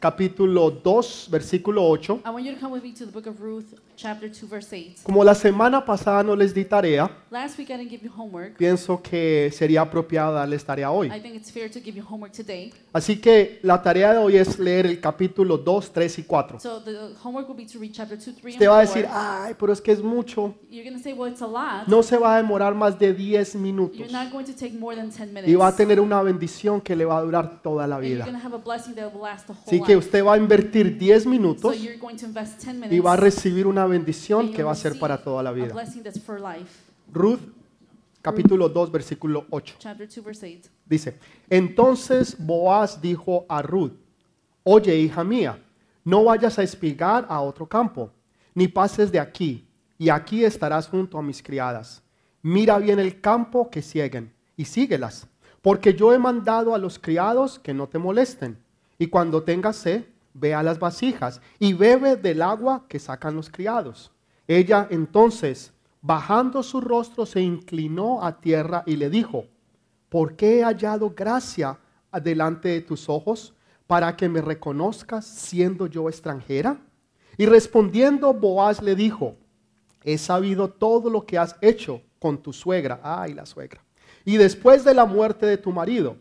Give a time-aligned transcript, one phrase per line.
[0.00, 2.22] capítulo 2, versículo 8.
[2.24, 4.72] I want you to come with me to the book of Ruth, chapter 2, verse
[4.72, 5.02] 8.
[5.02, 8.56] Como la semana pasada no les di tarea, Last week I didn't give you homework.
[8.56, 11.08] pienso que sería apropiado darles tarea hoy.
[11.08, 12.72] I think it's fair to give you homework today.
[12.92, 16.60] Así que la tarea de hoy es leer el capítulo 2, 3 y 4.
[16.60, 19.04] So the homework will be to read chapter 2, 3, Usted va a and decir,
[19.06, 19.18] 4.
[19.20, 20.54] ay, pero es que es mucho.
[20.70, 21.86] You're going to say, well, it's a lot.
[21.88, 23.98] No se va a demorar más de 10 minutos.
[23.98, 25.48] You're not going to take more than 10 minutes.
[25.48, 28.14] Y va a tener una bendición que le va a durar toda la And you're
[28.16, 28.24] vida.
[28.24, 30.36] going to have a blessing that will last the whole Así que usted va a
[30.36, 32.92] invertir 10 So minutos you're going to invest 10 minutes.
[32.92, 35.74] y va a recibir una bendición que va a ser para toda la vida.
[37.10, 37.40] Ruth,
[38.20, 39.76] capítulo 2, versículo 8.
[39.78, 40.70] Chapter 2, verse 8.
[40.84, 43.92] Dice, entonces Boaz dijo a Ruth,
[44.62, 45.58] oye hija mía,
[46.04, 48.10] no vayas a espigar a otro campo,
[48.54, 49.66] ni pases de aquí,
[49.96, 52.02] y aquí estarás junto a mis criadas.
[52.42, 55.26] Mira bien el campo que siguen, y síguelas,
[55.62, 58.58] porque yo he mandado a los criados que no te molesten.
[58.98, 63.50] Y cuando tengas sed, ve a las vasijas y bebe del agua que sacan los
[63.50, 64.10] criados.
[64.46, 69.46] Ella entonces, bajando su rostro, se inclinó a tierra y le dijo,
[70.08, 71.78] ¿por qué he hallado gracia
[72.22, 73.54] delante de tus ojos
[73.86, 76.78] para que me reconozcas siendo yo extranjera?
[77.36, 79.36] Y respondiendo Boaz le dijo,
[80.02, 83.84] he sabido todo lo que has hecho con tu suegra, ay la suegra,
[84.24, 86.16] y después de la muerte de tu marido,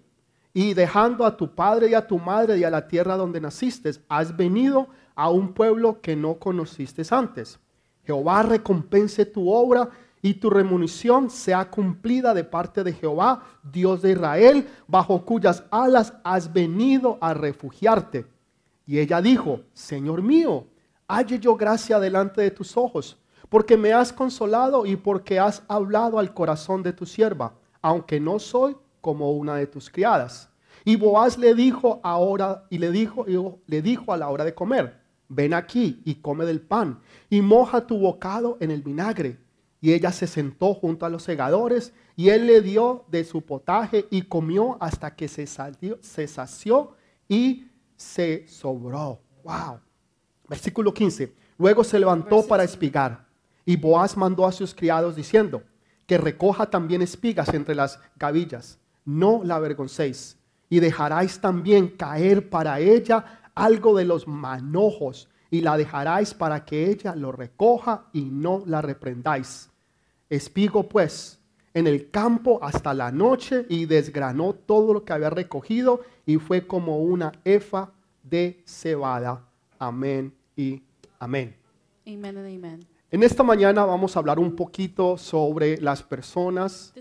[0.53, 3.91] y dejando a tu padre y a tu madre y a la tierra donde naciste,
[4.09, 7.59] has venido a un pueblo que no conociste antes.
[8.03, 9.89] Jehová recompense tu obra
[10.21, 16.13] y tu remunición sea cumplida de parte de Jehová, Dios de Israel, bajo cuyas alas
[16.23, 18.25] has venido a refugiarte.
[18.85, 20.65] Y ella dijo, Señor mío,
[21.07, 23.17] halle yo gracia delante de tus ojos,
[23.49, 28.39] porque me has consolado y porque has hablado al corazón de tu sierva, aunque no
[28.39, 28.75] soy
[29.07, 30.49] como una de tus criadas.
[30.83, 33.37] Y Boaz le dijo ahora y le dijo y
[33.71, 37.87] le dijo a la hora de comer, ven aquí y come del pan y moja
[37.87, 39.37] tu bocado en el vinagre.
[39.79, 44.07] Y ella se sentó junto a los segadores y él le dio de su potaje
[44.11, 46.91] y comió hasta que se, salió- se sació
[47.29, 49.21] y se sobró.
[49.45, 49.79] Wow.
[50.49, 51.33] Versículo 15.
[51.57, 53.25] Luego se levantó para espigar
[53.65, 55.63] y Boaz mandó a sus criados diciendo
[56.05, 58.79] que recoja también espigas entre las gavillas.
[59.07, 60.37] No la avergoncéis
[60.69, 66.91] y dejaráis también caer para ella algo de los manojos y la dejaráis para que
[66.91, 69.69] ella lo recoja y no la reprendáis.
[70.29, 71.39] Espigo pues
[71.73, 76.67] en el campo hasta la noche y desgranó todo lo que había recogido y fue
[76.67, 79.47] como una efa de cebada.
[79.79, 80.83] Amén y
[81.17, 81.55] amén.
[82.05, 82.96] Amen and amen.
[83.09, 86.93] En esta mañana vamos a hablar un poquito sobre las personas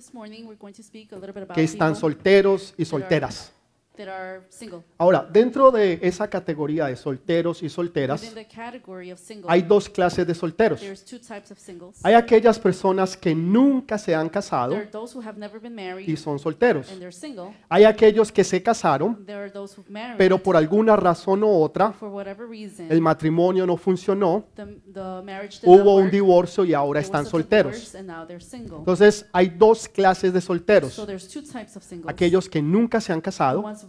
[1.52, 3.55] que están solteros y solteras.
[3.96, 4.82] That are single.
[4.98, 9.62] Ahora, dentro de esa categoría de solteros y solteras, Within the category of single, hay
[9.62, 10.80] dos clases de solteros.
[10.80, 11.98] there's two types of singles.
[12.04, 15.74] Hay aquellas personas que nunca se han casado There are those who have never been
[15.74, 16.90] married y son solteros.
[16.90, 17.54] and they're single.
[17.68, 21.48] Hay aquellos que se casaron, There are those who've married, pero por alguna razón u
[21.62, 26.02] otra for whatever reason, el matrimonio no funcionó, the, the marriage did not hubo un
[26.04, 26.12] work.
[26.12, 27.72] divorcio y ahora There están a solteros.
[27.72, 28.78] divorce and now they're single.
[28.78, 30.92] Entonces hay dos clases de solteros.
[30.92, 32.10] So there's two types of singles.
[32.12, 33.85] Aquellos que nunca se han casado, ones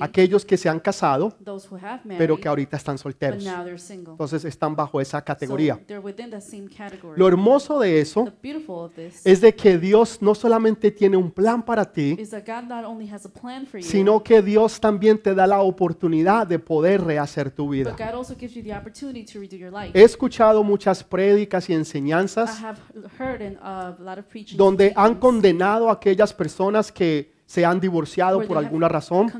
[0.00, 1.34] aquellos que se han casado,
[2.18, 3.44] pero que ahorita están solteros.
[3.44, 5.78] Entonces están bajo esa categoría.
[7.16, 8.32] Lo hermoso de eso
[9.24, 12.16] es de que Dios no solamente tiene un plan para ti,
[13.80, 17.96] sino que Dios también te da la oportunidad de poder rehacer tu vida.
[19.94, 25.92] He escuchado muchas prédicas y enseñanzas uh, a lot of preaching donde han condenado a
[25.92, 29.30] aquellas personas que se han divorciado por alguna razón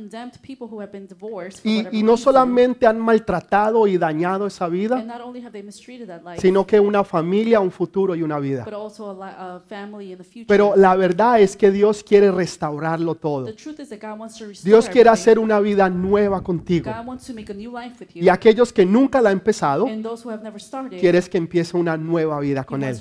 [1.64, 5.02] y, y no solamente han maltratado y dañado esa vida,
[6.36, 8.66] sino que una familia, un futuro y una vida.
[10.46, 13.48] Pero la verdad es que Dios quiere restaurarlo todo.
[14.62, 16.92] Dios quiere hacer una vida nueva contigo.
[18.12, 19.86] Y aquellos que nunca la han empezado,
[21.00, 22.94] quieres que empiece una nueva vida con Él.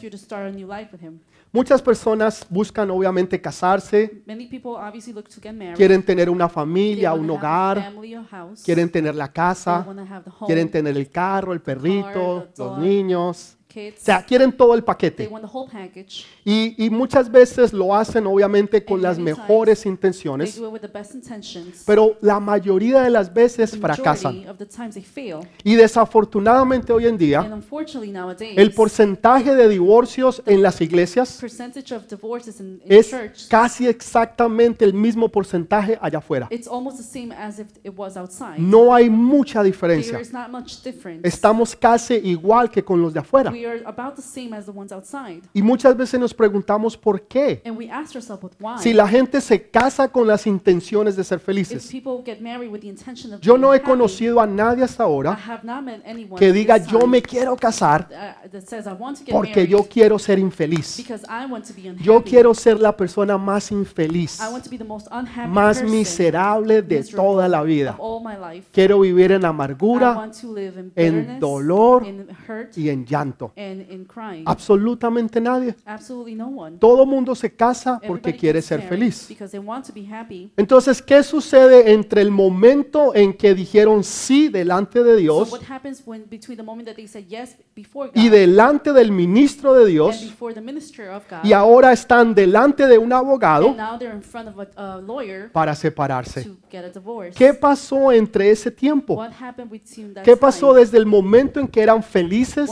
[1.53, 5.75] Muchas personas buscan obviamente casarse, Many people obviously look to get married.
[5.75, 8.63] quieren tener una familia, un hogar, family, a house.
[8.63, 12.48] quieren tener la They casa, wanna have the home, quieren tener el carro, el perrito,
[12.56, 15.27] the los dog, niños, O sea, quieren todo el They paquete.
[15.27, 16.25] want the whole package.
[16.44, 20.68] Y, y muchas veces lo hacen obviamente con And las many mejores They intenciones, do
[20.68, 21.83] it with the best intentions.
[21.85, 24.35] pero la mayoría de las veces the fracasan.
[24.39, 25.39] majority of the times they fail.
[25.63, 31.38] Y desafortunadamente hoy en And día, unfortunately nowadays, el porcentaje de divorcios en las iglesias
[31.39, 36.47] percentage of divorces in, in es church, casi exactamente el mismo porcentaje allá afuera.
[36.51, 38.57] it's almost the same as if it was outside.
[38.59, 40.12] No hay mucha diferencia.
[40.13, 41.27] There is not much difference.
[41.27, 43.51] Estamos casi igual que con los de afuera.
[43.51, 45.41] We are about the same as the ones outside.
[45.53, 47.61] Y muchas veces nos preguntamos por qué.
[47.65, 48.77] And we ask ourselves, but why?
[48.81, 51.87] Si la gente se casa con las intenciones de ser if felices.
[51.87, 55.03] people get married with the intention of Yo no he happy, conocido a nadie hasta
[55.03, 58.61] I ahora have not met anyone que diga this yo me quiero casar uh, that
[58.67, 60.97] says I want to get porque yo quiero ser infeliz.
[60.97, 62.03] because I want to be unhappy.
[62.03, 65.79] Yo quiero ser la persona más infeliz, I want to be the most unhappy más
[65.79, 67.91] person miserable de miserable toda la vida.
[67.91, 68.67] of all my life.
[68.71, 73.05] Quiero vivir en I amargura want to live in en dolor in hurt, y en
[73.05, 73.50] llanto.
[73.57, 74.44] And in crying.
[74.45, 75.75] Absolutamente nadie.
[75.86, 76.77] Absolutely no one.
[76.77, 79.27] Todo mundo se casa porque quiere ser feliz.
[79.27, 80.51] Because they want to be happy.
[80.57, 86.01] Entonces, ¿qué sucede entre el momento en que dijeron sí delante de Dios what happens
[86.06, 89.83] when between the moment that they said yes before God y delante del ministro de
[89.83, 93.77] and Dios before the minister of God, y ahora están delante de un abogado and
[93.77, 96.44] now they're in front of a, a lawyer para separarse?
[96.44, 97.36] to get a divorce.
[97.38, 99.15] ¿Qué pasó entre ese tiempo?
[99.15, 102.69] What happened between that ¿Qué pasó desde el momento en que eran felices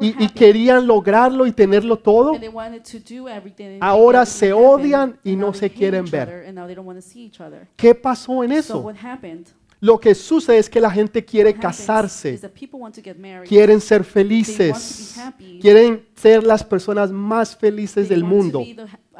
[0.00, 2.32] y, querían lograrlo y tenerlo todo?
[3.80, 6.54] Ahora se odian y no se quieren ver.
[7.76, 8.92] ¿Qué pasó en So eso?
[9.82, 12.38] Lo que sucede es que la gente quiere casarse,
[13.46, 15.18] quieren ser felices,
[15.58, 18.62] quieren ser las personas más felices del mundo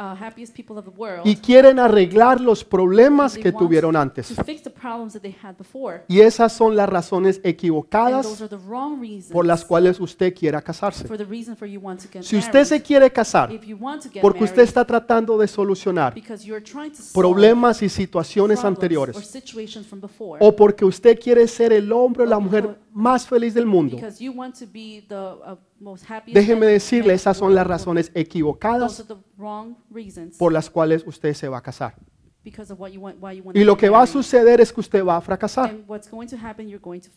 [0.01, 1.21] uh, happiest people of the world.
[1.27, 4.35] y quieren arreglar los problemas They que want tuvieron antes.
[4.35, 6.03] To fix the problems that they had before.
[6.09, 10.01] Y esas son las razones And those equivocadas are the wrong reasons por las cuales
[10.01, 11.07] usted quiera casarse.
[11.07, 12.69] for the reason for you want to get Si usted married.
[12.69, 16.15] se quiere casar If you want to get porque usted married está tratando de solucionar
[16.15, 20.55] because you're trying to solve problemas y situaciones problems or anteriores situations from before, o
[20.57, 24.33] porque usted quiere ser el hombre o la mujer más feliz del mundo, because you
[24.33, 29.01] want to be the uh, most happiest déjeme decirle, esas son las razones Those equivocadas
[29.01, 30.37] are the wrong reasons.
[30.37, 31.95] por las cuales usted se va a casar.
[32.43, 34.61] Because of what you want, why you want Y to lo que va a suceder
[34.61, 35.77] es que usted va a fracasar.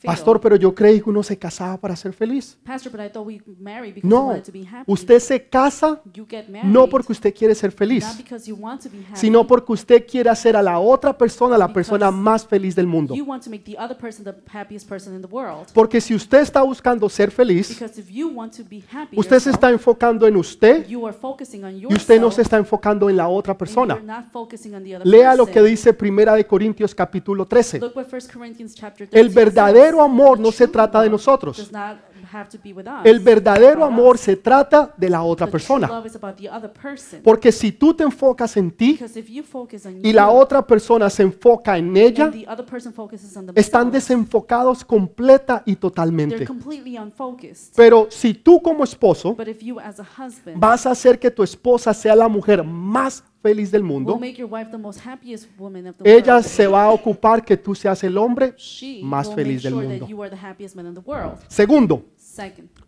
[0.04, 2.58] Pastor, pero yo creí que uno se casaba para ser feliz.
[4.04, 4.92] No, wanted to be happy.
[4.92, 8.56] usted se casa you get married no porque usted quiere ser feliz, not because you
[8.56, 12.12] want to be happy, sino porque usted quiere hacer a la otra persona la persona
[12.12, 13.16] más feliz del mundo.
[15.74, 19.40] Porque si usted está buscando ser feliz, Because if you want to be happy, usted
[19.40, 23.98] se está enfocando en usted y usted no se está enfocando en la otra persona.
[25.14, 27.80] Lea lo que dice Primera de Corintios capítulo 13.
[27.80, 31.72] Look what 1 Corinthians chapter 13 El verdadero amor no se trata de nosotros.
[33.04, 36.04] El verdadero amor se trata de la otra persona.
[37.24, 39.00] Porque si tú te enfocas en ti
[40.02, 42.32] y la otra persona se enfoca en ella,
[43.54, 46.46] están desenfocados completa y totalmente.
[46.46, 47.74] completely unfocused.
[47.76, 49.36] Pero si tú como esposo
[50.56, 54.20] vas a hacer que tu esposa sea la mujer más feliz del mundo,
[56.04, 58.56] ella se va a ocupar que tú seas el hombre
[59.04, 60.08] más feliz del mundo.
[61.50, 62.06] Segundo,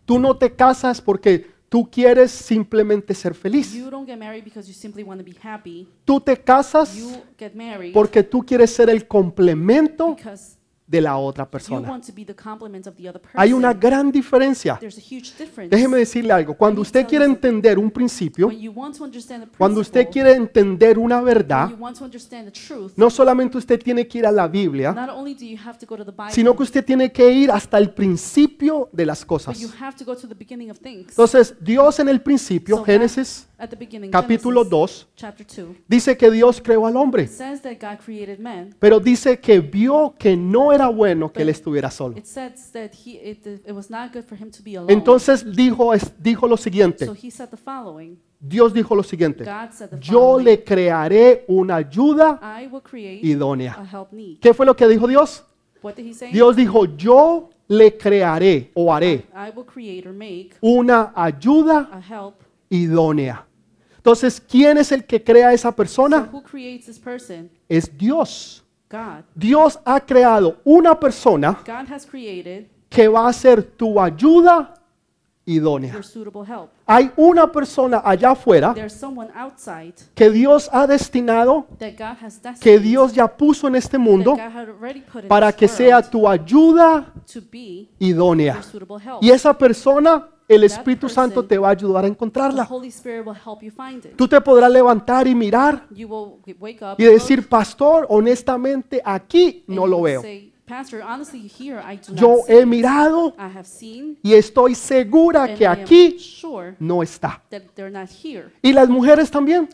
[0.06, 3.74] tú no te casas porque tú quieres simplemente ser feliz.
[3.74, 5.86] you don't get married because you simply want to be happy.
[6.06, 6.96] Tú te casas
[7.92, 10.16] porque tú quieres ser el complemento
[10.86, 12.00] de la otra persona.
[13.34, 14.78] Hay una gran diferencia.
[15.68, 16.54] Déjeme decirle algo.
[16.54, 18.50] Cuando usted quiere entender un principio,
[19.58, 21.70] cuando usted quiere entender una verdad,
[22.96, 24.94] no solamente usted tiene que ir a la Biblia,
[26.30, 29.58] sino que usted tiene que ir hasta el principio de las cosas.
[30.78, 36.16] Entonces, Dios en el principio, Génesis at the beginning, capítulo Genesis 2, chapter 2, dice
[36.16, 37.28] que Dios creó al hombre,
[38.38, 38.74] man.
[38.78, 42.16] pero dice que vio que no era bueno que él estuviera solo.
[42.16, 42.22] He
[43.22, 44.92] it, it alone.
[44.92, 47.14] Entonces dijo, dijo lo siguiente, so.
[48.38, 49.44] Dios dijo lo siguiente,
[50.00, 52.38] yo le crearé una ayuda
[53.22, 54.06] idónea.
[54.40, 55.44] ¿Qué fue lo que dijo Dios?
[56.32, 59.26] Dios dijo, yo le crearé o haré
[60.60, 62.02] una ayuda
[62.68, 63.45] idónea.
[64.06, 66.30] Entonces, ¿quién es el que crea a esa So persona?
[67.68, 68.64] Es Dios.
[69.34, 74.74] Dios ha creado una persona God has created que va a ser tu ayuda
[75.44, 76.00] idónea.
[76.86, 78.72] Hay una persona allá afuera
[80.14, 81.66] que Dios ha destinado,
[82.60, 84.36] que Dios ya puso en este mundo
[85.26, 87.12] para this que sea world tu ayuda
[87.98, 88.60] idónea.
[89.20, 92.68] Y esa persona el Espíritu Santo te va a ayudar a encontrarla.
[94.16, 95.86] Tú te podrás levantar y mirar
[96.98, 100.22] y decir, pastor, honestamente aquí no lo veo.
[102.14, 103.34] Yo he mirado
[104.22, 106.16] y estoy segura que aquí
[106.80, 107.40] no está.
[108.62, 109.68] Y las mujeres también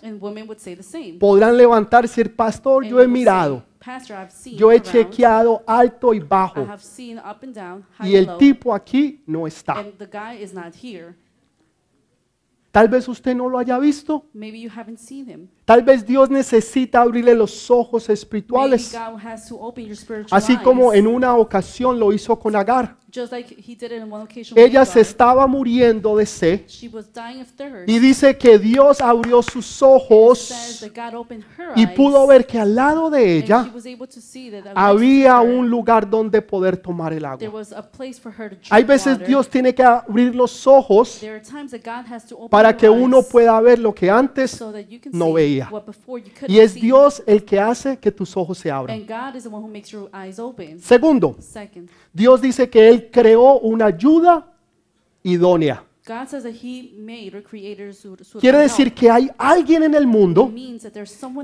[1.19, 3.65] podrán levantarse y decir, pastor, yo he mirado,
[4.57, 6.65] yo he chequeado alto y bajo.
[6.67, 9.79] have seen up and down, high y el tipo aquí no está.
[9.81, 11.15] and the guy is not here.
[12.73, 15.49] Tal vez usted no lo haya visto, Maybe you haven't seen him.
[15.67, 20.29] tal vez Dios necesita abrirle los ojos Maybe espirituales, God has to open your spiritual
[20.37, 22.97] así como eyes, en una ocasión lo hizo con Agar.
[23.15, 25.03] just like he did it in one occasion with Ella se Hagar.
[25.03, 27.87] estaba muriendo de sed She was dying of thirst.
[27.89, 31.91] y dice que Dios abrió sus It says ojos that God opened her y eyes,
[31.95, 34.75] pudo ver que al lado de and she ella was able to see that next
[34.75, 37.49] to había her, un lugar donde poder tomar el there agua.
[37.51, 39.27] was a place for her to drink Hay veces water.
[39.29, 42.62] Dios tiene que abrir los ojos There are times that God has to open para
[42.71, 44.63] your que uno pueda ver lo que antes
[45.11, 45.71] no veía.
[46.49, 46.75] y es.
[46.75, 49.05] Dios el que hace que tus ojos se abran.
[50.79, 51.37] Segundo,
[52.13, 54.47] Dios dice que Él creó una ayuda
[55.23, 55.85] idónea.
[56.05, 59.95] God says that He made or created su- suitable Quiere decir que hay alguien en
[59.95, 60.53] el mundo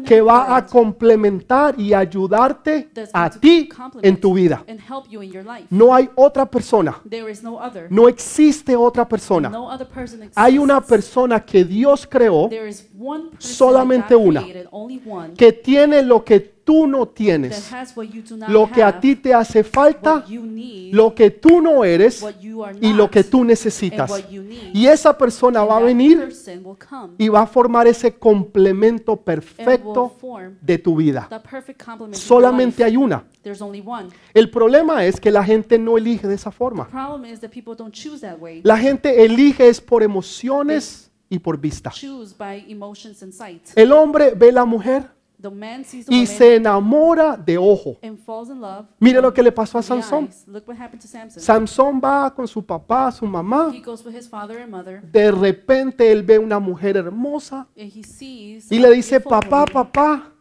[0.05, 3.69] que va a complementar y ayudarte a ti
[4.03, 4.65] en tu vida.
[4.67, 5.67] and help you in your life.
[5.71, 7.87] No hay otra persona, There is no other.
[7.91, 9.53] no existe otra persona.
[10.35, 14.45] Hay una persona que Dios creó There is one person Solamente una.
[15.37, 17.73] que tiene lo que tú no tienes,
[18.47, 20.23] lo que a ti te hace falta,
[20.93, 22.23] lo que tú no eres
[22.83, 24.13] y lo que tú necesitas.
[24.75, 26.29] Y esa persona va a venir
[27.17, 30.15] y va a formar ese complemento perfecto
[30.61, 31.27] de tu vida.
[32.13, 33.25] Solamente hay una.
[34.35, 36.87] El problema es que la gente no elige de esa forma.
[38.63, 41.91] La gente elige es por emociones y por vista.
[43.75, 47.97] El hombre ve la mujer The man sees the y woman se enamora de ojo.
[48.03, 48.87] and falls in love.
[48.99, 50.25] Mire lo que le pasó a the Sansón.
[50.25, 50.45] eyes.
[50.49, 51.41] Look what happened to Samson.
[51.41, 53.71] Sansón va con su papá, su mamá.
[53.73, 57.91] He goes with his father and mother, De repente él ve una mujer hermosa and
[57.95, 60.33] he sees y a le dice, beautiful papá, woman, papá,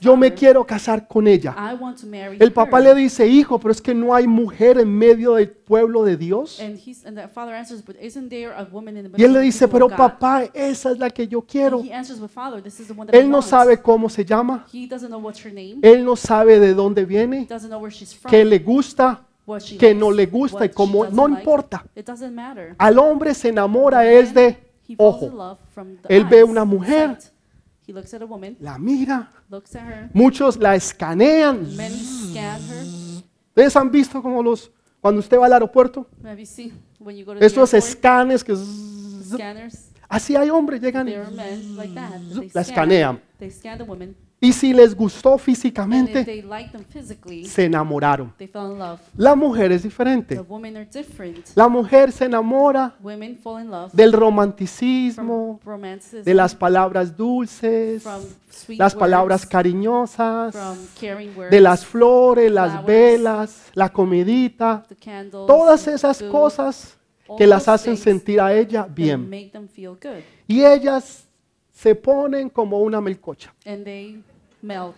[0.00, 1.54] yo me "Father, quiero casar con ella.
[1.56, 4.26] I want to marry El papá her." le dice, hijo, pero es que no hay
[4.26, 6.60] mujer en medio del pueblo de Dios.
[6.60, 9.32] And he's and the father answers, but isn't there a woman in the Y él
[9.32, 11.82] le dice, pero of God?" papá, esa es la que yo quiero.
[13.12, 15.78] Él no sabe cómo se llama, He doesn't know what's her name.
[15.82, 18.30] él no sabe de dónde viene, doesn't know where she's from.
[18.30, 21.84] qué le gusta, likes, no le gusta y doesn't no importa.
[21.94, 22.74] It doesn't matter.
[22.78, 25.58] Al hombre se enamora es de He falls in ojo.
[26.08, 27.18] Él ve una mujer.
[27.86, 30.10] He looks at a woman, La mira, looks at her.
[30.14, 31.76] muchos la escanean.
[31.76, 32.84] Many scan her.
[33.48, 36.08] ¿Ustedes han visto como los, cuando usted va al aeropuerto?
[36.24, 38.56] Have you seen when you go to the Estos airport, escanes que...
[38.56, 39.90] scanners?
[40.08, 42.10] Así hay hombres, llegan y, There are men like that.
[42.10, 42.74] that they la scan.
[42.90, 43.20] escanean.
[43.38, 44.14] They scan the woman,
[44.44, 48.30] y si les gustó físicamente, they like them physically, se enamoraron.
[48.36, 49.00] they fell in love.
[49.16, 50.38] La mujer es diferente.
[51.54, 52.94] La mujer se enamora
[53.92, 55.60] del romanticismo,
[56.24, 58.04] de las palabras dulces,
[58.68, 60.54] las palabras cariñosas,
[61.50, 66.98] de las flores, las velas, la comidita, the candles, todas esas cosas
[67.38, 69.30] que las hacen sentir a ella bien.
[69.30, 71.26] make them feel good, Y ellas
[71.72, 73.54] se ponen como una melcocha.
[74.64, 74.96] And melt.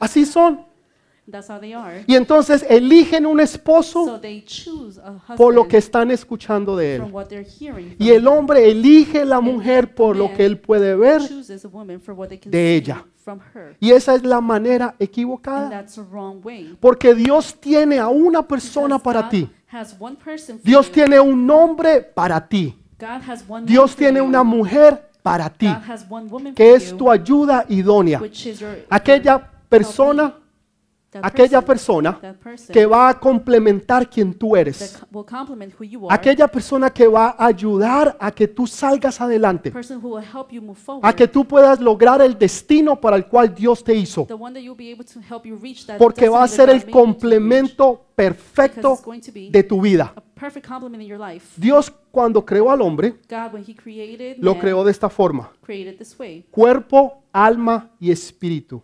[0.00, 0.60] Así son.
[1.30, 2.02] That's how they are.
[2.08, 6.76] Y entonces eligen un esposo So they choose a husband por lo que están escuchando
[6.76, 7.12] de from él.
[7.14, 7.94] what they're hearing.
[7.98, 11.68] Y from el hombre elige la mujer por lo que él puede ver chooses a
[11.68, 13.04] woman for what they can de ella.
[13.24, 13.76] from her.
[13.78, 15.70] y esa es la manera And equivocada.
[15.70, 16.76] that's the wrong way.
[16.80, 19.50] Porque Dios tiene a una persona Because para God ti.
[19.68, 20.92] has one person for Dios you.
[20.92, 22.76] tiene un nombre para ti.
[22.98, 25.68] God has one Dios tiene una mujer para ti,
[26.54, 28.20] que es tu ayuda idónea.
[28.90, 29.38] Aquella
[29.68, 30.34] persona,
[31.20, 32.36] aquella person, persona
[32.72, 34.98] que va a complementar quien tú eres.
[36.08, 39.72] Aquella persona que va a ayudar a que tú salgas adelante.
[41.02, 44.26] A que tú puedas lograr el destino para el cual Dios te hizo.
[45.98, 48.98] Porque va a ser el complemento perfecto
[49.50, 50.14] de tu vida.
[51.56, 53.20] Dios cuando creó al hombre,
[54.38, 55.52] lo creó de esta forma.
[56.50, 58.82] Cuerpo, alma y espíritu.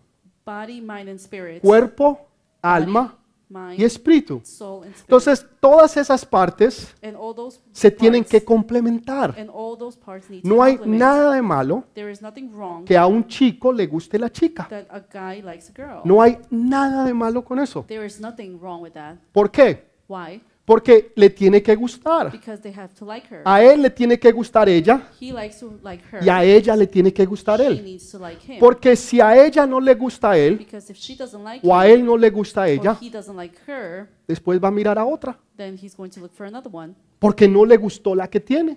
[0.49, 1.61] Body, mind, and spirit.
[1.61, 2.27] Cuerpo,
[2.61, 3.15] alma
[3.77, 4.41] y espíritu.
[5.01, 6.95] Entonces, todas esas partes
[7.71, 9.35] se tienen que complementar.
[9.37, 11.83] and all those parts need to No hay nada de malo
[12.85, 14.67] que a un chico le guste la chica.
[14.69, 16.01] that a guy likes a girl.
[16.03, 17.85] No hay nada de malo con eso.
[17.87, 19.17] There is nothing wrong with that.
[19.31, 19.87] ¿Por qué?
[20.69, 22.31] Porque le tiene que gustar.
[23.01, 23.41] like.
[23.43, 27.59] A él le tiene que gustar ella like y a ella le tiene que gustar
[27.59, 27.99] él.
[28.19, 28.59] like.
[28.59, 30.63] Porque si a ella no le gusta a él
[31.63, 32.95] o a él no le gusta a ella,
[33.67, 35.39] her, después va a mirar a otra.
[37.17, 38.75] Porque no le gustó la que tiene.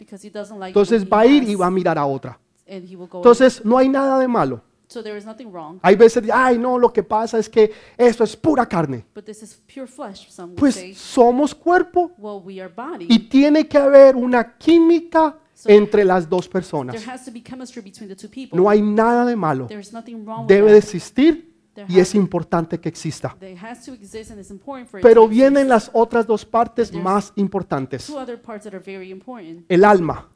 [0.63, 2.41] Entonces va a ir has, y va a mirar a otra.
[2.67, 4.63] Entonces no hay nada de malo.
[4.93, 8.25] So there is nothing wrong, Hay veces, ay no, lo que pasa es que esto
[8.25, 9.05] es pura carne.
[9.15, 10.29] but this is pure flesh.
[10.29, 10.95] Some would Pues say.
[10.95, 13.07] somos cuerpo Well, we are body.
[13.09, 17.07] y tiene que haber una química So- entre las dos there personas.
[17.09, 18.59] has to be chemistry between the two people.
[18.59, 19.67] No hay nada de malo.
[19.67, 20.85] there is nothing wrong Debe with de that.
[20.85, 23.35] existir There y has es importante que exista.
[23.39, 25.69] There has to exist and it's important for it Pero to vienen exist.
[25.71, 28.07] las otras dos partes There's más importantes.
[28.07, 29.65] two other parts that are very important.
[29.71, 30.29] El alma.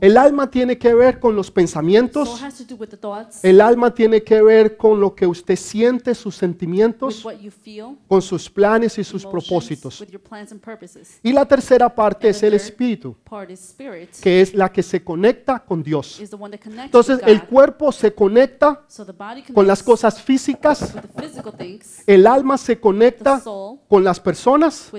[0.00, 2.42] El alma tiene que ver con los pensamientos.
[3.42, 7.24] El alma tiene que ver con lo que usted siente, sus sentimientos,
[8.08, 10.00] con sus planes y sus propósitos.
[10.00, 11.18] with your plans and purposes.
[11.22, 13.16] Y la tercera parte es the el espíritu,
[14.20, 16.20] que es la que se conecta con Dios.
[16.20, 18.84] Entonces with el cuerpo se conecta
[19.54, 23.42] con las cosas físicas, with the physical things, el alma se conecta
[23.88, 24.90] con las personas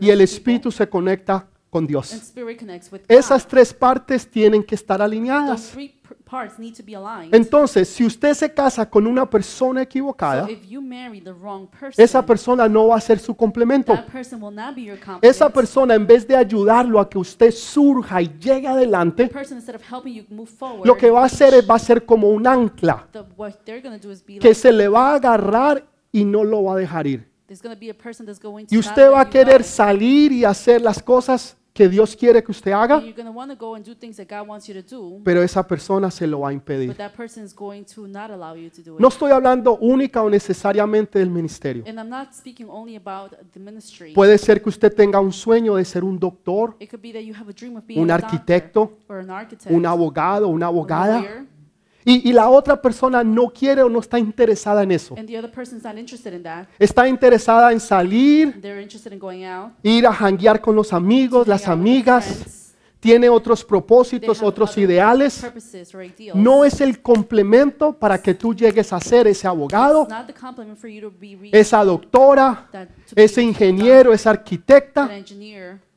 [0.00, 2.34] y el espíritu se conecta con Dios.
[3.08, 5.74] Esas tres partes tienen que estar alineadas.
[7.32, 10.48] Entonces, si usted se casa con una persona equivocada,
[11.96, 13.96] esa persona no va a ser su complemento.
[15.22, 19.30] Esa persona, en vez de ayudarlo a que usted surja y llegue adelante,
[20.84, 23.06] lo que va a hacer es va a ser como un ancla
[24.40, 27.30] que se le va a agarrar y no lo va a dejar ir.
[28.68, 32.72] Y usted va a querer salir y hacer las cosas que Dios quiere que usted
[32.72, 34.74] haga, And you're going to want to go and do things that God wants you
[34.74, 36.96] to do, pero esa persona se lo va a but impedir.
[36.96, 39.00] that person is going to not allow you to do it.
[39.00, 41.84] No estoy hablando única o necesariamente del ministerio.
[41.86, 44.12] And I'm not speaking only about the ministry.
[44.12, 47.22] Puede ser que usted tenga un sueño de ser un doctor, It could be that
[47.22, 51.46] you have a dream of being un arquitecto, or an architect, un abogado, una abogada,
[52.10, 55.14] y, y la otra persona no quiere o no está interesada en eso.
[55.16, 56.66] in.
[56.78, 62.59] Está interesada en salir, in out, ir a janguear con los amigos, las amigas.
[63.00, 65.44] Tiene otros propósitos, otros ideales.
[66.34, 70.06] No es el complemento para que tú llegues a ser ese abogado,
[71.50, 72.68] esa doctora,
[73.16, 75.10] ese ingeniero, esa arquitecta,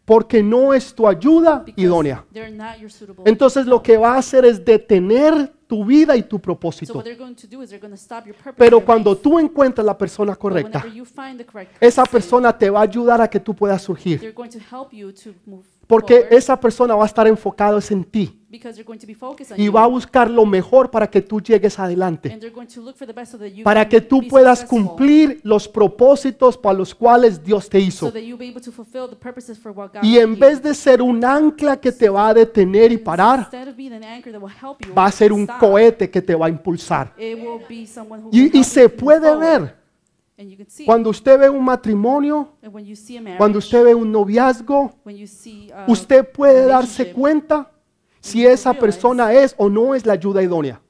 [0.05, 2.25] porque no es tu ayuda idónea.
[3.25, 7.03] Entonces lo que va a hacer es detener tu vida y tu propósito.
[8.57, 10.85] Pero cuando tú encuentras la persona correcta,
[11.79, 14.33] esa person, persona te va a ayudar a que tú puedas surgir.
[15.93, 18.39] Porque esa persona va a estar enfocada en ti
[19.57, 22.35] y va a buscar lo mejor para que tú llegues adelante.
[23.63, 28.11] Para que tú puedas cumplir los propósitos para los cuales Dios te hizo.
[30.01, 33.49] Y en vez de ser un ancla que te va a detener y parar,
[34.97, 37.13] va a ser un cohete que te va a impulsar.
[38.31, 39.82] Y, y se puede ver
[40.85, 44.11] cuando usted ve un matrimonio, and when you see a marriage, cuando usted ve un
[44.11, 47.71] noviazgo, uh, usted puede darse cuenta
[48.19, 50.81] si esa persona es o no es la ayuda idónea.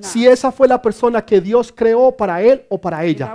[0.00, 3.34] Si esa fue la persona que Dios creó para él o para ella.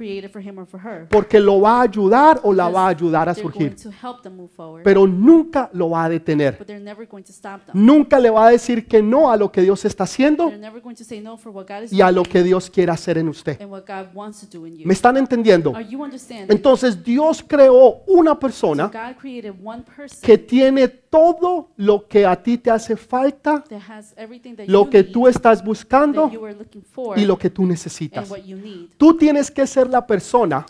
[0.00, 1.06] Created for him or for her.
[1.10, 3.68] Porque lo va a ayudar o la va a ayudar a they're surgir.
[3.68, 6.56] going to help them move forward, Pero nunca lo va a detener.
[6.56, 7.74] but they're never going to stop them.
[7.74, 10.80] Nunca le va a decir que no a lo que Dios está haciendo They're never
[10.80, 13.18] going to say no for what God is y a lo que Dios quiere hacer
[13.18, 13.60] en usted.
[13.60, 14.86] and what God wants to do in you.
[14.86, 15.74] ¿Me están entendiendo?
[15.76, 16.50] Are you understanding?
[16.50, 22.24] Entonces Dios creó una So persona God created one person que tiene todo lo que
[22.24, 25.58] a ti te hace falta, that has everything that lo you que need, tú estás
[25.58, 28.30] that buscando you are looking for, y lo que tú and necesitas.
[28.30, 28.90] what you need.
[28.96, 30.64] Tú tienes que ser la persona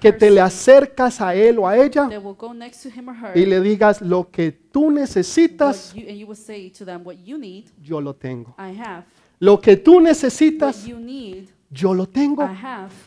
[0.00, 2.08] que te le acercas a él o a ella
[3.34, 7.16] y le digas lo que tú necesitas, you, and you will say to them, what
[7.24, 8.54] you need, yo lo tengo.
[8.58, 9.04] I have.
[9.40, 10.86] Lo que tú necesitas,
[11.74, 12.48] yo lo tengo.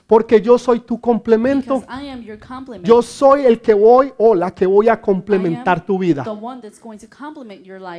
[0.06, 1.84] Porque yo soy tu complemento.
[2.84, 6.26] Yo soy el que voy o la que voy a complementar tu vida.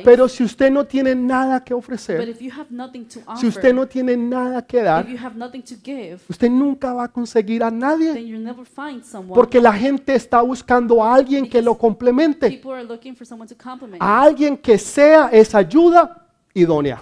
[0.03, 2.37] Pero si usted no tiene nada que ofrecer,
[3.35, 5.07] si usted no tiene nada que dar,
[6.27, 8.43] usted nunca va a conseguir a nadie.
[9.33, 12.61] Porque la gente está buscando a alguien que lo complemente,
[13.99, 16.99] a alguien que sea esa ayuda idónea.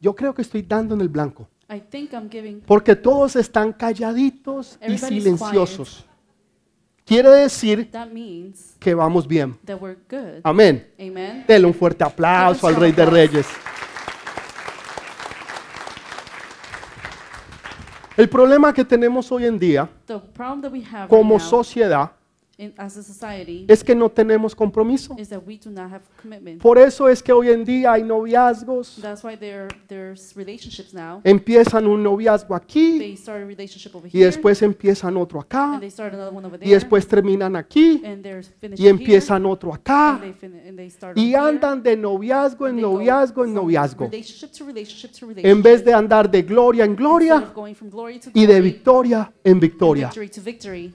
[0.00, 1.48] Yo creo que estoy dando en el blanco.
[1.68, 2.60] I think I'm giving.
[2.60, 6.04] Porque todos están calladitos y Everybody's silenciosos.
[7.04, 9.56] Quiere decir That means que vamos bien.
[9.64, 10.40] that we're good.
[10.42, 10.86] Amén.
[10.98, 11.44] Amen.
[11.46, 13.46] Dele un fuerte aplauso al Rey de Reyes.
[18.16, 22.12] El problema que tenemos hoy en día The problem that we have como now sociedad
[22.58, 25.14] es que no tenemos compromiso.
[26.62, 28.98] Por eso es que hoy en día hay noviazgos,
[31.22, 33.16] empiezan un noviazgo aquí
[34.10, 35.78] y después empiezan otro acá
[36.62, 38.02] y después terminan aquí
[38.74, 40.18] y empiezan otro acá
[41.14, 44.10] y andan de noviazgo en noviazgo en noviazgo.
[45.36, 47.52] en vez de andar de gloria en gloria
[48.32, 50.10] y de victoria en victoria.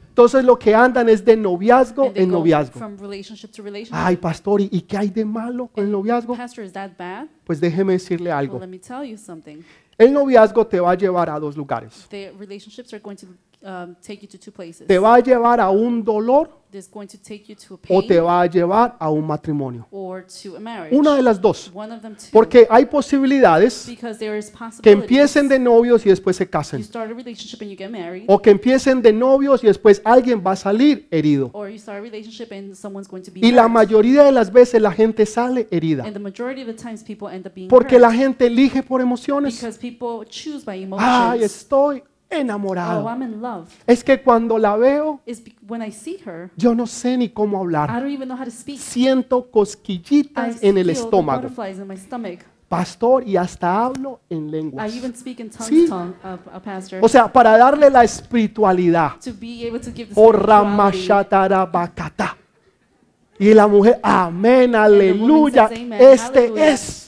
[0.09, 2.79] Entonces lo que andan es de noviazgo They en go noviazgo.
[2.79, 3.95] from relationship to relationship.
[3.95, 6.35] Ay, pastor, ¿y qué hay de malo con el noviazgo?
[6.35, 7.27] Pastor, is that bad?
[7.45, 8.59] Pues déjeme decirle algo.
[8.59, 9.63] let me tell you something.
[9.97, 12.07] El noviazgo te va a llevar a dos lugares.
[12.09, 13.27] The relationships are going to
[13.63, 14.87] um, take you to two places.
[14.87, 17.99] Te va a llevar a un dolor It's going to take you to a o
[17.99, 19.85] pain te va a llevar a un matrimonio.
[19.91, 20.95] or to a marriage.
[20.97, 21.69] Una de las dos.
[21.73, 22.27] One of them too.
[22.31, 24.89] Porque hay posibilidades because there is que possibility.
[25.01, 26.81] empiecen de novios y después se You casen.
[26.83, 30.41] start a relationship and you get married, O que empiecen de novios y después alguien
[30.45, 31.49] va a salir herido.
[31.53, 33.71] or you start a relationship and someone's going to be Y la hurt.
[33.71, 36.05] mayoría de las veces la gente sale herida.
[36.05, 38.81] And the majority of the times people end up being Porque hurt la gente elige
[38.81, 39.55] por emociones.
[39.59, 41.41] because people choose by Ay, emotions.
[42.31, 43.09] Estoy oh, enamorado.
[43.09, 43.67] I'm in love.
[43.85, 45.21] Es que cuando la veo,
[45.67, 47.89] when I see her, yo no sé ni cómo I hablar.
[48.01, 48.79] don't even know how to speak.
[48.79, 51.47] Siento I cosquillitas en el estómago.
[51.47, 52.39] in my.
[52.69, 54.95] Pastor, y hasta hablo en I lenguas.
[54.95, 55.87] even speak in tongues, Sí.
[55.89, 59.11] tongue, uh, pastor, O sea, para darle la espiritualidad.
[59.21, 60.47] to be able to give the spirituality.
[60.47, 62.37] Ramashatarabakata.
[63.39, 65.67] Y la mujer, amén, aleluya.
[65.67, 66.67] says, "Amen, Este hallelujah.
[66.71, 67.00] es.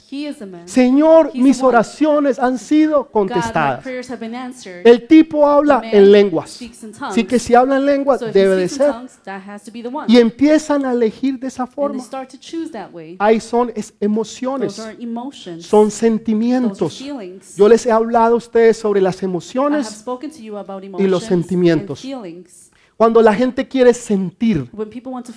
[0.66, 3.82] Señor, mis oraciones han sido contestadas.
[3.84, 4.86] prayers have been answered.
[4.86, 6.60] El tipo habla en lenguas.
[7.02, 8.92] Así que si habla en lenguas, debe de ser.
[8.92, 10.06] tongues, that has to be the one.
[10.08, 12.04] Y empiezan a elegir de esa forma.
[13.20, 14.82] Ahí son es emociones,
[15.60, 17.00] son sentimientos.
[17.56, 20.04] Yo les he hablado a ustedes sobre las emociones.
[20.08, 22.04] about los sentimientos.
[23.04, 24.72] Cuando la gente quiere sentir,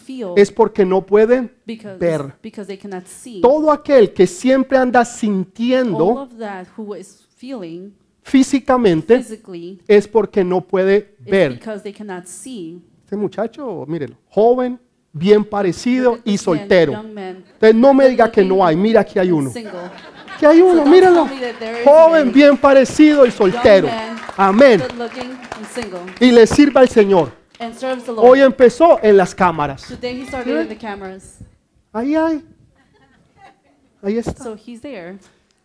[0.06, 2.32] feel es porque no because, ver.
[2.40, 3.40] because.
[3.42, 6.28] Todo aquel que siempre anda sintiendo
[7.36, 7.90] feeling
[8.22, 9.20] físicamente
[9.88, 11.60] es porque no puede ver.
[13.04, 14.78] Este muchacho, mírenlo, joven,
[15.12, 16.92] bien parecido y soltero.
[16.92, 19.50] Entonces no me diga que no hay, mira aquí hay uno.
[20.36, 21.28] Aquí hay uno, míralo.
[21.84, 23.88] Joven, bien parecido y soltero.
[24.36, 24.84] Amén.
[26.20, 27.45] Y le sirva al Señor.
[27.58, 28.52] And serves the Hoy Lord.
[28.52, 29.82] empezó en las cámaras.
[29.88, 31.38] Today he started in the cameras.
[31.92, 32.44] Ahí hay.
[34.02, 34.42] Ahí está.
[34.44, 35.18] So he's there.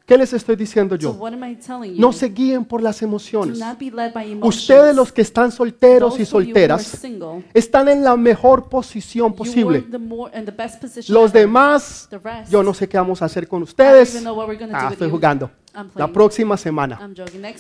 [0.05, 1.11] ¿Qué les estoy diciendo So yo?
[1.13, 2.01] what am I telling you?
[2.01, 3.59] No se guíen por las Do emociones.
[3.59, 4.55] not be led by emotions.
[4.61, 8.03] Ustedes los que están solteros y Those of you who are solteras single, están en
[8.03, 9.79] la mejor posición you posible.
[9.79, 11.41] were the more in the best position Los ever.
[11.43, 14.09] demás, The rest, yo no sé qué vamos a hacer con I don't ustedes.
[14.15, 15.15] even know what we're gonna do Ah, with estoy you.
[15.15, 15.51] jugando.
[15.95, 16.99] La próxima semana.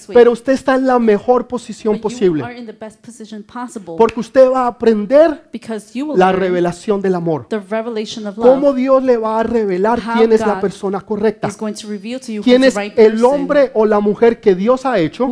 [0.07, 2.43] Pero usted está en la mejor posición posible.
[3.97, 5.49] Porque usted va a aprender
[6.15, 7.47] la revelación del amor.
[8.35, 11.49] Cómo Dios le va a revelar quién es la persona correcta.
[12.43, 15.27] Quién es el hombre o la mujer que Dios ha hecho,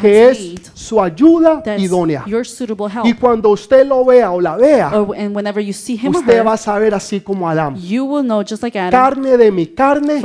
[0.00, 2.24] que es su ayuda idónea.
[3.04, 5.16] Y cuando usted lo vea o la vea, or
[6.08, 7.76] usted va a saber así como Adán.
[8.90, 10.22] Carne de mi carne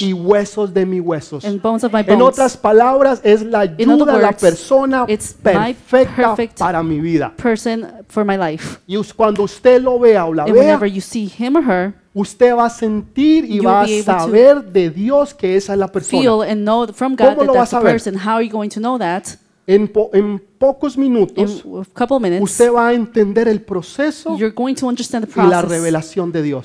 [0.00, 0.12] y
[0.56, 1.44] huesos de mis huesos.
[1.44, 7.32] En otras palabras, es la ayuda a la persona perfecta perfect para mi vida.
[7.36, 8.78] person for my life.
[8.86, 12.54] Y cuando usted lo vea o la vea, whenever you see him or her, usted
[12.54, 16.22] va a sentir y va a saber de Dios que esa es la persona.
[16.22, 17.92] ¿Cómo lo the a ver?
[17.92, 18.14] person.
[18.16, 19.24] How are you going to know that?
[19.68, 24.74] En, po- en pocos In minutos, minutes, usted va a entender el proceso you're going
[24.74, 26.64] to understand the y la revelación de Dios.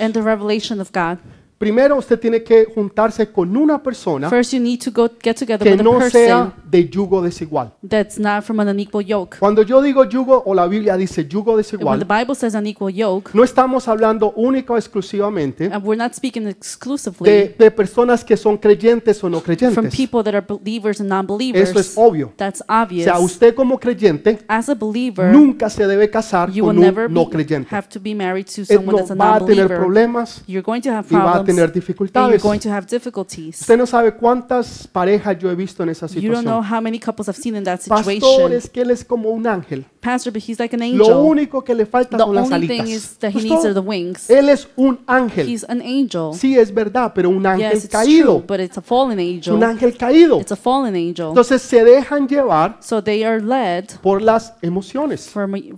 [1.62, 5.60] Primero, usted tiene que juntarse con una persona First, you need to go get together
[5.64, 7.72] que with a no person sea de yugo desigual.
[7.88, 9.38] that's not from an unequal yoke.
[9.40, 12.56] Cuando yo digo yugo o la Biblia dice yugo And when desigual, the Bible says
[12.56, 17.70] unequal yoke, no estamos hablando única o exclusivamente and we're not speaking exclusively de, de
[17.72, 19.96] personas que son creyentes o no from creyentes.
[19.96, 21.70] people that are believers and non-believers.
[21.70, 22.34] Eso es obvio.
[22.38, 23.04] That's O obvious.
[23.06, 27.14] sea, usted como creyente As a believer, nunca se debe casar you con never un
[27.14, 27.68] no be- creyente.
[27.76, 29.78] have to be married to Él someone no that's a va a tener non-believer.
[29.78, 32.42] problemas You're going to have y va a problems tener and you're dificultades.
[32.42, 33.62] going to have difficulties.
[33.62, 36.64] Usted no sabe cuántas parejas yo he visto en esa You don't know situación.
[36.74, 38.70] how many couples I've seen in that situation.
[38.74, 39.86] que él es como un ángel.
[40.02, 41.18] Pastor, but he's like an Lo angel.
[41.18, 43.18] único que le falta The son las only thing alitas.
[43.20, 44.30] that he needs are the wings.
[44.32, 45.48] Él es un ángel.
[45.48, 46.34] He's an angel.
[46.34, 48.38] Sí, es verdad, pero un ángel Yes, it's caído.
[48.40, 49.64] true, but it's a fallen Es un angel.
[49.64, 50.40] ángel caído.
[50.42, 51.28] It's a fallen angel.
[51.30, 55.32] Entonces se dejan llevar So they are led por las emociones.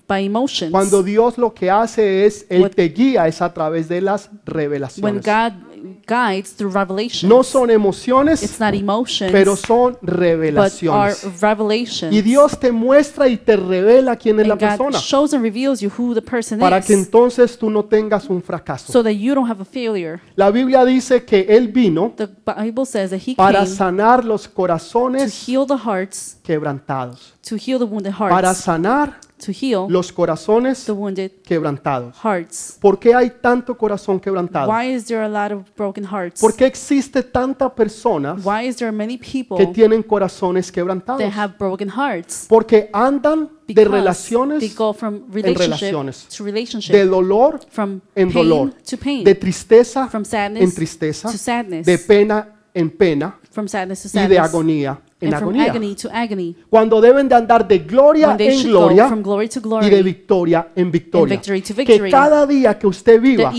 [0.08, 0.72] by emotions.
[0.72, 4.28] Cuando Dios lo que hace es, Él What- te guía, es a través de las
[4.30, 5.26] When revelaciones.
[5.26, 5.73] God
[6.08, 7.30] guides through revelation.
[7.30, 11.42] No son emociones, It's not emotions, pero son but are revelaciones.
[11.42, 12.14] revelations.
[12.14, 15.44] Y Dios te muestra y te revela quién es la and God persona shows and
[15.44, 18.92] reveals you who the person para is, que entonces tú no tengas un fracaso.
[18.92, 20.20] so that you don't have a failure.
[20.36, 24.44] La Biblia dice que Él vino The Bible says that He para came sanar los
[24.48, 29.88] to corazones heal the hearts, quebrantados, to heal the wounded para hearts, sanar to heal
[29.90, 32.16] los corazones the wounded quebrantados.
[32.24, 32.78] hearts.
[32.80, 34.72] ¿Por qué hay tanto corazón quebrantado?
[34.72, 36.40] Why is there a lot of broken hearts?
[36.40, 41.22] ¿Por qué existe tanta personas Why is there many que tienen corazones quebrantados?
[41.22, 42.46] that have broken hearts?
[42.48, 46.28] Porque andan de they relaciones go from relationship relaciones.
[46.28, 51.32] to relationship, de dolor from en pain dolor, to pain, de tristeza from en tristeza,
[51.32, 55.66] to sadness, de pena en pena from sadness to y sadness, de agonía en agonía.
[55.72, 56.56] agony to agony.
[56.70, 60.92] Cuando deben de andar de gloria en gloria glory to y glory, de victoria en
[60.92, 61.36] victoria.
[61.36, 62.12] victory to Que victory.
[62.12, 63.52] cada día que usted viva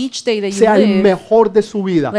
[0.51, 2.11] sea el live, mejor de su vida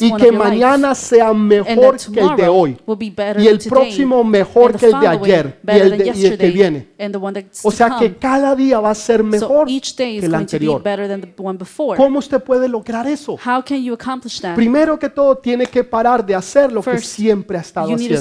[0.00, 3.58] y que mañana sea mejor que el de hoy will be better y than el
[3.68, 6.88] próximo mejor que el de ayer y el, de- y el que viene.
[6.98, 9.94] and the one that's O sea que cada día va a ser So mejor each
[9.96, 10.82] day que el anterior.
[10.82, 11.96] better than the one before.
[11.96, 13.32] ¿Cómo usted puede lograr eso?
[13.34, 14.54] How can you accomplish that?
[14.54, 18.16] Primero que todo tiene que parar de hacer lo que First, siempre ha estado haciendo.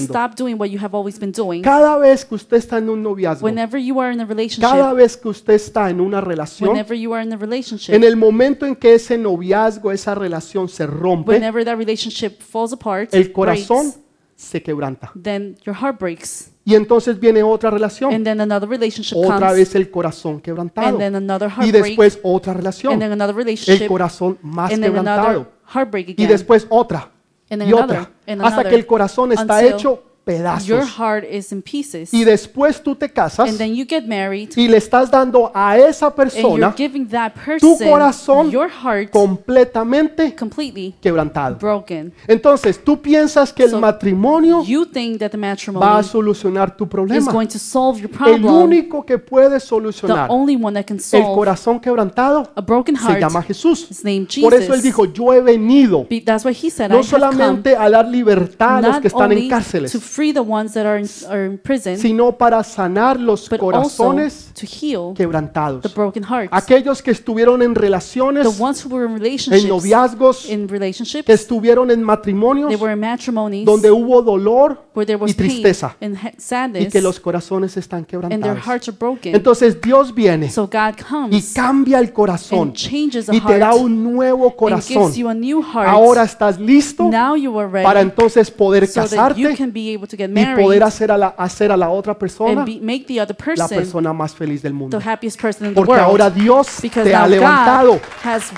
[0.59, 1.61] What you have always been doing.
[1.61, 4.95] Cada vez que usted está en un noviazgo, Whenever you are in a cada relationship,
[4.95, 8.15] vez que usted está en una relación, whenever you are in a relationship, en el
[8.17, 13.31] momento en que ese noviazgo, esa relación se rompe, whenever that relationship falls apart, el
[13.31, 13.99] corazón breaks,
[14.35, 15.11] se quebranta.
[15.21, 16.51] then your heart breaks.
[16.65, 19.53] Y entonces viene otra relación, And then another relationship otra comes.
[19.55, 20.87] vez el corazón quebrantado.
[20.87, 21.83] And then another Y heartbreak.
[21.85, 23.87] después otra relación, And then another el relationship.
[23.87, 25.27] corazón más And then quebrantado.
[25.29, 26.27] another heartbreak Y again.
[26.29, 27.09] después otra
[27.49, 30.37] And then y another, otra, and hasta another, que el corazón está until hecho Your
[30.37, 30.99] pedazos.
[30.99, 32.13] heart is in pieces.
[32.13, 34.49] Y después tú te casas And then you get married.
[34.55, 38.69] y le estás dando a esa And you're persona giving that tu person corazón your
[38.69, 41.57] heart completamente completely quebrantado.
[41.57, 42.13] broken.
[42.27, 46.75] Entonces, tú piensas que el So, matrimonio You think that the va a matrimony solucionar
[46.75, 47.31] tu is problema.
[47.31, 48.53] going to solve your El problem.
[48.53, 52.95] único que puede The solucionar only one that can el solve corazón quebrantado a broken
[52.95, 53.87] se llama Jesús.
[53.89, 54.83] is named Por eso él Jesus.
[54.83, 57.89] dijo, yo he venido Be- That's why he said, I no have come solamente a
[57.89, 60.85] dar libertad a los not que están en only cárceles, to free the ones that
[60.85, 65.81] are in, are in prison, sino para sanar los but also corazones to heal quebrantados.
[65.81, 66.49] the broken hearts.
[66.51, 71.25] Aquellos que estuvieron en relaciones, The ones who were in en relationships, noviazgos, in relationships,
[71.25, 75.33] que estuvieron en matrimonios they were in matrimonies donde hubo dolor where there was y
[75.33, 78.65] tristeza pain and ha- y sadness, que los corazones están and their quebrantados.
[78.67, 79.35] hearts are broken.
[79.35, 83.59] Entonces Dios viene so God y comes cambia el corazón and changes the y te
[83.59, 85.03] da un nuevo and corazón.
[85.03, 85.87] gives you a new heart.
[85.87, 89.71] Ahora estás listo now you are ready para entonces poder so that you casarte can
[89.71, 92.61] be able to get y married poder hacer a la, hacer a la otra persona
[92.61, 94.97] and be, make the other la person persona más feliz del mundo.
[94.97, 96.05] the happiest person in the Porque world.
[96.05, 97.91] ahora Dios because te now ha levantado.
[97.93, 98.51] God has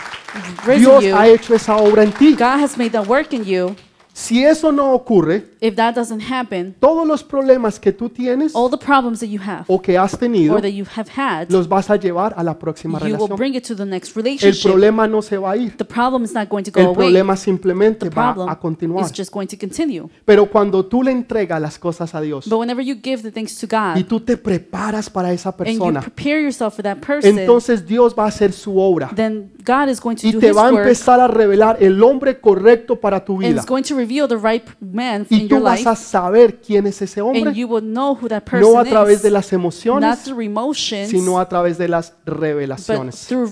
[0.66, 1.16] risen Dios you.
[1.16, 2.32] ha hecho esa obra en ti.
[2.34, 3.76] God has made that work in you.
[4.14, 8.68] Si eso no ocurre, If that doesn't happen, todos los problemas que tú tienes all
[8.72, 11.68] the problems that you have o que has tenido, or that you have had, los
[11.70, 13.38] vas a llevar a la próxima you will relación.
[13.38, 14.64] bring it to the next El relationship.
[14.64, 15.78] problema no se va a ir.
[15.78, 16.96] The problem is not going to go El away.
[16.96, 19.06] problema simplemente The va problem a continuar.
[19.06, 20.08] is just going to continue.
[20.26, 23.56] Pero cuando tú le entregas las cosas a Dios But whenever you give the things
[23.60, 23.70] to y
[24.02, 27.86] God tú te preparas para esa and you persona, prepare yourself for that person, entonces
[27.86, 30.58] Dios va a hacer su obra then God is going to y do te His
[30.58, 33.60] va a work empezar a revelar el hombre correcto para tu and vida.
[33.60, 36.88] is going to reveal the right man Y your tú vas life, a saber quién
[36.88, 39.52] es ese and hombre, you will know who that no a través is, de las
[39.52, 43.28] not emociones, through emotions, sino a través de las but revelaciones.
[43.28, 43.50] through.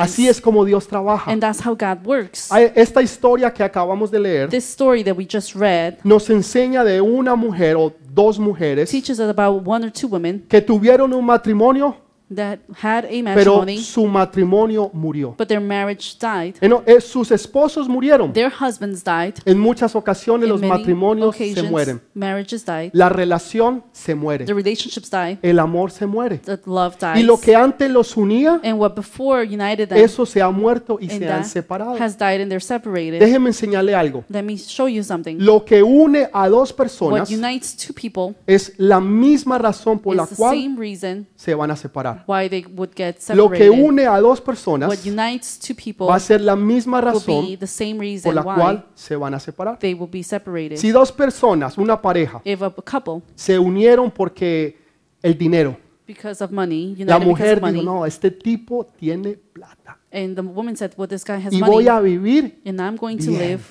[0.00, 1.30] Así es como Dios trabaja.
[1.30, 2.50] And that's how God works.
[2.50, 6.84] Hay- Esta historia que acabamos de leer This story that we just read nos enseña
[6.84, 11.12] de una mujer o dos mujeres teaches us about one or two women que tuvieron
[11.12, 11.96] un matrimonio,
[12.34, 13.22] that had a pero
[13.62, 15.34] matrimony, su matrimonio murió.
[15.38, 16.54] but their marriage died.
[16.60, 18.32] Eh, no, eh, sus esposos murieron.
[18.32, 19.34] Their husbands died.
[19.44, 22.00] En muchas ocasiones In los many matrimonios se occasions, mueren.
[22.14, 22.90] marriages died.
[22.92, 24.44] La relación se muere.
[24.44, 25.38] The relationships die.
[25.42, 26.38] El amor se muere.
[26.38, 27.24] The love Y dies.
[27.26, 31.08] lo que antes los unía, And what before united them eso se ha muerto y
[31.10, 31.96] and se han that separado.
[32.00, 33.20] has died and they're separated.
[33.20, 34.24] Déjeme enseñarle algo.
[34.28, 35.36] Let me show you something.
[35.38, 40.16] Lo que une a dos What personas unites two people es la misma razón por
[40.16, 42.15] la is the cual same reason se van a separar.
[42.26, 43.84] Why they would get Lo que separated.
[43.88, 47.12] une a dos personas What unites two people va a ser la misma will be
[47.12, 49.78] razón the same por la why cual se van a separar.
[49.78, 50.76] they will be separated.
[50.76, 54.76] Si dos personas, una pareja, If a couple, se unieron porque
[55.22, 55.76] el dinero,
[56.06, 59.98] because of money, united la because mujer of money, dijo, no, este tipo tiene plata
[60.12, 62.96] and the woman said, well, this guy has y money, voy a vivir, and I'm
[62.96, 63.38] going to bien.
[63.38, 63.62] live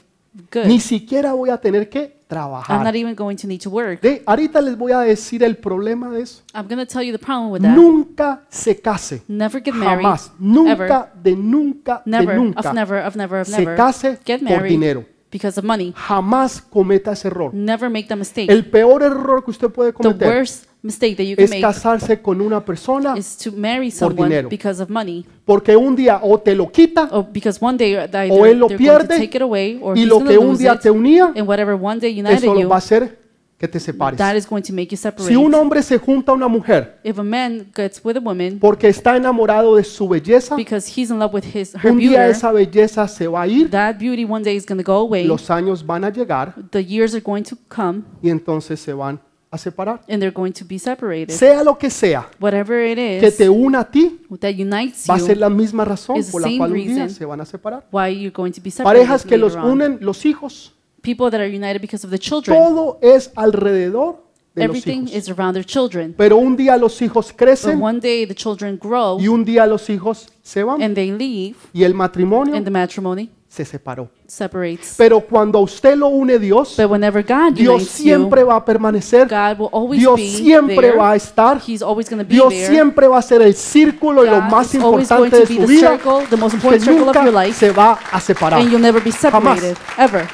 [0.51, 0.65] good.
[0.65, 2.83] ni siquiera voy a tener que I'm trabajar.
[2.83, 4.01] not even going to need to work.
[4.01, 6.41] De, ahorita les voy a decir el problema de eso.
[6.53, 7.75] I'm going to tell you the problem with that.
[7.75, 9.21] Nunca se case.
[9.27, 10.03] Never get married.
[10.03, 10.31] Jamás.
[10.39, 10.39] Ever.
[10.39, 12.59] Nunca, de nunca, de Never, nunca.
[12.59, 13.75] of never, of never, of se never.
[13.75, 15.05] case Get por dinero.
[15.31, 15.93] because of money.
[15.95, 17.53] Jamás cometa ese error.
[17.53, 18.49] Never make that mistake.
[18.51, 21.61] El peor error que usted puede The cometer worst mistake that you can es make
[21.61, 24.49] casarse con una persona is to marry por someone dinero.
[24.49, 25.25] because of money.
[25.43, 28.67] porque un día o te lo quita Or because one day either O él lo
[28.67, 30.73] they're going to pierde, take it away or y he's lo que un lose día
[30.75, 30.81] it.
[30.81, 33.25] te unía, And whatever one day united eso you, va a hacer
[33.57, 34.17] que te separes.
[34.17, 35.29] that is going to make you separate.
[35.29, 38.59] Si un hombre se junta a una mujer if a man gets with a woman
[38.59, 42.09] porque está enamorado de su belleza, because he's in love with his her un beauty,
[42.09, 44.99] día esa belleza se va a ir, that beauty one day is going to go
[44.99, 45.23] away.
[45.25, 49.19] los años van a llegar the years are going to come y entonces se van
[49.55, 50.01] a separar.
[50.07, 51.31] and they're going to be separated.
[51.33, 55.15] Sea lo que sea Whatever it que is te una a ti, that unites va
[55.15, 57.09] a ser you, la misma razón is the por la same cual un día reason
[57.09, 57.85] se van a separar.
[57.91, 59.71] why you're going to be separated Parejas que los later on.
[59.71, 62.57] unen los hijos, People that are united because of the children.
[62.57, 64.23] todo es alrededor
[64.55, 65.15] de los Everything hijos.
[65.15, 66.13] is around their children.
[66.17, 69.65] Pero un día los hijos But crecen one day the children grow y un día
[69.67, 74.09] los hijos se van and they leave y el matrimonio and the matrimony se separó.
[74.27, 74.95] separates.
[74.97, 78.65] Pero cuando usted lo une Dios, But whenever God Dios unites you, siempre va a
[78.65, 80.97] permanecer, God will always Dios be siempre there.
[80.97, 82.67] va a estar, He's always going to be Dios there.
[82.67, 85.91] siempre va a ser el círculo y lo God más importante de su the vida,
[85.91, 88.59] circle, the most important circle of your nunca life, se va a separar.
[88.59, 90.27] and you'll never be separated ever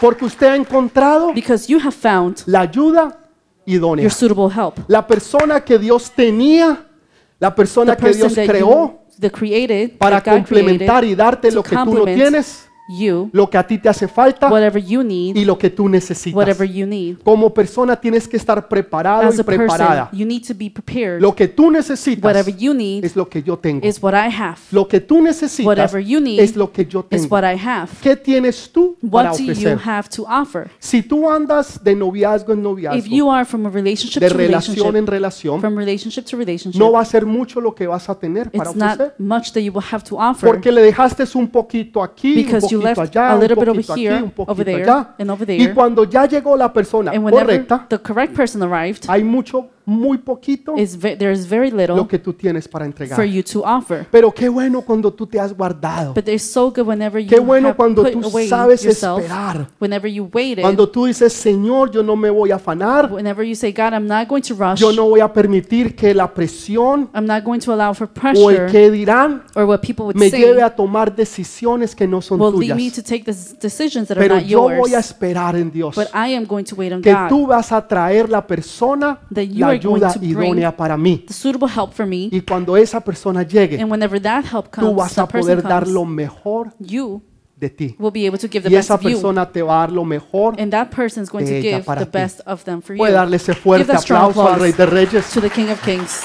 [0.00, 3.18] Porque usted ha encontrado because you have found la ayuda
[3.64, 4.02] idónea.
[4.02, 4.74] your suitable help.
[4.88, 6.86] La persona que Dios tenía,
[7.38, 11.48] la persona The que Dios creó the created, para that God created, complementar y darte
[11.48, 14.48] to lo que tú no complement tienes, you, lo que a ti te hace falta
[14.48, 16.36] whatever you need, y lo que tú necesitas.
[16.36, 17.16] whatever you need.
[17.24, 20.10] Como persona tienes que estar preparado As y a person, preparada.
[20.12, 21.20] you need to be prepared.
[21.20, 23.86] Lo que tú necesitas Whatever you need es lo que yo tengo.
[23.86, 24.58] is what I have.
[24.70, 27.34] Lo que tú necesitas Whatever you need es lo que yo Is tengo.
[27.34, 27.88] what I have.
[28.02, 29.78] ¿Qué tienes tú para What do you ofrecer?
[29.84, 30.70] have to offer?
[30.78, 34.34] Si tú andas de noviazgo en If noviazgo, you are from a relationship de to
[34.36, 37.86] relación relationship, en relación, from relationship to relationship, no va a ser mucho lo que
[37.86, 39.14] vas a tener para it's ofrecer.
[39.18, 42.75] not much that you will have to offer Porque le dejaste un poquito aquí, un
[42.76, 45.14] you poquito left allá, a little bit over aquí, here, over there, allá.
[45.18, 45.74] and over Y there.
[45.74, 50.74] cuando ya llegó la persona And correcta, the correct person arrived, hay mucho, muy poquito
[50.74, 53.24] very lo little que tú tienes para for entregar.
[53.24, 54.06] you to offer.
[54.10, 56.12] Pero qué bueno cuando tú te has guardado.
[56.38, 59.68] So good whenever you Qué bueno cuando tú sabes yourself, esperar.
[59.80, 63.54] whenever you waited, Cuando tú dices, Señor, yo no me voy a afanar, whenever you
[63.54, 67.08] say, God, I'm not going to rush, yo no voy a permitir que la presión
[67.14, 70.16] I'm not going to allow for o el pressure que dirán or what people would
[70.16, 73.04] me say lleve a tomar decisiones que no son tuyas.
[74.16, 77.12] Pero yo voy a esperar en Dios But I am going to wait on que
[77.12, 77.28] God.
[77.28, 81.24] tú vas a traer la persona, la ayuda idónea para mí.
[82.30, 83.78] Y cuando esa persona llegue,
[84.78, 86.72] tú vas a poder dar lo mejor
[87.56, 87.96] de ti.
[87.98, 90.60] will be able to give the Y esa persona te va a dar lo mejor.
[90.60, 92.18] And that person is going de to ella give para the ti.
[92.18, 92.98] best of them for you.
[92.98, 95.30] Puede darle ese fuerte aplauso al Rey de Reyes.
[95.30, 96.24] to the King of Kings.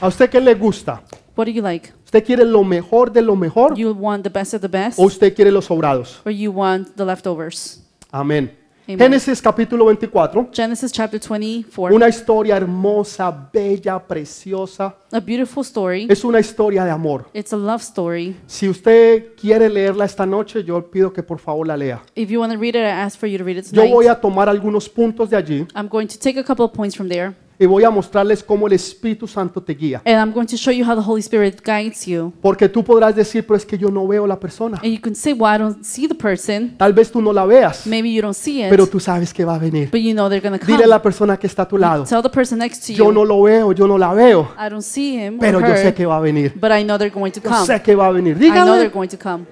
[0.00, 1.02] ¿A usted qué le gusta?
[1.36, 1.92] What do you like?
[2.04, 5.04] ¿Usted quiere lo mejor de lo mejor You want the best of the best, o
[5.04, 6.20] usted quiere los sobrados?
[6.24, 7.82] or you want the leftovers?
[8.10, 8.50] Amén.
[8.94, 8.98] Amen.
[8.98, 10.48] Génesis capítulo 24.
[10.52, 14.96] Genesis chapter 24, Una historia hermosa, bella, preciosa.
[15.12, 16.06] a beautiful story.
[16.10, 17.26] Es una historia de amor.
[17.32, 18.34] It's a love story.
[18.46, 22.02] Si usted quiere leerla esta noche, yo pido que por favor la lea.
[22.16, 23.92] If you want to read it, I ask for you to read it Yo tonight.
[23.94, 26.96] voy a tomar algunos puntos de allí I'm going to take a couple of points
[26.96, 30.00] from there, y voy a mostrarles cómo el Espíritu Santo te guía.
[30.06, 32.32] and I'm going to show you how the Holy Spirit guides you.
[32.40, 34.78] Porque tú podrás decir, pero es que yo no veo la persona.
[34.82, 36.74] And you can say, Well, I don't see the person.
[36.78, 39.44] Tal vez tú no la veas, Maybe you don't see it, pero tú sabes que
[39.44, 39.90] va a venir.
[39.90, 40.84] but you know they're going to Dile come.
[40.84, 43.12] a la persona que está a tu lado, Tell the person next to yo you,
[43.12, 45.92] no lo veo, yo no la veo, I don't see him pero or yo sé
[45.92, 46.52] que va a venir.
[46.58, 47.66] but I know they're going to Yo come.
[47.66, 48.36] sé que va a venir.
[48.36, 49.44] I know they're Dígale, going to come.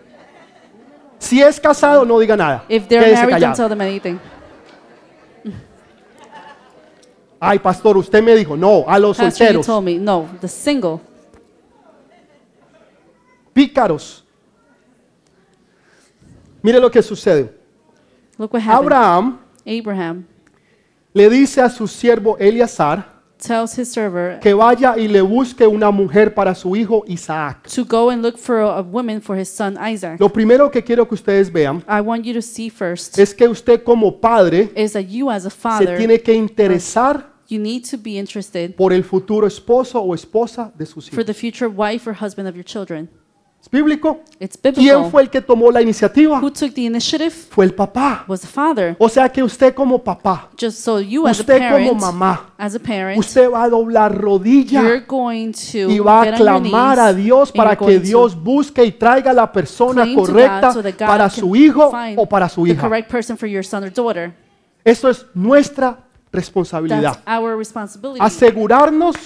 [1.19, 2.65] si es casado, no diga nada.
[2.71, 3.57] If they're Quédese married, don't callado.
[3.57, 4.19] tell them anything.
[7.41, 9.99] Ay, pastor, usted me dijo, no, a los Pastor, you solteros, told me.
[9.99, 11.01] No, the single.
[13.53, 14.25] pícaros.
[16.63, 17.53] Mire lo que sucede.
[18.37, 18.93] Look what happened.
[18.93, 20.25] Abraham Abraham
[21.13, 25.91] le dice a su siervo Eleazar tells his server que vaya y le busque una
[25.91, 27.69] mujer para su hijo Isaac.
[27.69, 30.21] to go and look for a, woman for his son Isaac.
[30.21, 33.49] Lo primero que quiero que ustedes vean I want you to see first es que
[33.49, 37.85] usted como padre is that you as a se father, tiene que interesar you need
[37.91, 41.27] to be interested por el futuro esposo o esposa de sus for hijos.
[41.27, 43.09] the future wife or husband of your children.
[43.61, 44.21] ¿Es bíblico?
[44.39, 46.39] It's ¿Quién fue el que tomó la iniciativa?
[46.41, 48.25] Who took the initiative Fue el papá.
[48.29, 48.95] was the father.
[49.01, 52.55] O sea que usted como papá, Just so you as a usted como parent, mamá,
[52.57, 57.01] as a parent, usted va a doblar you're rodilla going to y va a clamar
[57.01, 61.57] a Dios para you're que Dios busque y traiga la persona correcta so para su
[61.57, 62.89] hijo o para su hija.
[64.85, 65.99] Eso es nuestra
[66.31, 67.19] responsabilidad.
[68.21, 69.17] Asegurarnos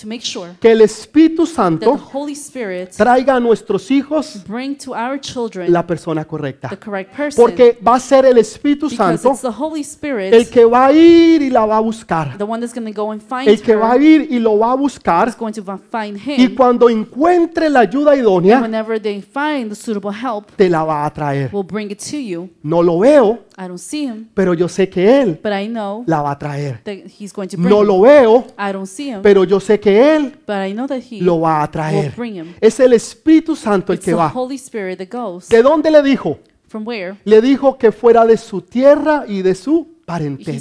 [0.00, 4.42] to make sure que el Espíritu that the Santo Holy Spirit traiga a nuestros hijos
[4.46, 6.68] bring to our children la persona correcta.
[6.70, 7.44] the correct person.
[7.44, 10.86] Porque va a ser el Espíritu because Santo it's the Holy Spirit, el que va
[10.86, 12.36] a ir y la va a buscar.
[12.38, 14.58] the one that's going to go and find El que va a ir y lo
[14.58, 15.28] va a buscar.
[15.28, 16.54] is going to find Y him.
[16.56, 21.04] cuando encuentre la ayuda And idónea, whenever they find the suitable help, te la va
[21.04, 21.50] a traer.
[21.52, 22.48] we'll bring it to you.
[22.62, 26.04] No lo veo, I don't see him, pero yo sé que Él but I know
[26.06, 26.80] la va a traer.
[26.84, 29.78] that he's going to bring No lo veo, I don't see him, pero yo sé
[29.82, 30.32] que Él
[31.20, 32.14] lo va a traer.
[32.60, 34.32] Es el Espíritu Santo el que va.
[35.50, 36.38] ¿De dónde le dijo?
[37.24, 40.58] Le dijo que fuera de su tierra y de su parentela.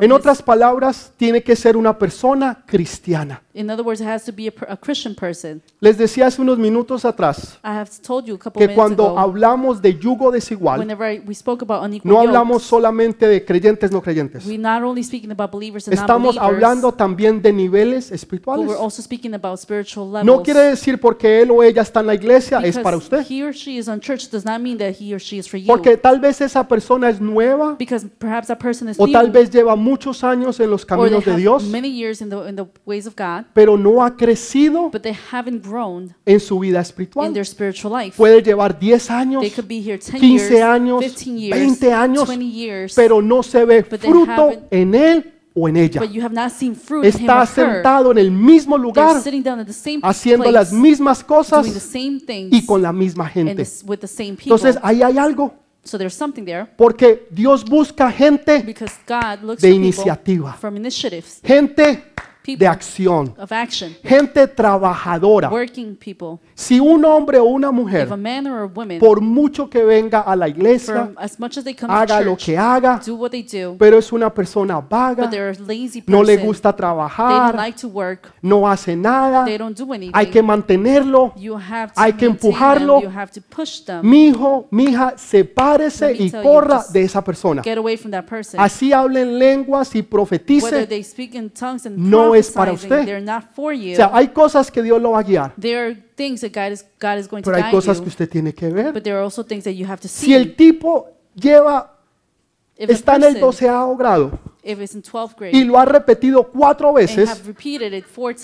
[0.00, 3.42] En otras palabras, tiene que ser una persona cristiana.
[3.58, 5.60] In other words, it has to be a, Christian person.
[5.80, 9.06] Les decía hace unos minutos atrás I have told you a couple que minutes cuando
[9.08, 9.18] ago.
[9.18, 13.44] hablamos de yugo desigual, Whenever I- we spoke about unequal no hablamos yokes, solamente de
[13.44, 14.46] creyentes no creyentes.
[14.46, 18.66] we're not only speaking about believers and Estamos non-believers, hablando también de niveles but espirituales.
[18.68, 20.24] we're also speaking about spiritual levels.
[20.24, 23.24] No quiere decir porque él o ella está en la iglesia es para usted.
[23.28, 25.58] he or she is on church does not mean that he or she is for
[25.58, 25.66] you.
[25.66, 29.30] Porque tal vez esa persona es nueva because perhaps that person is o new, tal
[29.30, 32.30] vez lleva muchos años en los or they caminos de have Dios, many years in
[32.30, 36.40] the in the ways of God, pero no ha crecido but they haven't grown en
[36.40, 37.32] su vida in espiritual.
[37.32, 38.16] their spiritual life.
[38.16, 41.92] Puede llevar 10 años, They could be here 10 15 years, años, 15 years, 20
[41.92, 45.76] años, 20 years, pero no se ve But they fruto haven't- en él o en
[45.76, 46.00] ella.
[46.00, 47.46] but you have not seen fruit in him Está her.
[47.48, 51.18] sentado en el mismo They're lugar, sitting down at the same haciendo place, las mismas
[51.18, 53.54] doing the cosas same things y con la misma and gente.
[53.56, 54.44] this- with the same people.
[54.54, 59.62] Entonces ahí hay algo, so there's something there porque Dios busca gente, because God looks
[59.62, 60.52] De for people iniciativa.
[60.60, 62.04] from initiatives, gente
[62.56, 65.50] de acción, of action, gente trabajadora.
[65.50, 66.38] working people.
[66.54, 70.34] Si un hombre o una mujer, man or a woman, por mucho que venga a
[70.34, 73.00] la iglesia, from as much as they come haga lo que haga,
[73.78, 76.12] pero es una persona vaga, but they're a lazy person.
[76.12, 78.32] no le gusta trabajar, like to work.
[78.42, 79.44] no hace nada,
[80.12, 81.32] hay que mantenerlo.
[81.36, 83.00] you have to hay que empujarlo.
[84.02, 87.62] Mi hijo, mi hija, sepárese y corra de esa persona.
[87.62, 88.60] Get away from that person.
[88.60, 90.86] Así hablen lenguas y Whether profetice.
[90.86, 93.04] they speak in tongues and no es para usted.
[93.04, 93.92] they're not for you.
[93.92, 96.72] O sea, hay cosas que Dios lo va a guiar, there are things that God
[96.72, 98.92] is God is going to pero hay cosas que usted tiene que ver.
[98.92, 100.26] but there are also things that you have to see.
[100.26, 101.98] Si el tipo lleva,
[102.76, 106.92] está en el doceavo grado if it's in 12th grade y lo ha repetido cuatro
[106.92, 107.42] veces,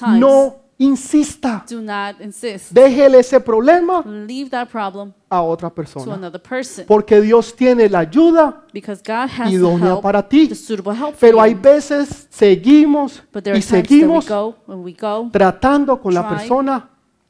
[0.01, 1.65] no insista.
[1.71, 2.73] do not insist.
[2.73, 6.15] Déjele ese problema Leave that problem a otra to persona.
[6.15, 10.49] another person Porque Dios tiene la ayuda because God has the idónea help, para ti.
[10.49, 11.43] the suitable help for Pero you.
[11.43, 15.29] hay veces seguimos but there are y times that we seguimos go when we go
[15.33, 16.89] tratando con la try- persona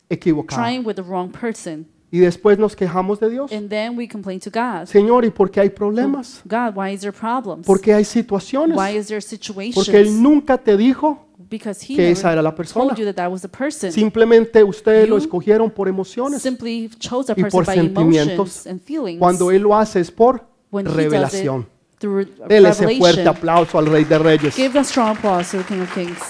[0.08, 0.62] equivocada.
[0.62, 3.50] trying with the wrong person, Y después nos quejamos de Dios.
[3.50, 4.86] and then we complain to God.
[4.86, 6.42] Señor, ¿y por qué hay problemas?
[6.44, 7.66] God, why is there problems?
[7.66, 8.78] ¿Por qué hay situaciones?
[8.78, 9.74] Why is there situations?
[9.74, 12.86] Porque Él nunca te dijo because He que esa era la persona.
[12.86, 13.90] told you that that was the person.
[13.90, 16.40] Simplemente ustedes lo You escogieron por emociones.
[16.40, 18.32] Simply chose a y person por by sentimientos.
[18.32, 19.18] emotions and feelings.
[19.18, 21.66] Cuando Él lo hace es por when He revelación.
[22.48, 24.54] Dele ese fuerte aplauso al Rey de Reyes.
[24.54, 26.20] Give a strong applause to the King of Kings.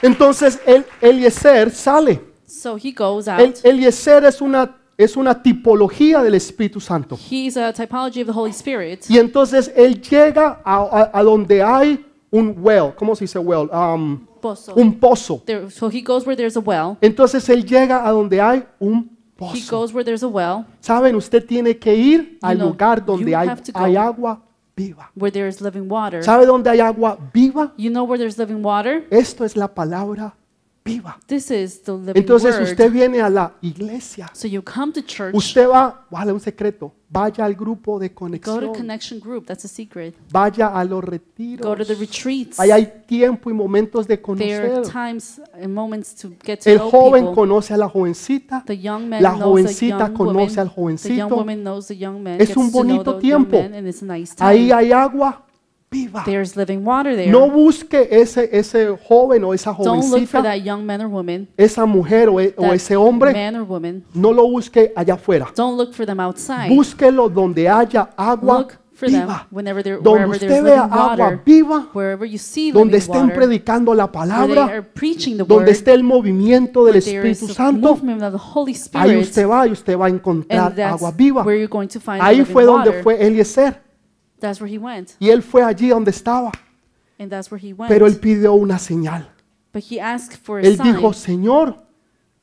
[0.00, 2.35] Entonces, el, Eliezer sale.
[2.66, 3.38] So he goes out.
[3.40, 7.16] El, Eliezer es una, es una tipología del Espíritu Santo.
[7.30, 9.04] He's a typology of the Holy Spirit.
[9.08, 12.92] Y entonces Él llega a, a- a donde hay un well.
[12.96, 13.70] ¿Cómo se dice well?
[13.72, 14.74] Um, Pozo.
[14.74, 15.40] un pozo.
[15.46, 16.96] There, so he goes where there's a well.
[17.00, 19.76] Entonces Él llega a donde hay un He pozo.
[19.78, 23.48] goes where there's a well, Saben, usted tiene que ir al know, lugar donde hay,
[23.74, 24.42] hay agua
[24.76, 25.12] viva.
[25.14, 26.24] where there is living water.
[26.24, 27.72] ¿Sabe dónde hay agua viva?
[27.76, 29.06] You know where there's living water?
[29.10, 30.34] Esto es la palabra
[30.86, 31.18] viva.
[31.26, 32.62] This is the living Entonces word.
[32.70, 34.30] usted viene a la iglesia.
[34.32, 38.14] so you come to church, Usted va, vale, un secreto, vaya al grupo de go
[38.14, 39.46] to conexión, connection group.
[39.46, 40.14] That's a secret.
[40.30, 41.86] vaya a los Go to retiros.
[41.88, 42.58] the retreats.
[42.60, 44.92] Ahí hay tiempo y momentos de There are conocer.
[44.92, 47.34] times and moments to get to El know joven people.
[47.34, 50.96] conoce a la jovencita, The young man la knows jovencita the young conoce al woman.
[50.96, 51.36] The young jovencito.
[51.36, 52.40] woman knows the young man.
[52.40, 53.56] Es gets un to know bonito the tiempo.
[53.56, 54.48] Young man, and it's a nice time.
[54.50, 55.45] Ahí hay agua
[55.90, 56.22] viva.
[56.24, 57.30] There's living water there.
[57.30, 61.08] No busque ese, ese joven o esa Don't look for jovencita, that young man or
[61.08, 64.04] woman, esa mujer o, e- o that ese hombre, man or woman.
[64.14, 65.48] no lo busque allá afuera.
[65.56, 66.68] Don't look for them outside.
[66.68, 69.46] Búsquelo donde haya agua Look for them viva.
[69.50, 72.92] whenever there, Donde wherever there's usted living vea agua water, viva, wherever you see donde
[72.92, 76.84] living estén water, predicando la where they palabra, are preaching the donde esté el movimiento
[76.84, 79.66] del where there is Espíritu a Santo, movement of the Holy ahí Spirit, usted va
[79.66, 81.42] y usted va a encontrar and that's agua viva.
[81.42, 83.02] where you're going to find the Ahí living fue donde water.
[83.02, 83.82] fue Eliezer
[84.40, 86.52] That's where he went, y él fue allí donde estaba,
[87.18, 87.88] and that's where he went.
[87.88, 89.28] pero él pidió una señal.
[89.72, 90.94] but he asked for a Él sign.
[90.94, 91.82] dijo, Señor,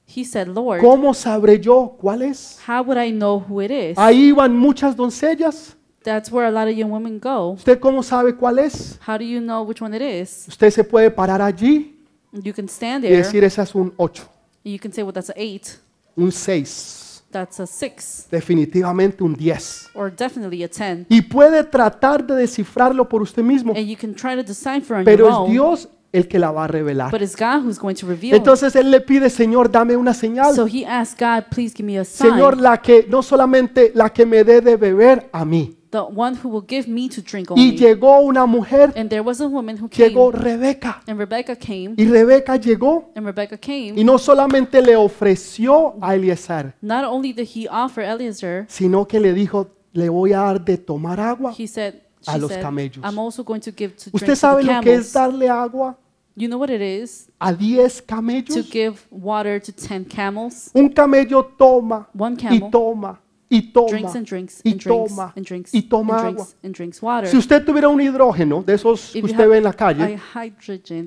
[0.06, 2.60] he said, Lord, ¿cómo sabré yo cuál es?
[2.68, 3.98] how would I know who it is?
[3.98, 5.76] Ahí iban muchas doncellas.
[6.04, 7.52] That's where a lot of young women go.
[7.52, 9.00] ¿Usted cómo sabe cuál es?
[9.08, 10.46] How do you know which one it is?
[10.50, 11.96] Usted se puede parar allí
[12.34, 14.22] You can stand y there, decir, esa es un 8,
[14.66, 15.80] and you can say, well, that's an eight,
[16.18, 17.03] un 6,
[17.34, 19.90] that's a six, definitivamente un 10.
[19.94, 21.06] or definitely a ten.
[21.10, 25.04] Y puede tratar de descifrarlo por usted mismo, And you can try to decipher on
[25.04, 27.12] pero your es Dios el que la va a revelar.
[27.12, 28.36] but it's God who's going to reveal.
[28.36, 30.56] Entonces él le pide, Señor, dame una señal.
[30.56, 34.12] so he asked God, please give me a sign, Señor, la que no solamente la
[34.14, 35.76] que me dé de beber a mí.
[35.94, 37.78] The one who will give me to drink Y only.
[37.78, 41.02] llegó una mujer, And there was a woman who came, llegó Rebeca.
[41.08, 43.94] and Rebecca came, Y Rebeca llegó and Rebecca came.
[43.96, 49.20] y no solamente le ofreció a Eliezer, Not only did he offer Eliezer, sino que
[49.20, 51.54] le dijo, le voy a dar de tomar agua.
[51.58, 53.04] he said, A she los said, camellos.
[53.06, 55.14] I'm also going to give to drink ¿Usted to sabe the lo que es camels.
[55.14, 55.98] darle agua
[56.36, 58.72] You know what it is a 10 to camellos?
[58.72, 60.72] give water to 10 camels?
[60.74, 63.20] Un camello toma One y camel toma
[63.54, 66.47] y toma drinks and drinks y and drinks toma and drinks y and toma agua.
[66.64, 67.30] and drinks water.
[67.30, 70.20] Si usted tuviera un hidrógeno de esos que usted ve en la calle,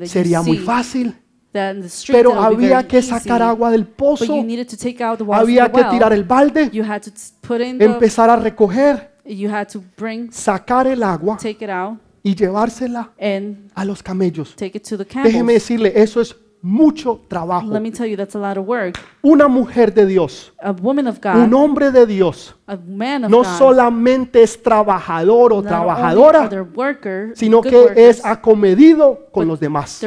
[0.05, 1.15] sería muy fácil.
[2.09, 4.45] Pero había que sacar agua del pozo,
[5.33, 6.71] había que tirar el balde,
[7.81, 9.11] empezar a recoger,
[10.31, 11.39] sacar el agua
[12.23, 13.13] y llevársela
[13.75, 14.55] a los camellos.
[14.55, 16.37] take it to the Déjeme decirle, eso es
[16.67, 17.73] mucho trabajo.
[17.73, 18.99] Let me tell you, that's a lot of work.
[19.23, 23.31] Una mujer de Dios, A woman of un God, hombre de Dios, a man of
[23.31, 29.47] no God, solamente es trabajador o not trabajadora, worker, sino que workers, es acomedido con
[29.47, 30.01] los demás.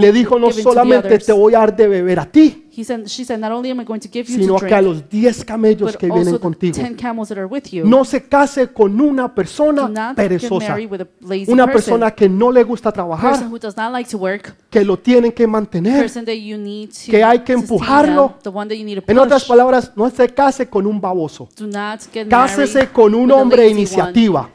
[0.00, 3.24] Le dijo, no solamente te voy a dar de beber a ti, He said, she
[3.24, 5.46] said, not only am I going to give you sino to que a los 10
[5.46, 6.76] camellos que vienen contigo.
[6.76, 7.86] 10 camels that are with you.
[7.86, 13.48] No se case con una persona perezosa, una person, persona que no le gusta trabajar,
[14.68, 16.12] que lo tienen que mantener.
[17.06, 18.34] Que hay que empujarlo.
[19.06, 21.48] En otras palabras, no se case con un baboso.
[22.28, 24.50] Cásese con un hombre de iniciativa.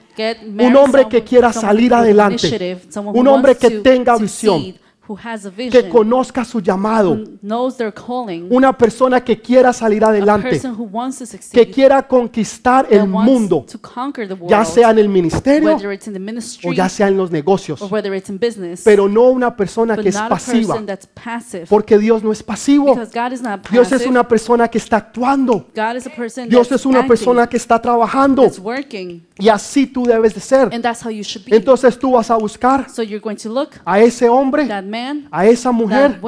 [0.57, 2.77] Un hombre que quiera salir adelante.
[2.95, 4.75] Un hombre que tenga visión.
[5.11, 7.17] Succeed, who has a Que vision, conozca su llamado.
[7.41, 10.49] knows their calling, Una persona que quiera salir a adelante.
[10.49, 13.65] person who wants to Que succeed, quiera conquistar el mundo.
[13.71, 16.75] to conquer the Ya world, sea en el ministerio whether it's in the o ministry
[16.75, 17.81] ya sea en los negocios.
[17.81, 20.75] or whether it's in business, Pero no una persona que es pasiva.
[21.13, 21.65] passive.
[21.67, 22.93] Porque Dios no es pasivo.
[22.95, 24.09] Because God is not Dios es passive.
[24.09, 25.65] una persona que está actuando.
[25.75, 28.43] God is a person Dios es una persona que está trabajando.
[28.43, 30.69] that's working, Y así tú debes de ser.
[30.73, 31.55] and that's how you should be.
[31.55, 35.00] Entonces tú vas a buscar So you're going to look a ese hombre, that man,
[35.31, 36.19] a esa mujer,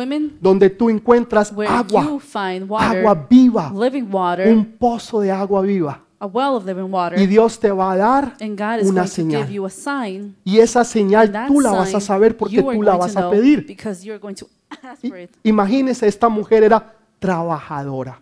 [0.42, 2.20] donde tú encuentras agua,
[2.68, 6.00] water, agua viva, living water, un pozo de agua viva.
[6.20, 8.38] a well of living water, Y Dios te va a dar
[8.86, 9.46] una señal.
[9.70, 10.36] sign.
[10.46, 13.66] Y esa señal tú la vas a saber porque tú la vas a pedir.
[13.68, 14.48] because you're going to
[14.84, 15.30] ask I- for it.
[15.44, 18.22] Imagínese, esta mujer era trabajadora.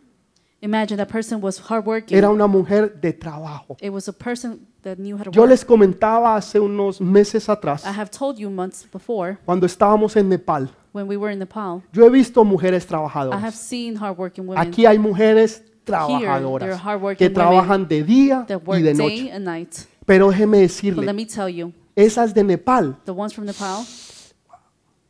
[0.63, 2.15] Imagine that person was hardworking.
[2.15, 3.75] Era una mujer de trabajo.
[3.81, 5.49] It was a person that knew how to Yo work.
[5.49, 10.29] les comentaba hace unos meses atrás, I have told you months before cuando estábamos en
[10.29, 11.81] Nepal, when we were in Nepal.
[11.91, 13.55] yo he visto mujeres I have trabajadoras.
[13.55, 18.61] seen hardworking women Aquí hay mujeres they're trabajadoras hardworking que women trabajan de día that
[18.61, 19.31] y work de day noche.
[19.31, 19.75] and night.
[20.05, 23.83] Pero déjeme But let decirle, me tell you, esas de Nepal, the ones from Nepal,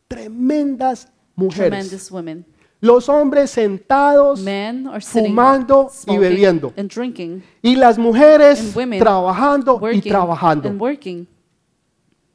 [0.07, 1.69] tremendas mujeres.
[1.69, 2.45] tremendous women.
[2.81, 6.73] Los hombres sentados Men are sitting, fumando y bebiendo.
[6.77, 10.67] and drinking, Y las mujeres And women trabajando y trabajando.
[10.67, 11.27] and working.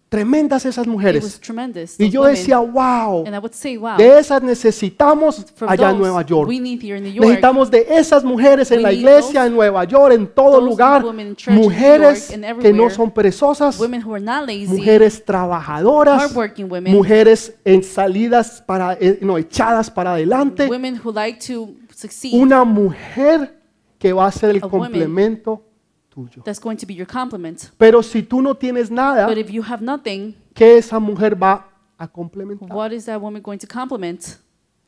[0.09, 1.41] Tremendas esas mujeres.
[1.99, 6.49] Y yo decía, wow, say, de esas necesitamos allá en Nueva York.
[6.49, 11.03] Necesitamos de esas mujeres en la iglesia, those- en Nueva York, en todo lugar.
[11.35, 13.79] church Mujeres York que no son perezosas,
[14.47, 16.33] lazy, mujeres trabajadoras,
[16.71, 20.69] women, mujeres en salidas para, eh, no, echadas para adelante.
[20.69, 22.33] women who like to succeed.
[22.33, 23.59] Una mujer
[23.99, 25.65] que va a ser el complemento
[26.17, 26.43] tuyo.
[26.45, 27.71] That's going to be your compliment.
[27.77, 31.67] Pero si tú no tienes nada, But if you have nothing, ¿qué esa mujer va
[31.99, 32.69] a complementar?
[32.73, 34.39] what is that woman going to compliment?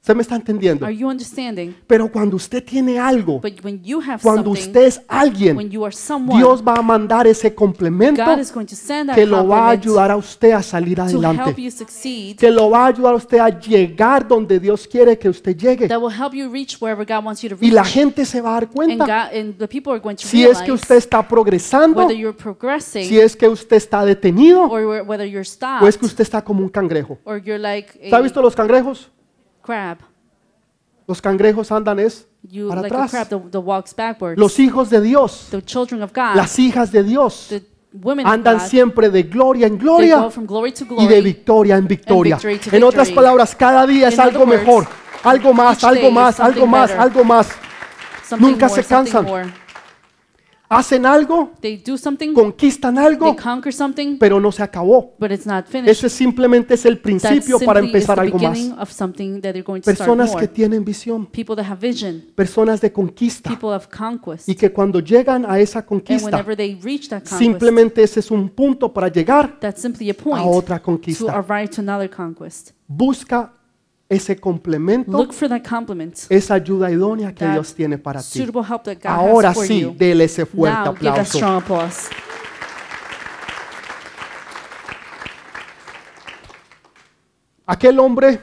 [0.09, 0.86] ¿Usted me está entendiendo?
[0.86, 1.74] Are you understanding?
[1.86, 5.84] Pero cuando usted tiene algo, But when you have cuando usted es when alguien, you
[5.84, 9.26] are someone, Dios va a mandar ese complemento God is going to send that que
[9.26, 12.70] lo va a ayudar a usted a salir to help adelante, you succeed, que lo
[12.70, 15.88] va a ayudar a usted a llegar donde Dios quiere que usted llegue.
[15.88, 17.92] that will help you reach wherever God wants you to Y la reach.
[17.92, 20.42] gente se va a dar And, cuenta God, and the people are going to si
[20.42, 25.04] es que usted está progresando, whether you're progressing si es que usted está detenido or
[25.06, 27.18] whether you're o es stopped que usted está como un cangrejo.
[27.24, 29.11] or you're like ¿Usted ha a visto los cangrejos?
[29.69, 29.99] Crab.
[31.07, 33.29] Los cangrejos andan es You para like a crab atrás.
[33.29, 34.39] that, that walks backwards.
[34.39, 37.62] Los hijos de Dios, the children of God, las hijas de Dios, the
[37.93, 41.07] women of andan God, siempre de gloria en they gloria go from glory to y
[41.07, 42.37] de victoria en victoria.
[42.37, 43.14] victory to En otras victory.
[43.27, 44.87] palabras, cada día es In algo other words, mejor,
[45.25, 47.03] algo más, each algo más, algo something más, better.
[47.03, 47.49] algo más.
[48.29, 49.25] Something Nunca more, se something cansan.
[49.25, 49.53] more.
[50.71, 55.14] Hacen algo, They do something, conquistan they algo, conquer something, pero no se acabó.
[55.19, 55.89] but it's not finished.
[55.91, 58.59] Ese simplemente es el principio para empezar algo más.
[58.79, 62.83] of something that they're going to Personas que tienen visión, People that have vision, personas
[62.83, 64.47] de conquista people of conquest.
[64.47, 68.21] y que cuando llegan a esa And conquista, whenever they reach that conquest, simplemente ese
[68.21, 71.33] es un punto para llegar that's simply a a point otra to conquista.
[71.33, 72.73] arrive to another conquest.
[72.87, 73.55] Busca
[74.09, 78.42] ese complemento, Look for that compliment, esa ayuda idónea que that Dios tiene para ti.
[79.04, 79.94] Ahora has for sí, you.
[79.94, 81.38] dele ese fuerte aplauso.
[87.66, 88.40] Aquel hombre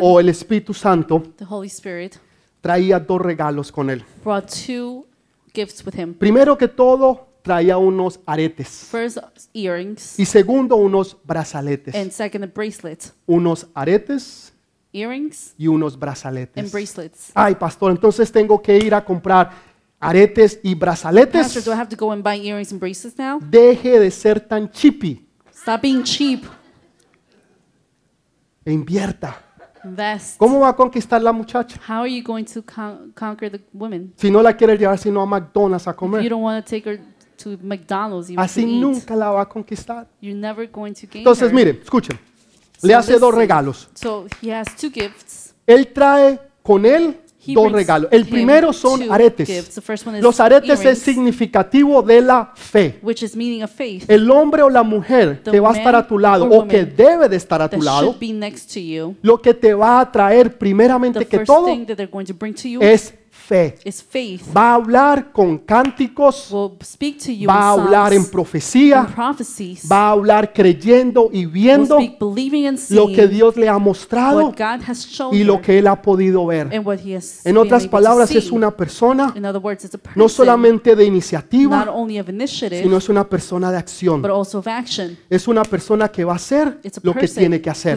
[0.00, 2.14] o el Espíritu Santo the Holy Spirit,
[2.62, 4.02] traía dos regalos con él.
[4.24, 5.06] brought two
[5.52, 6.14] gifts with him.
[6.14, 8.88] Primero que todo, traía unos aretes.
[8.90, 9.18] First,
[9.52, 11.94] earrings, Y segundo, unos brazaletes.
[11.94, 12.50] and second.
[13.26, 14.54] Unos aretes
[14.96, 16.72] Earrings y unos and brazaletes.
[16.72, 17.30] bracelets.
[17.34, 19.50] Ay, pastor, entonces tengo que ir a comprar
[20.00, 21.64] aretes y Pastor, brazaletes.
[21.64, 23.38] do I have to go and buy earrings and bracelets now?
[23.40, 26.44] Deje de ser tan chippy Stop being cheap.
[28.64, 29.42] e invierta.
[29.84, 30.36] Invest.
[30.38, 31.80] ¿Cómo va a conquistar la muchacha?
[31.88, 34.12] How are you going to con- conquer the woman?
[34.16, 36.28] Si no la quiere llevar sino a McDonald's a If you comer.
[36.28, 36.98] don't want to take her
[37.44, 40.08] to McDonald's even Así to eat, nunca la va a conquistar.
[40.20, 41.54] you're never going to gain Entonces, her.
[41.54, 42.18] mire, escuchen.
[42.78, 43.88] So Le hace dos regalos.
[43.94, 45.54] So he has two gifts.
[45.66, 47.16] Él trae con él
[47.48, 48.08] He dos regalos.
[48.12, 49.46] El primero son aretes.
[49.48, 49.74] gifts.
[49.76, 52.98] The first one is Los aretes es significativo de la fe.
[53.02, 55.94] which is meaning of faith El hombre o la mujer The que va a estar
[55.94, 58.80] a tu lado o que debe de estar a tu lado, should be next to
[58.80, 59.14] you.
[59.22, 61.68] lo que te va a traer primeramente que todo
[62.80, 63.14] es
[63.46, 63.76] fe.
[63.84, 64.42] is faith.
[64.54, 69.06] Va a hablar con cánticos, va a hablar en profecía,
[69.90, 74.52] va a hablar creyendo y viendo speak believing and lo que Dios le ha mostrado
[75.32, 76.68] y lo que él ha podido ver.
[76.72, 81.04] En otras palabras, es una persona In other words, it's a person no solamente de
[81.04, 84.22] not iniciativa, only of initiative sino es una persona de acción.
[84.22, 85.16] but also of action.
[85.30, 87.96] Es una persona que va a hacer lo que tiene que hacer.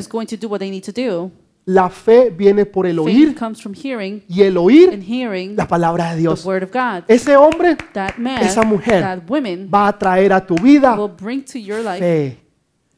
[1.65, 3.35] La fe viene por el oír
[3.73, 6.47] hearing y el oír hearing la palabra de Dios.
[7.07, 7.77] Ese hombre
[8.17, 10.97] man, esa mujer woman va a traer a tu vida
[11.99, 12.37] fe,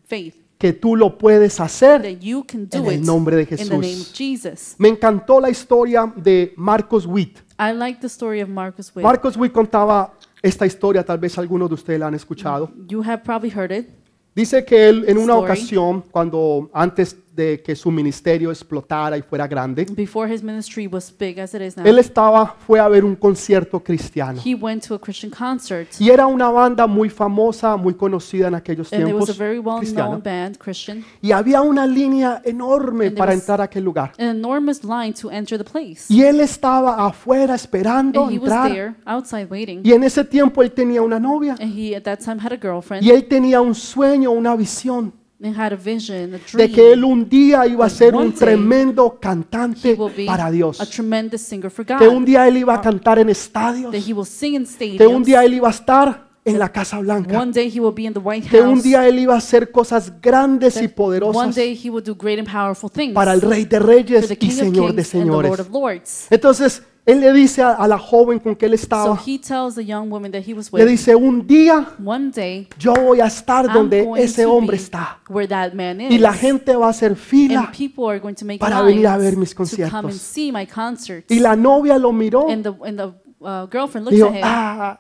[0.06, 2.06] faith que tú lo puedes hacer.
[2.06, 4.76] En el nombre de Jesús.
[4.78, 7.40] Me encantó la historia de Marcos Witt.
[7.60, 9.04] I like the story of Marcus Witt.
[9.04, 12.72] Marcos Witt contaba esta historia, tal vez algunos de ustedes la han escuchado.
[12.88, 13.90] You have probably heard it.
[14.36, 19.48] Dice que él en una ocasión, cuando antes de que su ministerio explotara y fuera
[19.48, 23.04] grande, Before his ministry was big as it is now, él estaba, fue a ver
[23.04, 24.40] un concierto cristiano.
[24.44, 25.88] he went to a Christian concert.
[26.00, 29.38] Y era una banda muy famosa, muy conocida en aquellos And there was a tiempos,
[29.38, 30.10] very well cristiana.
[30.10, 33.84] known band, Christian, Y había una línea enorme And there para was- entrar a aquel
[33.84, 34.12] lugar.
[34.18, 36.06] an enormous line to enter the place.
[36.10, 38.72] Y él estaba afuera esperando And he was entrar.
[38.72, 39.82] there outside waiting.
[39.84, 41.56] Y en ese tiempo él tenía una novia.
[41.60, 45.14] And he at that time had a girlfriend Y él tenía un sueño, una visión
[45.44, 47.12] and had a vision, a de que él dream.
[47.14, 50.80] un día iba a ser un tremendo He cantante will be para Dios.
[50.80, 52.26] a tremendous singer for Que un God.
[52.26, 53.92] día él iba a cantar en estadios.
[53.92, 54.66] That he will sing in
[54.98, 57.38] Que un día él iba a estar en la Casa Blanca.
[57.40, 58.84] One day he will be in the White Que un House.
[58.84, 62.40] día él iba a hacer cosas grandes y One poderosas day he will do great
[62.40, 65.04] and powerful things para el Rey de for Reyes the y King of Señor de
[65.04, 65.60] Kings and the Lord Señores.
[65.60, 66.28] of Lords.
[66.32, 69.76] Entonces, él le dice a, a la joven con que él So estaba, he tells
[69.76, 73.20] the young woman that he was le with, dice, un día one day yo voy
[73.22, 75.20] a estar I'm donde going ese to hombre be está.
[75.28, 76.12] where that man is.
[76.12, 77.72] Y la gente va a hacer and fila.
[77.76, 80.66] people are going to make para venir a ver mis to come and see my
[80.66, 81.30] concerts.
[81.30, 83.14] Y la novia lo miró and the, and the
[83.46, 85.00] uh, girlfriend looks dijo, at him ah,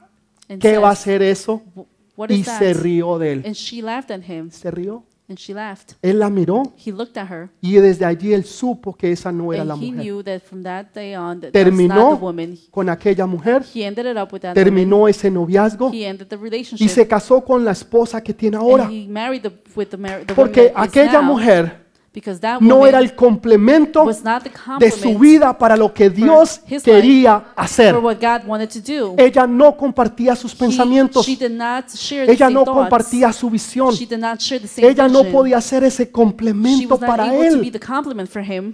[0.52, 1.62] and ¿qué va a hacer eso?
[1.76, 1.82] "Wh-
[2.18, 2.60] what Y is that?
[2.60, 3.44] se rió de él.
[3.46, 4.52] And she laughed at him.
[4.52, 5.04] Se rió.
[5.30, 5.96] And she laughed.
[6.02, 7.50] Él la miró He looked at her.
[7.62, 10.04] y desde allí él supo que esa no era la And he mujer.
[10.04, 12.58] knew that from that day on, that that's not Terminó woman.
[12.70, 14.56] con aquella mujer, He ended it up with that woman.
[14.56, 16.38] terminó ese noviazgo He ended the
[16.78, 18.84] y se casó con la esposa que tiene ahora.
[18.84, 21.86] And he married the, with the, mar- the woman Porque that is aquella now, mujer
[22.60, 24.06] no era el complemento
[24.80, 27.96] de su vida para lo que Dios quería hacer.
[29.18, 31.26] Ella no compartía sus pensamientos.
[31.28, 33.94] Ella no compartía su visión.
[34.78, 37.72] Ella no podía ser ese complemento para él.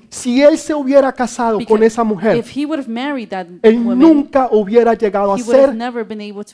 [0.10, 3.84] Si él se hubiera casado con esa mujer, if he would have married that él
[3.84, 5.78] nunca hubiera llegado a ser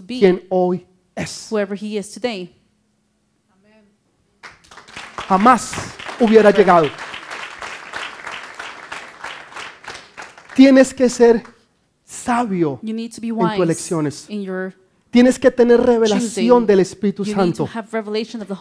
[0.05, 1.49] quien hoy es.
[5.29, 5.71] Jamás
[6.23, 6.87] hubiera llegado.
[10.55, 11.43] Tienes que ser
[12.05, 12.79] sabio.
[12.81, 14.27] You need to be tus elecciones.
[15.09, 17.69] Tienes que tener revelación del Espíritu Santo.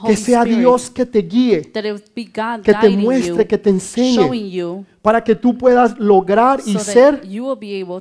[0.06, 0.58] Que sea Spirit.
[0.58, 6.60] Dios que te guíe, que te muestre, que te enseñe, para que tú puedas lograr
[6.66, 7.22] y ser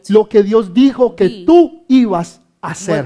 [0.09, 3.05] lo que Dios dijo que tú ibas a hacer.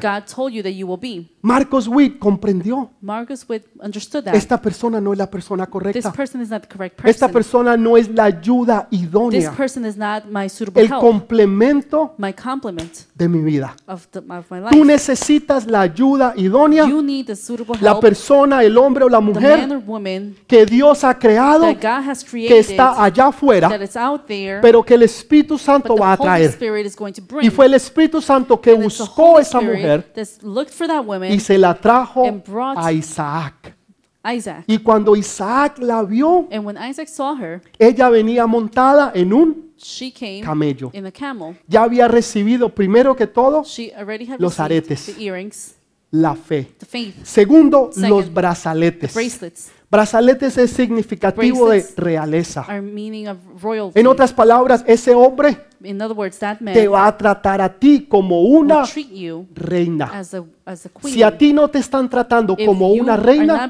[1.46, 1.54] That.
[1.54, 2.90] Marcos Witt comprendió.
[3.02, 4.34] Marcus Witt understood that.
[4.36, 6.12] Esta persona no es la persona this correcta.
[6.12, 7.34] person is not the correct Esta person.
[7.34, 12.14] persona no es la ayuda This idónea, person is not my suitable el help, complemento
[12.18, 13.76] my complement de mi vida.
[13.88, 14.86] of, the, of my Tú life.
[14.86, 19.20] necesitas la ayuda idónea, You need the suitable la help, persona, el hombre o la
[19.20, 23.04] the man mujer or woman que Dios ha creado, that God has que created, está
[23.04, 26.16] allá that afuera, is out there, pero que el Espíritu but Santo the va a
[26.16, 26.50] Holy traer.
[26.52, 27.46] Spirit is going to bring.
[27.46, 30.42] Y fue el Espíritu Santo que And it's the buscó Holy esa Spirit mujer that's
[30.44, 32.24] looked for that woman, y se la trajo
[32.78, 33.76] a Isaac.
[34.34, 34.64] Isaac.
[34.68, 39.72] Y cuando Isaac la vio, And when Isaac saw her, ella venía montada en un
[39.78, 40.90] she came camello.
[40.94, 41.56] in a camel.
[41.68, 45.06] Ya había recibido primero que todo She already had Los aretes.
[45.06, 45.76] the earrings,
[46.12, 46.68] la fe.
[46.80, 49.14] the faith, Segundo, Second, los brazaletes.
[49.96, 52.66] Brazaletes es significativo de realeza.
[52.70, 55.58] En otras palabras, ese hombre
[56.14, 56.40] words,
[56.74, 58.84] te va a tratar a ti como una
[59.54, 60.06] reina.
[60.12, 61.14] as a, as a queen.
[61.14, 63.70] Si a ti no te están tratando if como una reina,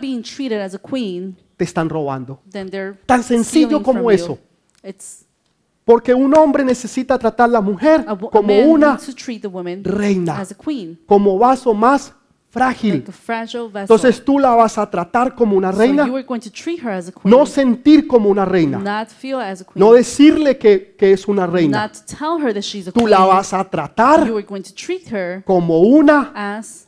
[0.79, 2.41] queen, te están robando.
[3.05, 4.39] Tan sencillo como eso.
[5.83, 8.97] Porque un hombre necesita tratar a la mujer como una
[9.83, 10.43] reina.
[11.05, 12.13] como vaso más
[12.55, 13.03] frágil.
[13.81, 16.05] Entonces tú la vas a tratar como una reina,
[17.23, 18.79] no sentir como una reina,
[19.75, 21.91] no decirle que, que es una reina.
[22.93, 24.21] Tú la vas a tratar
[25.45, 26.31] como una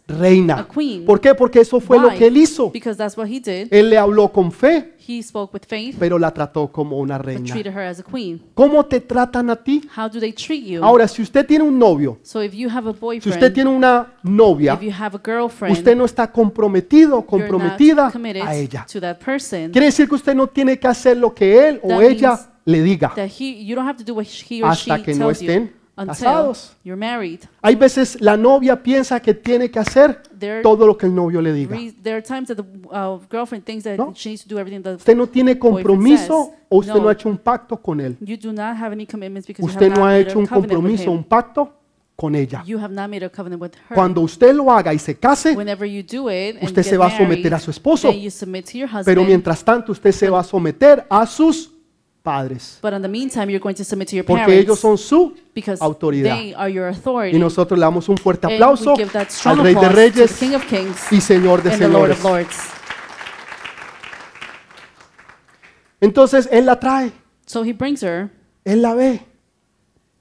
[0.07, 0.59] reina.
[0.59, 1.05] a queen.
[1.05, 1.35] ¿Por qué?
[1.35, 2.71] Porque eso fue lo que él hizo.
[2.71, 3.67] Because that's what he did.
[3.71, 7.25] Él le habló con fe, He spoke with faith, pero la trató como una but
[7.27, 7.45] reina.
[7.53, 8.41] treated her as a queen.
[8.53, 9.81] ¿Cómo te tratan a ti?
[9.95, 10.83] How do they treat you?
[10.83, 13.69] Ahora, si usted tiene un novio, so if you have a si boyfriend, usted tiene
[13.69, 18.55] una novia, if you have a girlfriend, usted no está comprometido, you're comprometida committed a
[18.55, 18.85] ella.
[18.91, 19.71] to that person.
[19.71, 22.49] Quiere decir que usted no tiene que hacer lo que él o That ella means
[22.65, 23.13] le diga.
[23.15, 25.49] That he, you don't have to do what he or Hasta que no tells you
[25.49, 25.73] estén
[26.05, 26.75] casados.
[26.83, 27.41] you're married.
[27.61, 31.41] Hay veces la novia piensa que tiene que hacer There, todo lo que el novio
[31.41, 31.75] le diga.
[31.75, 34.13] re- there are times that the uh, girlfriend thinks that No.
[34.15, 37.09] she needs to do everything that Usted no tiene compromiso says, o usted no no.
[37.09, 38.15] ha hecho un pacto con él.
[38.21, 40.37] you do not have any commitments because Usted you have no not ha made hecho
[40.37, 41.17] a un covenant with compromiso, him.
[41.17, 41.73] un pacto
[42.15, 42.63] con ella.
[42.65, 43.95] You have not made a covenant with her.
[43.95, 46.97] Cuando usted lo haga y se case, Whenever you do it and usted get se
[46.97, 48.09] va a married, someter a su esposo.
[48.09, 49.05] then you submit to your husband.
[49.05, 51.71] pero mientras tanto usted se va a someter a sus
[52.27, 52.79] padres.
[52.81, 55.33] but in the meantime, you're going to submit to your Porque parents ellos son su
[55.55, 56.35] because autoridad.
[56.35, 57.35] they are your authority.
[57.35, 59.79] Y nosotros le damos un fuerte and aplauso we give that strong al Rey de
[59.79, 62.17] applause to the Reyes King of Kings y Señor de and the Lord Señores.
[62.17, 62.57] of Lords.
[66.01, 67.11] Entonces Él la trae,
[67.45, 68.29] So he brings her,
[68.65, 69.21] Él la ve.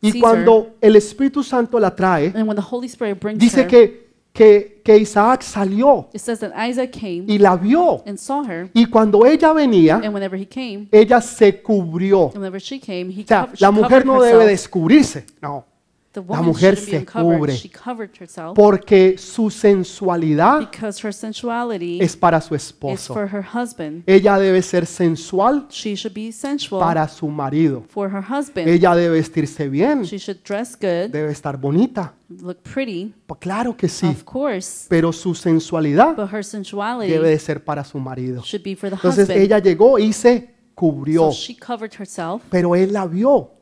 [0.00, 3.66] Y cuando el Espíritu Santo la trae, and when the Holy Spirit brings dice her,
[3.66, 4.05] que,
[4.36, 8.02] que, que Isaac salió it says that Isaac came y la vio.
[8.06, 12.26] and saw her, Y cuando ella venía, and whenever he came, ella se cubrió.
[12.34, 14.50] and whenever she came, he O sea, she la mujer covered no debe herself.
[14.50, 15.64] descubrirse, no,
[16.20, 17.54] la woman mujer se cubre.
[17.54, 23.14] She covered herself porque su sensualidad because her sensuality es para su esposo.
[23.14, 24.02] for her husband.
[24.06, 27.84] Ella debe ser sensual She should be sensual para su marido.
[27.88, 28.68] for her husband.
[28.68, 32.14] Ella debe vestirse bien, debe estar bonita.
[32.28, 37.38] look pretty, claro que sí, of course, pero su sensualidad but her sensuality debe de
[37.38, 38.42] ser para su marido.
[38.42, 39.42] should be for the Entonces husband.
[39.42, 41.30] ella llegó y se cubrió,
[42.50, 43.52] pero él la vio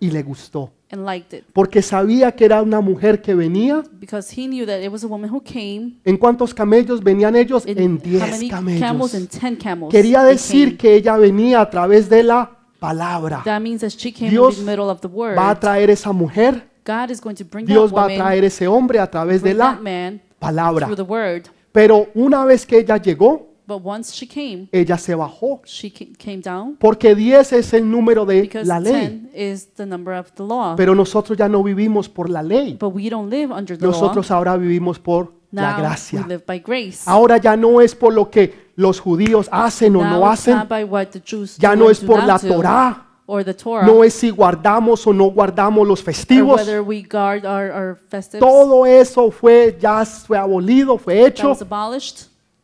[0.00, 3.82] y le gustó, and liked it porque sabía que era una mujer que venía.
[3.98, 7.66] because he knew that it was a woman who came ¿En cuántos camellos venían ellos?
[7.66, 8.80] in En how 10 many camellos.
[8.80, 9.90] camels and ten camels.
[9.92, 10.76] Quería they decir came.
[10.78, 13.42] que ella venía a través de la palabra.
[13.44, 15.36] that means that she came Dios in the middle of the word.
[15.36, 18.18] Va a traer esa mujer, God is going to bring Dios that va a woman,
[18.18, 20.86] traer ese hombre a través de la man palabra.
[20.86, 21.44] through the word.
[21.70, 26.12] Pero una vez que ella llegó, But once she came, ella se bajó, she ca-
[26.18, 29.30] came down porque 10 es el número de because la ley.
[29.32, 30.76] 10 is the number of the law.
[30.76, 32.76] Pero nosotros ya no vivimos por la ley.
[32.78, 33.92] But we don't live under the law.
[33.92, 36.20] Nosotros ahora vivimos por la Now gracia.
[36.20, 37.02] we live by grace.
[37.06, 40.58] Ahora ya no es por lo que los judíos hacen o now no it's hacen,
[40.58, 43.54] not by what the Jews ya do no or es por la Torá, or the
[43.54, 46.56] Torah, no es si guardamos o no guardamos los festivos.
[46.56, 47.98] whether we guard our, our.
[48.38, 51.54] Todo eso fue ya fue abolido, fue hecho.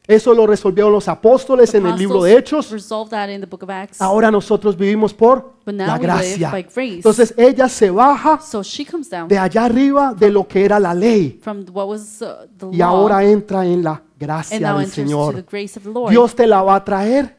[0.09, 2.75] Eso lo resolvieron los apóstoles en el libro de Hechos.
[3.99, 6.51] Ahora nosotros vivimos por la gracia.
[6.77, 8.41] Entonces ella se baja
[9.29, 14.03] de allá arriba de lo que era la ley uh, y ahora entra en la
[14.19, 15.45] gracia del Señor.
[16.09, 17.37] Dios te la va a traer.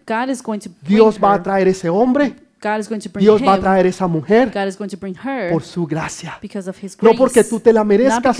[0.83, 2.35] Dios va a traer ese hombre.
[2.61, 4.51] God is going to bring Dios va a traer esa mujer
[5.49, 6.37] por su gracia.
[6.41, 8.37] because of his No porque tú te la merezcas.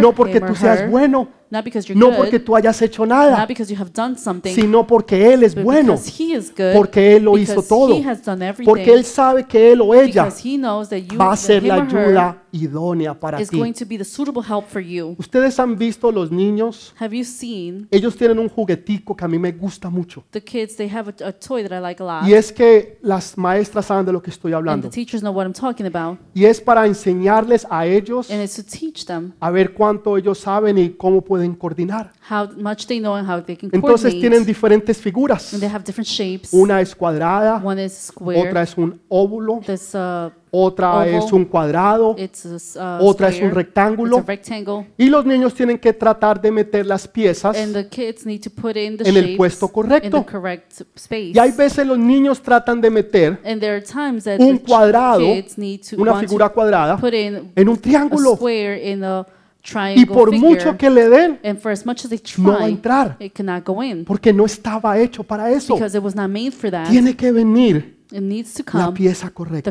[0.00, 1.39] No porque tú seas bueno.
[1.50, 2.16] Not because you're No good.
[2.16, 3.36] porque tú hayas hecho nada.
[3.38, 4.54] not because you have done something.
[4.54, 5.94] Sino porque Él es but bueno.
[5.94, 6.72] because he is good.
[6.74, 7.94] Porque Él lo because hizo todo.
[7.94, 8.64] He has done everything.
[8.66, 11.62] Porque Él sabe que Él o ella because he knows that you, va a ser
[11.64, 13.56] la ayuda idónea para is ti.
[13.58, 15.14] going to be the suitable help for you.
[15.18, 19.38] Ustedes han visto los niños, Have you seen ellos tienen un juguetico que a mí
[19.38, 20.24] me gusta mucho.
[20.32, 20.76] the kids?
[20.76, 22.28] They have a, a toy that I like a lot.
[22.28, 24.90] Y es que las maestras saben de lo que estoy and the hablando.
[24.90, 26.18] teachers know what I'm talking about.
[26.34, 30.38] Y es para enseñarles a ellos And it's to teach them a ver cuánto ellos
[30.38, 32.12] saben y cómo pueden coordinar.
[32.28, 35.52] how much they know and how they can Entonces tienen diferentes figuras.
[35.52, 36.52] and they have different shapes.
[36.52, 38.40] Una es cuadrada, One is square.
[38.48, 41.08] otra es un óvulo, This, uh, otra oval.
[41.08, 44.16] es un cuadrado it's a s- uh, Otra es un rectángulo.
[44.18, 44.86] It's a rectangle.
[44.98, 47.56] y los niños tienen que tratar de meter las piezas.
[47.56, 50.24] And the kids need to put in the En el puesto in correcto.
[50.24, 51.32] the correct space.
[51.34, 55.24] Y hay veces los niños tratan de meter and there are times that un cuadrado,
[55.96, 56.98] una figura cuadrada,
[57.54, 58.36] en un a triángulo.
[59.94, 61.38] Y por mucho que le den,
[62.38, 63.16] no va a entrar.
[63.20, 65.74] it cannot go in Porque no estaba hecho para eso.
[65.74, 66.88] because it was not made for that.
[66.88, 69.70] Tiene que venir it needs to la pieza the correcta.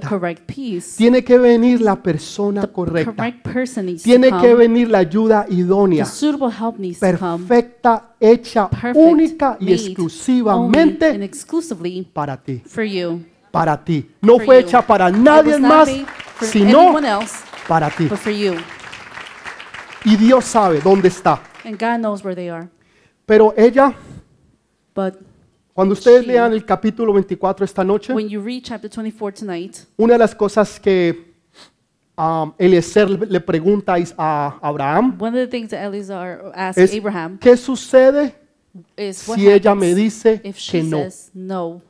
[0.96, 3.14] Tiene que venir la persona the correcta.
[3.16, 7.18] correct person needs Tiene to que venir la ayuda the idónea, suitable help needs to
[7.18, 7.46] come.
[7.46, 12.62] perfecta, hecha única y exclusivamente exclusively para ti.
[12.66, 13.24] for you.
[13.52, 14.08] Para ti.
[14.22, 15.90] No For fue hecha para nadie más,
[16.42, 16.94] sino
[17.68, 18.08] para ti.
[20.06, 21.42] Y Dios sabe dónde está.
[21.66, 22.70] And God knows where they are.
[23.26, 23.94] Pero ella,
[24.96, 25.16] But
[25.74, 30.14] cuando ustedes lean el capítulo 24 esta noche, when you read chapter 24 tonight, una
[30.14, 31.34] de las cosas que
[32.18, 36.52] um, Eliezer le le pregunta a Is- a Abraham one of the things that Eleazar
[36.56, 38.34] asked es, Abraham ¿qué sucede
[38.98, 40.98] is what si ella me happens dice if she que no?
[41.04, 41.82] says no.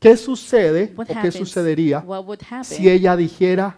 [0.00, 1.34] ¿Qué sucede What o qué happens?
[1.34, 3.76] sucedería What would happen si ella dijera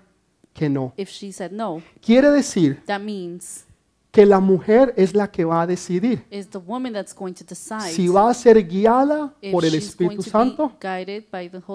[0.54, 0.92] que no?
[0.96, 1.82] if she said no?
[2.00, 3.64] Quiere decir That means
[4.10, 7.44] que la mujer es la que va a decidir is the woman that's going to
[7.44, 10.72] decide si va a ser guiada por el Espíritu to Santo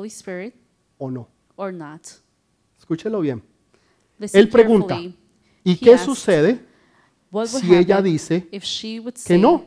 [0.08, 0.56] Spirit
[0.98, 1.28] o no.
[1.56, 2.02] or not.
[2.78, 3.42] Escúchelo bien.
[4.34, 5.00] Él pregunta.
[5.64, 6.60] ¿y qué sucede
[7.46, 9.66] si ella dice if she would que say no?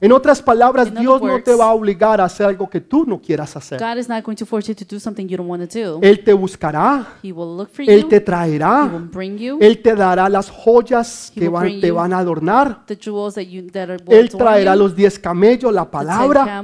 [0.00, 3.20] En otras palabras, Dios no te va a obligar a hacer algo que tú no
[3.20, 3.78] quieras hacer.
[3.78, 6.00] God is not going to force you to do something you don't want to do.
[6.02, 8.08] Él te buscará, Él you.
[8.08, 8.90] te traerá,
[9.60, 12.84] Él te dará las joyas que van- te van a adornar.
[14.08, 16.62] Él traerá los diez camellos, la palabra.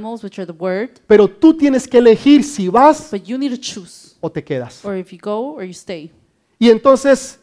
[1.07, 4.83] Pero tú tienes que elegir si vas But you need to choose, o te quedas.
[4.83, 6.11] or if you go or you stay.
[6.59, 7.39] Y entonces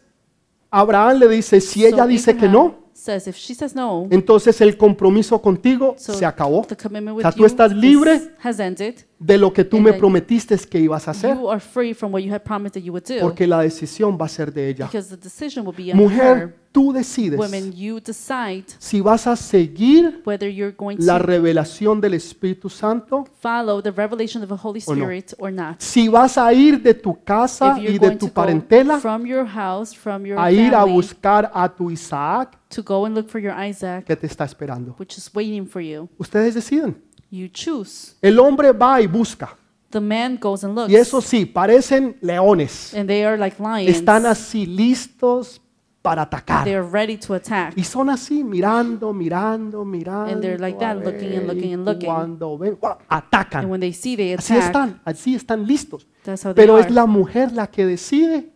[0.71, 4.77] Abraham le dice, si ella dice que no, says if she says no, entonces el
[4.77, 6.67] compromiso contigo so se acabó.
[6.67, 9.05] the commitment O sea, with tú you estás is- libre has ended.
[9.21, 12.21] De lo que tú me prometiste que ibas a hacer, You are free from what
[12.23, 14.87] you had promised that you would do, porque la decisión va a ser de ella.
[14.87, 19.35] because the decision will be on Mujer, tú decides Women, you decide si vas a
[19.35, 24.55] seguir whether you're going la to revelación del Espíritu Santo, follow the revelation of the
[24.63, 25.03] Holy ¿O no?
[25.03, 25.81] Spirit or not.
[25.81, 30.25] si vas a ir de tu casa y de tu parentela from your house, from
[30.27, 34.05] your a ir a buscar a tu Isaac to go and look for your Isaac,
[34.05, 34.95] que te está esperando.
[34.99, 36.09] which is waiting for you.
[36.19, 37.08] Ustedes deciden.
[37.31, 38.15] You choose.
[38.23, 39.57] El hombre va y busca.
[39.91, 40.91] The man goes and looks.
[40.91, 42.93] Y eso sí, parecen leones.
[42.95, 43.89] and they are like lions.
[43.97, 45.61] Están así listos
[46.03, 46.65] para atacar.
[46.65, 47.73] They are ready to attack.
[47.77, 50.33] Y son así, mirando, mirando, mirando.
[50.33, 52.07] And they're like that, a looking and ver, looking and looking.
[52.07, 52.79] Cuando ven.
[52.83, 53.67] And atacan.
[53.69, 54.67] when they see, they Así attack.
[54.67, 56.07] están, así están listos.
[56.25, 56.85] That's how they Pero are.
[56.87, 58.51] es la mujer la que decide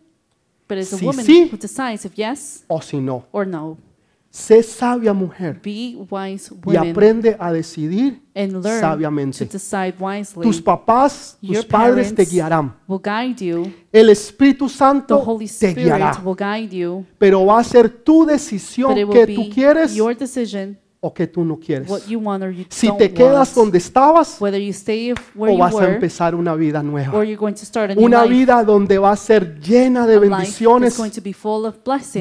[0.67, 1.49] but it's the si woman sí.
[1.51, 3.25] who decides if yes o si no.
[3.31, 3.77] or no.
[4.35, 9.45] Sé sabia mujer Be wise y women aprende a decidir and learn sabiamente.
[9.45, 10.41] to decide wisely.
[10.41, 12.73] Tus papás, tus Your padres te guiarán.
[12.87, 13.71] will guide you.
[13.91, 16.19] El Espíritu The Santo Holy te Spirit guiará.
[16.25, 17.05] will guide you.
[17.19, 21.59] Pero va a ser tu decisión que tú quieres your decision o que tú no
[21.59, 21.91] quieres.
[22.69, 26.81] Si te quedas donde estabas Whether you stay where o vas a empezar una vida
[26.81, 27.11] nueva.
[27.97, 30.97] Una vida donde va a ser llena de bendiciones,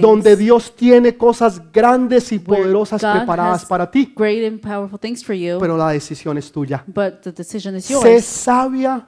[0.01, 4.13] donde Dios tiene cosas grandes y poderosas preparadas para ti.
[4.17, 5.61] Great and powerful things for you.
[5.61, 6.83] Pero la decisión es tuya.
[6.89, 8.25] but the decision is Sé yours.
[8.25, 9.07] sabia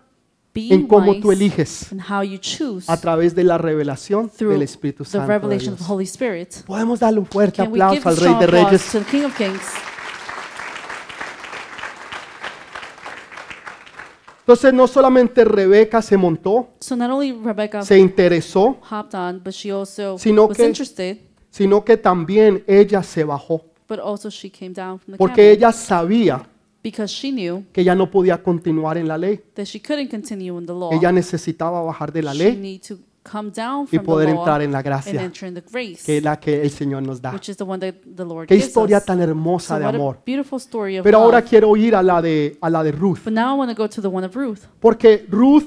[0.57, 5.02] En cómo tú eliges in how you choose a través de la revelación del Espíritu
[5.02, 5.26] the Santo.
[5.26, 5.90] de revelation of the Dios.
[5.90, 6.55] Holy Spirit.
[6.64, 8.84] Podemos darle un fuerte Can aplauso al Rey de Reyes.
[8.92, 9.61] to the King of Kings?
[14.40, 19.52] Entonces no solamente Rebeca se montó, So not only Rebecca se interesó, hopped on, but
[19.55, 21.18] she also Sino was que- interested,
[21.50, 25.72] sino que también ella se bajó, but also she came down from the porque ella
[25.72, 26.46] sabía
[26.85, 29.41] because she knew que ella no podía continuar en la ley.
[29.55, 30.93] that she couldn't continue in the law.
[30.93, 32.97] Ella necesitaba bajar de la she ley need to
[33.28, 35.62] come down y from poder the law entrar en la and gracia, enter in the
[35.62, 37.32] grace, que es la que el Señor nos da.
[37.32, 39.05] which is the one that the Lord Qué gives historia us.
[39.07, 40.18] tan hermosa So de what a amor.
[40.26, 41.49] beautiful story of Pero ahora love.
[41.49, 43.89] quiero ir a la de a la de Ruth, But now I want to go
[43.89, 45.64] to the one of Ruth porque Ruth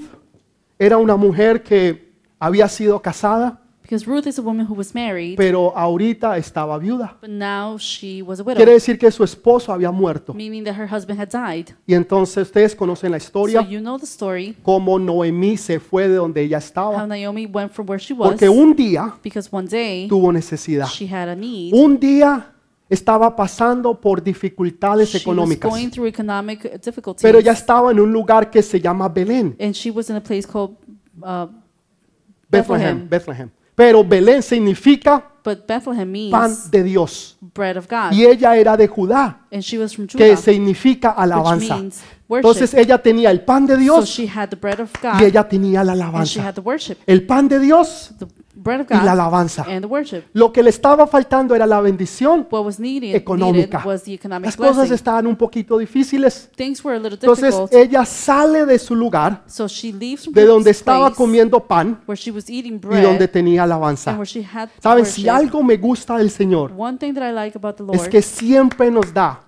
[0.78, 5.38] era una mujer que había sido casada, because Ruth is a woman who was married,
[5.38, 7.16] pero ahorita estaba viuda.
[7.22, 10.34] but now she was a widow, Quiere decir que su esposo había muerto.
[10.34, 11.74] meaning that her husband had died.
[11.86, 16.10] Y entonces ustedes conocen la So historia, you know the story cómo Noemí se fue
[16.10, 19.48] de donde ella how estaba, Naomi went from where she was porque un día because
[19.52, 20.88] one day tuvo necesidad.
[20.88, 21.74] she had a need.
[21.74, 22.54] Un día
[22.90, 28.02] estaba pasando por dificultades She was económicas, going through economic difficulties, pero ya estaba en
[28.02, 30.76] un lugar que se llama Belén, and she was in a place called
[31.24, 31.48] uh,
[32.50, 33.08] Bethlehem, Bethlehem.
[33.08, 33.52] Bethlehem.
[33.78, 37.38] Pero Belén significa But Bethlehem means pan de Dios.
[37.54, 41.10] bread of God, Y ella era de Judá, and she was from que Judah, significa
[41.10, 41.78] which alabanza.
[41.78, 42.02] means.
[42.30, 44.30] Entonces ella tenía el pan de Dios y
[45.24, 46.54] ella tenía la alabanza.
[47.06, 48.14] El pan de Dios
[48.58, 49.66] y la alabanza.
[50.34, 52.48] Lo que le estaba faltando era la bendición
[52.80, 53.84] needed, económica.
[53.86, 54.94] Las cosas blessing.
[54.94, 56.50] estaban un poquito difíciles.
[56.58, 63.64] Entonces ella sale de su lugar, so de donde estaba comiendo pan y donde tenía
[63.64, 64.18] alabanza.
[64.82, 67.60] Saben, si algo me gusta del Señor like
[67.94, 69.42] es que siempre nos da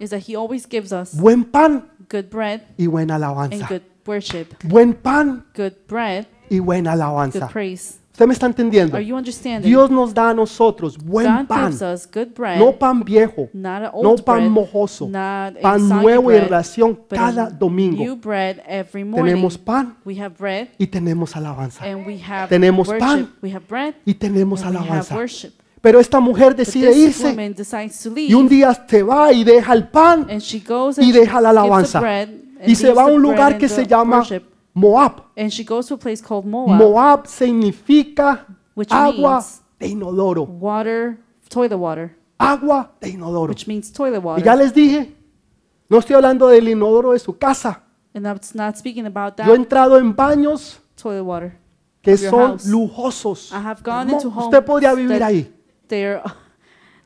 [1.13, 3.67] buen pan good bread y buena and alabanza.
[3.69, 7.47] good worship, Buen pan good bread, y buena good alabanza.
[7.49, 7.95] praise.
[8.13, 8.97] ¿Usted me está entendiendo?
[8.97, 9.65] Are you understanding?
[9.69, 13.47] Dios nos da a nosotros buen God pan, gives us good bread, no pan viejo,
[13.53, 16.99] not an no old pan bread, mojoso, not a pan soggy nuevo y bread, relación
[17.09, 18.03] but cada a domingo.
[18.03, 19.33] new bread every morning.
[19.35, 21.85] Tenemos pan We have bread y tenemos alabanza.
[21.85, 23.05] and we have Tenemos worship.
[23.07, 25.15] pan We have bread Y tenemos and we have alabanza.
[25.15, 25.53] worship.
[25.81, 29.01] Pero esta mujer But decide this irse woman decides to leave y un día se
[29.01, 31.99] va y deja el pan and she goes y she deja la gives the alabanza.
[32.01, 32.29] bread
[32.65, 34.23] y se va a un lugar que se llama.
[34.73, 35.23] Moab.
[35.37, 38.45] And she goes to a place called Moab, Moab significa
[38.75, 39.43] Which agua
[39.79, 40.43] de inodoro.
[40.45, 41.17] water,
[41.49, 43.49] toilet water, Agua de inodoro.
[43.49, 44.45] which means toilet Y water.
[44.45, 45.15] ya les dije,
[45.89, 47.83] no estoy hablando del inodoro de su casa.
[48.13, 51.57] And I'm not speaking about Yo he that entrado en baños toilet water.
[52.01, 52.65] que son house.
[52.67, 53.51] lujosos.
[53.51, 55.51] I have gone into homes Usted podría vivir that ahí.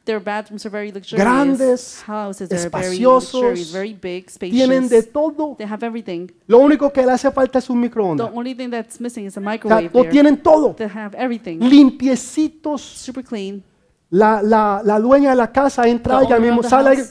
[0.06, 1.26] Their bathrooms are very luxurious.
[1.26, 5.14] Grandes, houses are very espaciosos, luxurious, very big, Tienen de spacious.
[5.14, 5.56] todo.
[5.58, 6.28] They have everything.
[6.47, 8.30] Lo único que le hace falta es un The microondas.
[8.34, 10.10] only thing that's missing is a O sea, microwave lo there.
[10.12, 10.74] tienen todo.
[10.76, 11.60] They have everything.
[11.60, 12.82] Limpiecitos.
[12.82, 13.64] Super clean.
[14.10, 17.04] La, la, la dueña de la casa entra The ella mismo the sale,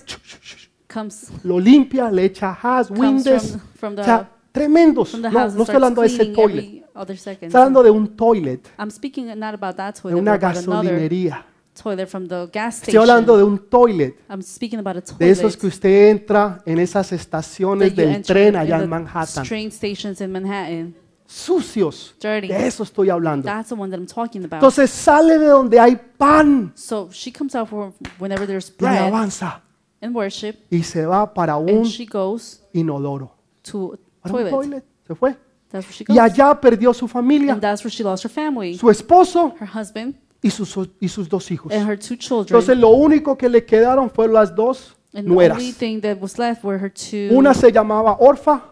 [0.92, 3.52] Comes lo limpia, le echa has, windes.
[3.52, 5.10] from, from O the sea, tremendos.
[5.12, 6.84] from the No, estoy hablando de ese toilet.
[7.08, 10.90] Estoy hablando de un toilet, I'm speaking not about that de toilet, una about another
[10.92, 11.46] gasolinería.
[11.80, 13.00] Toilet from the gas Estoy station.
[13.00, 16.78] hablando de un toilet, I'm speaking about a de toilet esos que usted entra en
[16.78, 19.44] esas that estaciones you del enter tren in allá the en Manhattan.
[19.44, 20.94] train stations in Manhattan.
[21.26, 22.14] Sucios.
[22.20, 22.48] Dirty.
[22.48, 23.46] De eso estoy hablando.
[23.46, 24.58] That's the one that I'm talking about.
[24.62, 28.98] Entonces sale de donde hay pan So she comes out for whenever there's de bread
[28.98, 29.62] alabanza
[30.02, 33.34] and worship, y se va para un and she goes inodoro.
[33.62, 34.50] to a Para un toilet.
[34.50, 34.84] toilet.
[35.06, 35.36] Se fue.
[35.70, 36.18] That's where she Y goes.
[36.18, 40.16] allá perdió su familia, And that's where she lost her family, su esposo her husband,
[40.42, 41.72] y sus, y sus dos hijos.
[41.72, 42.46] and her two children.
[42.48, 45.58] Entonces lo único que le quedaron fueron las dos And the nueras.
[45.58, 48.62] only thing that was left were her two Una se llamaba Orfa,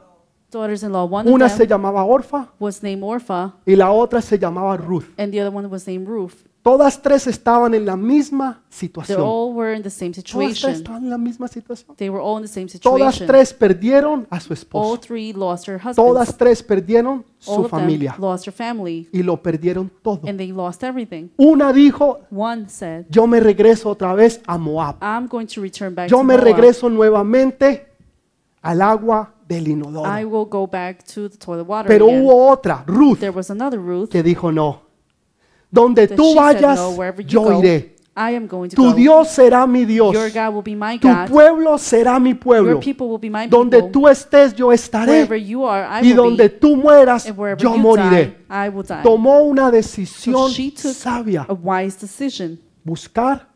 [0.50, 1.04] daughters-in-law.
[1.04, 4.76] One of una them se llamaba Orfa was named Orpha, y la otra se llamaba
[4.76, 5.06] Ruth.
[5.18, 6.44] and the other one was named Ruth.
[6.62, 9.20] Todas tres estaban en la misma They situación.
[9.22, 10.70] all were in the same Todas tres situation.
[10.72, 11.96] estaban en la misma situación.
[11.96, 13.26] They were all in the same Todas situation.
[13.26, 15.00] tres perdieron a su All esposo.
[15.00, 15.96] three lost their husbands.
[15.96, 20.20] Todas tres perdieron All su of them familia lost their family, y lo perdieron todo.
[20.28, 21.28] and they lost everything.
[21.38, 24.96] Una dijo, One said, yo me regreso otra vez a Moab.
[25.00, 26.44] I'm going to return back Yo to me Moab.
[26.44, 27.86] regreso nuevamente
[28.60, 30.10] al agua del I inodoro.
[30.28, 32.22] will go back to the toilet water Pero again.
[32.22, 34.89] hubo otra, Ruth, There was another Ruth que dijo no.
[35.70, 38.00] Donde that tú said, vayas, no, yo go, iré.
[38.16, 38.92] I am going to Tu go.
[38.94, 40.12] Dios será mi Dios.
[40.12, 42.80] Your God will be my Tu pueblo será mi pueblo.
[43.48, 45.22] Donde tú estés, yo estaré.
[45.66, 46.50] are, Y donde be.
[46.50, 47.24] tú mueras,
[47.58, 48.36] yo moriré.
[48.48, 49.02] die.
[49.02, 51.46] Tomó una decisión So sabia.
[52.84, 53.48] Buscar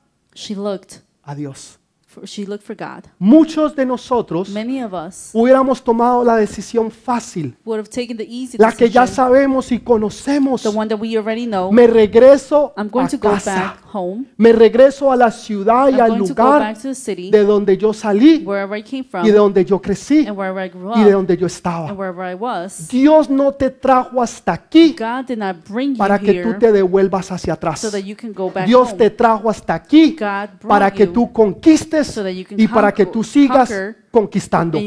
[1.22, 1.78] a Dios.
[2.24, 3.04] She looked for God.
[3.18, 8.24] Muchos de nosotros Many of us hubiéramos tomado la decisión fácil, would have taken the
[8.24, 10.62] easy la que ya decision, sabemos y conocemos.
[10.62, 11.70] the one that we already know.
[11.72, 13.54] Me regreso I'm going a to go casa.
[13.54, 14.24] back home.
[14.36, 16.94] Me regreso a la ciudad y I'm al going to go lugar back to the
[16.94, 20.36] city, de donde yo salí wherever I came from, y de donde yo crecí and
[20.36, 21.92] wherever I grew y de up, donde yo and estaba.
[21.92, 22.88] wherever I was.
[22.88, 26.72] Dios no te trajo hasta aquí God did not bring you para que tú te
[26.72, 27.80] devuelvas hacia atrás.
[27.80, 28.98] so that you can go back Dios home.
[28.98, 32.60] te trajo hasta aquí God brought para que you tú conquistes so that you can
[32.60, 33.72] y para que tú sigas
[34.10, 34.78] conquistando.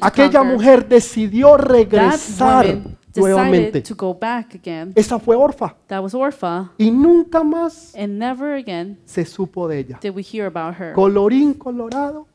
[0.00, 2.66] Aquella mujer decidió regresar
[3.14, 3.80] nuevamente.
[3.82, 4.92] to go back again.
[4.96, 9.78] Esa fue Orfa That was Orpha, y nunca más and never again se supo de
[9.80, 9.98] ella.
[10.02, 10.92] did we hear about her.
[10.94, 12.26] Colorín colorado,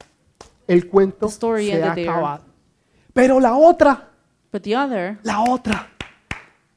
[0.68, 2.08] el cuento The story se ha there.
[2.10, 2.44] acabado.
[3.14, 4.10] Pero la otra,
[4.52, 5.90] But the other, la otra,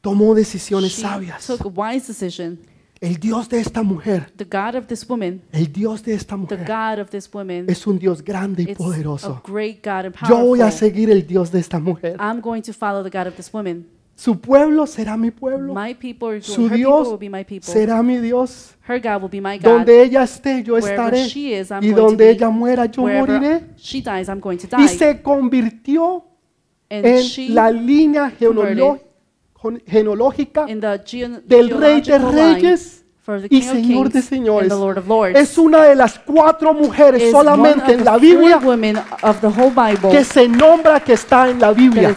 [0.01, 1.47] tomó decisiones she sabias.
[1.47, 2.59] took a wise decision.
[3.03, 6.41] El Dios de esta mujer, The God of this woman, el Dios de esta the
[6.41, 9.43] mujer, God of this woman, es un Dios grande y it's poderoso.
[9.45, 10.79] great God and Yo voy a powerful.
[10.79, 12.17] seguir el Dios de esta mujer.
[12.21, 13.87] I'm going to follow the God of this woman.
[14.15, 15.75] Su pueblo será mi pueblo.
[15.75, 17.63] My people, are, Su her people Dios will be my people.
[17.73, 18.77] será mi Dios.
[18.87, 19.65] Her God will be my God.
[19.79, 21.29] Donde ella esté, yo Wherever estaré.
[21.29, 22.31] she is, I'm Y going to donde be.
[22.31, 23.65] ella muera, yo Wherever moriré.
[23.79, 24.89] she dies, I'm going to Y die.
[24.97, 26.25] se convirtió
[26.89, 29.12] And en la línea genealó- converted genealógica
[29.63, 30.11] geo-
[31.47, 33.05] del Rey de Reyes
[33.51, 34.73] y Señor de Señores.
[35.37, 38.59] Es una de las cuatro mujeres solamente en la Biblia
[40.11, 42.15] que se nombra que está en la Biblia.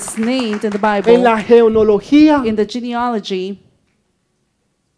[1.05, 2.41] En la genealogía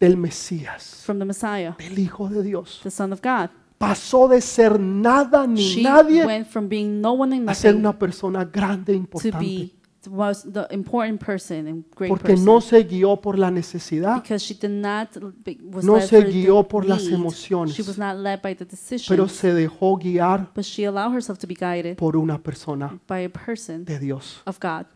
[0.00, 2.80] del Mesías, from the Messiah, del Hijo de Dios.
[2.82, 3.50] the Son of God.
[3.78, 7.96] Pasó de ser nada ni nadie went from being no one and a ser una
[7.96, 9.70] persona grande e to importante.
[10.08, 12.44] Was the important person and great Porque person.
[12.44, 15.08] no se guió por la necesidad, because she did not
[15.44, 17.14] be- was No led se for the guió por las need.
[17.14, 21.14] emociones, She was not led by the decisions, pero se dejó guiar but she allowed
[21.14, 24.42] herself to be guided por una persona by a person de Dios.
[24.46, 24.86] of God.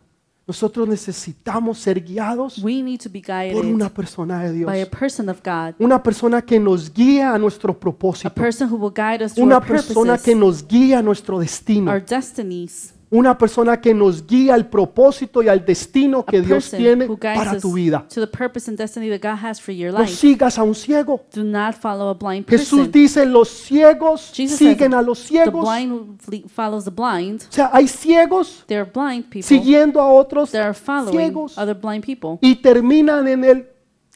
[0.45, 4.67] Nosotros necesitamos ser guiados We need to be por guided una persona de Dios.
[4.67, 8.35] by a person of God, Una persona que nos guía a nuestro a propósito.
[8.35, 11.39] person who will guide us to Una our persona purposes, que nos guía a nuestro
[11.39, 11.91] destino.
[11.93, 12.93] our destinies.
[13.15, 17.61] Una persona que nos guía al propósito y al destino A que Dios tiene para
[17.61, 18.07] tu vida.
[18.09, 20.15] to the purpose and destiny that God has for your No life.
[20.15, 21.21] sigas a un ciego.
[21.35, 25.63] Do not follow a blind Jesús dice, los ciegos Jesus siguen a los The ciegos.
[25.69, 27.43] blind fle- follows the blind.
[27.43, 33.45] O sea, hay ciegos people siguiendo a otros ciegos other blind people, y terminan en
[33.45, 33.69] el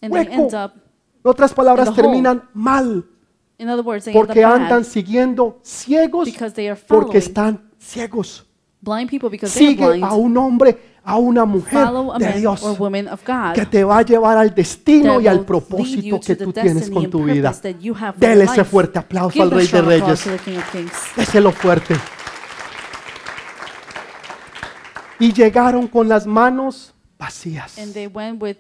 [0.09, 0.49] hueco.
[0.49, 2.09] En otras palabras, in the hole.
[2.09, 3.05] terminan mal
[3.84, 6.28] words, they end up porque andan siguiendo ciegos
[6.88, 8.45] porque están ciegos.
[8.87, 10.05] Blind people because Sigue blind.
[10.05, 13.53] a un hombre, a una mujer Follow a de man Dios or woman of God
[13.55, 16.37] que te va a llevar al destino that y al will lead propósito you que
[16.37, 17.51] to tú the tienes destiny con and tu vida.
[17.51, 18.70] purpose that you have for Dele your ese life.
[18.70, 20.22] fuerte aplauso Give al a Rey de strong applause Reyes.
[20.24, 20.93] to the King of Kings.
[21.16, 21.95] Déselo fuerte.
[25.18, 27.78] Y llegaron con las manos vacías.
[27.78, 28.59] And they went with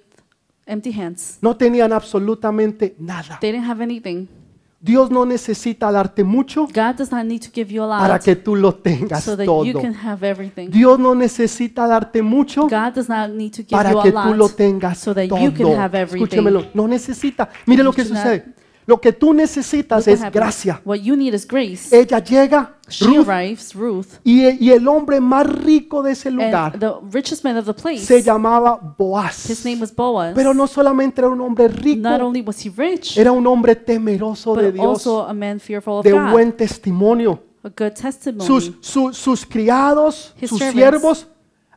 [0.66, 1.38] empty hands.
[1.42, 3.38] No tenían absolutamente nada.
[3.40, 4.26] They didn't have anything.
[4.86, 6.66] Dios no necesita darte mucho
[7.98, 9.64] para que tú lo tengas so todo.
[10.70, 12.68] Dios no necesita darte mucho
[13.70, 15.38] para que tú lo tengas so todo.
[16.22, 17.48] Escúchemelo, no necesita.
[17.66, 18.44] Mire lo que sucede.
[18.86, 20.80] Lo que tú necesitas es gracia.
[20.84, 21.88] What you need is grace.
[21.90, 26.78] Ella llega, She Ruth, arrives, Ruth, y, y el hombre más rico de ese lugar
[26.78, 28.04] the richest man of the place.
[28.04, 29.50] se llamaba Boaz.
[29.50, 30.34] His name was Boaz.
[30.36, 33.74] Pero no solamente era un hombre rico, Not only was he rich, era un hombre
[33.74, 36.30] temeroso de Dios, also a man fearful of de God.
[36.30, 37.42] buen testimonio.
[37.64, 38.46] A good testimony.
[38.46, 41.26] Sus, su- sus criados, His sus servants siervos,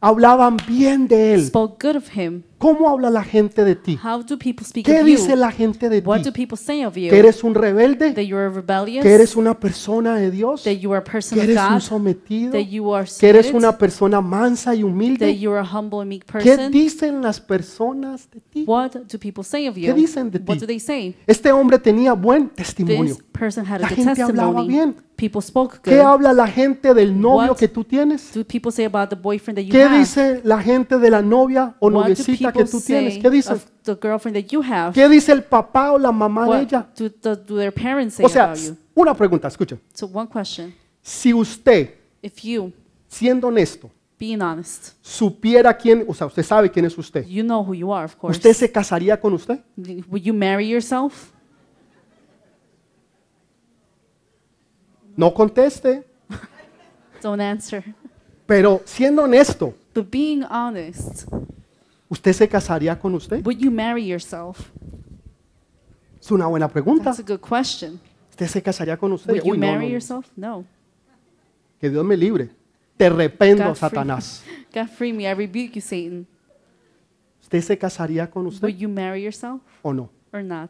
[0.01, 1.45] hablaban bien de él.
[1.45, 2.43] spoke good of him.
[2.57, 3.97] ¿Cómo habla la gente de ti?
[4.03, 5.35] How do people speak ¿Qué of dice you?
[5.37, 6.45] la gente de What do ti?
[6.45, 7.09] people say of you?
[7.09, 8.11] ¿Que eres un rebelde?
[8.11, 9.01] That you are rebellious?
[9.01, 10.63] ¿Que eres una persona de Dios?
[10.65, 11.79] that you are a person ¿Que of eres un God?
[11.79, 12.51] sometido?
[12.51, 13.67] That you are ¿Que eres submitted?
[13.69, 15.37] una persona mansa y That humilde?
[15.39, 16.71] you are a humble and meek ¿Qué person?
[16.71, 18.65] dicen las personas de ti?
[18.67, 19.85] What do people say of you?
[19.85, 20.59] ¿Qué dicen de What ti?
[20.59, 21.15] do they say?
[21.27, 23.15] Este hombre tenía buen testimonio.
[23.15, 24.67] This person had La a good gente hablaba testimony.
[24.67, 24.95] bien.
[25.19, 28.33] People spoke ¿Qué habla la gente del novio What que tú tienes?
[28.33, 29.97] do people say about the boyfriend that you ¿Qué have?
[29.99, 33.13] dice la gente de la novia o What do noviecita que people tú tienes?
[33.15, 33.55] say ¿Qué dicen?
[33.55, 34.93] of the girlfriend that you have?
[34.93, 36.87] ¿Qué dice el papá o la mamá de What ella?
[36.97, 38.77] do, do, do their parents say O sea, about you?
[38.95, 39.77] una pregunta, escucha.
[39.93, 40.73] So one question.
[41.01, 42.71] Si usted, If you,
[43.07, 47.61] siendo honesto, being honest, supiera quién, o sea, usted sabe quién es usted, you know
[47.61, 48.37] who you are, of course.
[48.37, 49.59] ¿usted se casaría con usted?
[50.09, 51.31] Would you marry yourself?
[55.19, 56.05] No conteste,
[57.21, 57.83] Don't answer.
[58.45, 61.25] pero siendo honesto, But being honest,
[62.07, 63.45] ¿usted se casaría con usted?
[63.45, 64.71] would you marry yourself?
[66.21, 67.03] Es una buena pregunta.
[67.13, 67.99] That's a good question.
[68.29, 69.33] ¿Usted se casaría con usted?
[69.33, 69.93] Would you Uy, no, marry no, no.
[69.93, 70.25] yourself?
[70.37, 70.65] No.
[71.81, 72.49] Que Dios me libre.
[72.95, 74.43] Te rependo, God free- Satanás.
[74.73, 75.23] God free me.
[75.29, 76.25] I rebuke you, Satan.
[77.41, 80.09] ¿Usted se casaría con usted Would you marry yourself o no?
[80.31, 80.69] or not?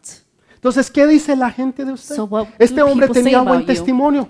[0.59, 2.15] Entonces, ¿qué dice la gente de usted?
[2.15, 4.27] So Este hombre tenía buen testimonio.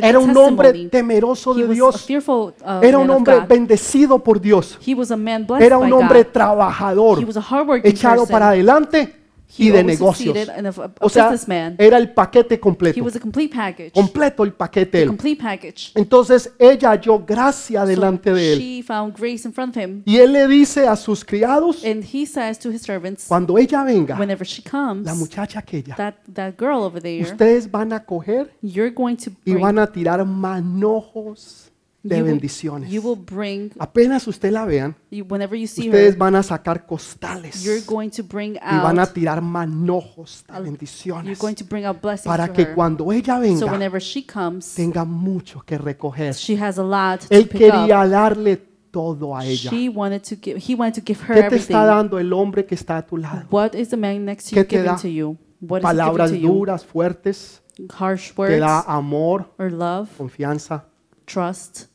[0.00, 2.06] Era un hombre temeroso de Dios.
[2.06, 4.78] fearful uh, Era un hombre bendecido por Dios.
[5.60, 7.22] Era un hombre trabajador,
[7.84, 8.28] echado person.
[8.32, 9.19] para adelante
[9.58, 10.36] y He de negocios.
[11.00, 11.34] O sea,
[11.78, 13.02] era el paquete completo.
[13.02, 13.92] was a complete package.
[13.92, 15.18] Completo el paquete él.
[15.94, 18.84] Entonces ella halló gracia delante de él.
[20.04, 23.84] Y él le dice a sus criados, And he says to his servants, cuando ella
[23.84, 28.04] venga, whenever she comes, la muchacha aquella, that, that girl over there, ustedes van a
[28.04, 31.69] coger y van a tirar manojos
[32.02, 32.90] de bendiciones.
[32.90, 36.42] you will bring, Apenas usted la vean, you, whenever you see ustedes her, van a
[36.42, 41.38] sacar costales you're going to bring y van a out, tirar manojos de you're bendiciones
[41.38, 42.74] going to bring out blessings para to que her.
[42.74, 46.32] cuando ella So venga whenever she comes, tenga mucho que recoger.
[46.34, 48.10] she has a lot to Él pick quería up.
[48.10, 48.56] darle
[48.90, 49.70] todo a ella.
[49.70, 51.74] She wanted to give, he wanted to give her ¿Qué te everything.
[51.74, 53.46] está dando el hombre que está a tu lado?
[53.50, 54.96] What is the man next to ¿Qué te da?
[54.96, 55.36] to you?
[55.60, 57.60] What Palabras to duras, fuertes,
[57.98, 60.86] Harsh te da words amor, or love, confianza,
[61.26, 61.89] trust,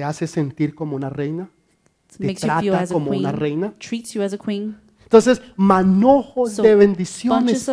[0.00, 1.50] te hace sentir como una reina,
[2.16, 3.74] te makes you feel trata como una reina.
[3.78, 4.78] treats you as a queen.
[5.02, 7.70] Entonces, manojos So, de bendiciones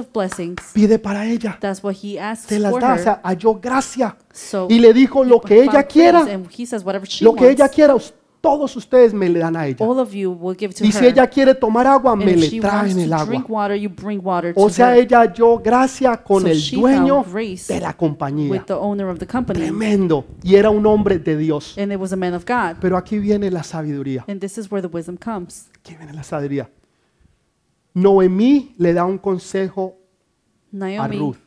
[0.74, 1.58] pide para ella.
[1.62, 4.18] That's what he asks Se las da, o sea, halló gracia.
[4.34, 6.84] So Y le dijo lo que ella quiera, says
[7.22, 7.96] lo que ella quiera,
[8.42, 9.78] todos ustedes me le dan a ella.
[9.80, 11.00] all of you will give to Y her.
[11.00, 13.26] si ella quiere tomar agua, and me if le she traen wants el to agua.
[13.28, 16.58] drink water, you bring water O to sea, her ella halló gracia con So el
[16.58, 18.50] she dueño found grace de la compañía.
[18.52, 19.60] with the owner of the company.
[19.62, 20.26] Tremendo.
[20.44, 21.78] Y era un hombre de Dios.
[21.78, 22.78] And it was a man of God.
[22.80, 24.24] Pero aquí viene la sabiduría.
[24.28, 25.68] And this is where the wisdom comes.
[25.80, 26.70] Aquí viene la sabiduría.
[27.94, 29.96] Noemí le da un consejo
[30.72, 31.38] a Naomi Ruth.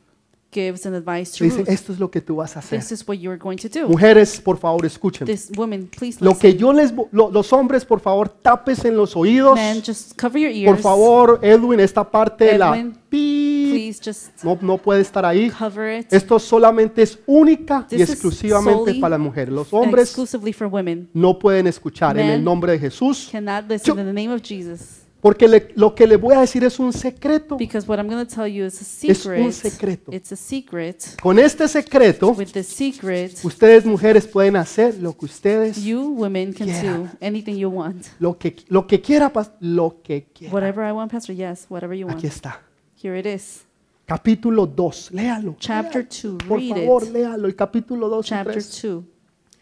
[0.52, 1.68] Gives an advice to dice, Ruth.
[1.68, 2.78] esto es lo que tú vas a hacer.
[2.81, 3.89] This is what you're going to do.
[3.89, 5.27] Mujeres, por favor, escuchen.
[5.27, 6.52] This woman, please Lo listen.
[6.52, 9.55] que yo les, lo- los hombres, por favor, tapes en los oídos.
[9.55, 10.70] Men, just cover your ears.
[10.72, 15.24] Por favor, Edwin, esta parte de la Edwin, pi Please just no, no puede estar
[15.24, 15.51] ahí.
[15.51, 16.12] cover it.
[16.12, 19.55] Esto solamente es única y This is exclusivamente solely para las mujeres.
[19.55, 21.09] Los hombres exclusively for women.
[21.14, 24.43] no pueden escuchar en el Men nombre de Jesús, Cannot listen in the name of
[24.43, 24.99] Jesus.
[25.20, 27.56] Porque le- lo que les voy a decir es un secreto.
[27.56, 29.72] Because what I'm going to tell you is a Es un secret.
[29.72, 30.12] secreto.
[30.12, 31.16] It's a secret.
[31.22, 36.52] Con este secreto, With the secret, ustedes mujeres pueden hacer lo que ustedes, you women
[36.52, 37.05] can quieran.
[37.05, 38.06] do anything you want.
[38.18, 40.52] lo que, lo que quiera, lo que quiera.
[40.55, 42.18] Whatever I want, Pastor, yes, whatever you want.
[42.18, 42.60] Aquí está.
[43.02, 43.64] Here it is.
[44.06, 45.55] Capítulo 2, léalo.
[45.60, 46.38] Chapter léalo.
[46.38, 47.12] 2, Por read favor, it.
[47.12, 47.47] léalo.
[47.47, 48.82] El capítulo 2 y Chapter 3.
[48.82, 49.05] 2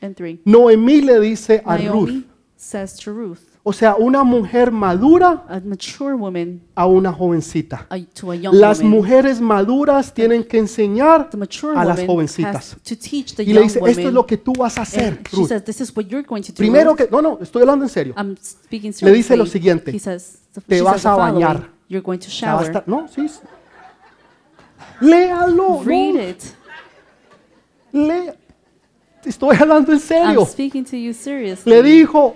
[0.00, 0.38] and 3.
[0.44, 2.26] Noemí le dice a Ruth, Naomi
[2.56, 7.86] says to Ruth, o sea, una mujer madura a mature woman, a una jovencita.
[7.90, 8.92] a, to a young Las woman.
[8.92, 11.28] mujeres maduras tienen que enseñar
[11.76, 12.54] a las jovencitas.
[12.54, 15.20] has to teach the Y le dice, esto es lo que tú vas a hacer,
[15.30, 15.48] Ruth.
[15.48, 16.56] says, this is what you're going to do.
[16.56, 16.96] Primero Ruth.
[16.96, 18.14] que, no, no, estoy hablando en serio.
[18.16, 21.68] I'm speaking Le dice lo siguiente, He says, te vas a bañar.
[21.90, 23.28] You're going to a no, sí.
[23.28, 23.40] sí.
[25.02, 25.82] Léalo.
[25.84, 26.42] Read it.
[27.92, 28.34] lea.
[29.26, 30.46] Estoy hablando en I'm serio.
[30.46, 31.70] speaking to you seriously.
[31.70, 32.34] Le dijo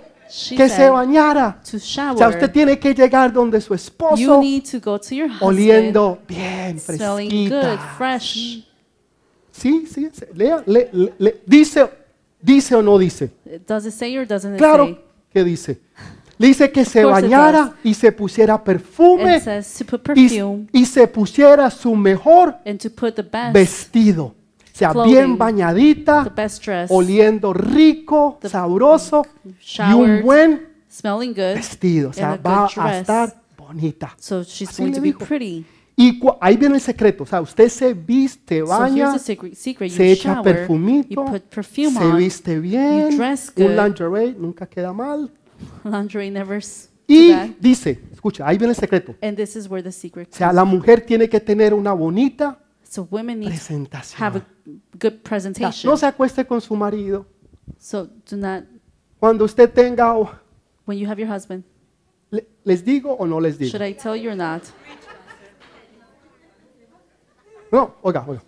[0.57, 1.61] que se bañara.
[1.69, 1.81] to O
[2.17, 5.43] sea, usted tiene que llegar donde su you esposo need to go to your husband
[5.43, 7.79] oliendo bien, fresquita.
[7.99, 8.65] fresh.
[9.51, 10.09] Sí, sí.
[10.35, 11.89] Lea, le- le- le- dice,
[12.41, 13.31] dice o no dice.
[13.67, 14.99] Does it say or doesn't it Claro
[15.31, 15.81] que dice.
[16.39, 19.41] Le dice que se bañara y se pusiera perfume
[20.73, 22.57] y, se pusiera su mejor
[23.53, 24.35] vestido.
[24.73, 29.27] Sea, bien the bañadita, best dress, oliendo rico, sabroso
[29.61, 31.55] y un buen smelling good.
[31.57, 32.11] vestido.
[32.11, 34.15] O sea, va a estar bonita.
[34.19, 35.25] So she's Así going le to be dijo.
[35.25, 35.65] pretty.
[35.95, 37.25] Y ahí viene el secreto.
[37.25, 39.55] O sea, usted se viste, baña, secret.
[39.55, 39.91] secret.
[39.93, 41.25] Se echa shower, perfumito,
[41.63, 43.21] se on, viste bien,
[43.57, 45.31] un lingerie, nunca queda mal.
[45.85, 47.31] lingerie never s- Y
[47.61, 49.15] dice, escucha, ahí viene el secreto.
[49.21, 52.59] And this is where the secret O sea, la mujer tiene que tener una bonita
[52.93, 54.37] So women need to have presentación.
[54.37, 54.43] a
[54.99, 55.91] good presentation.
[55.91, 57.25] no se acueste con su marido.
[57.79, 58.65] So do not,
[59.19, 60.31] Cuando usted tenga, o-
[60.85, 61.65] when you have your husband,
[62.31, 63.71] le- ¿les digo o no les digo?
[63.71, 64.65] should I tell you or not?
[67.71, 68.43] No, oiga, oiga.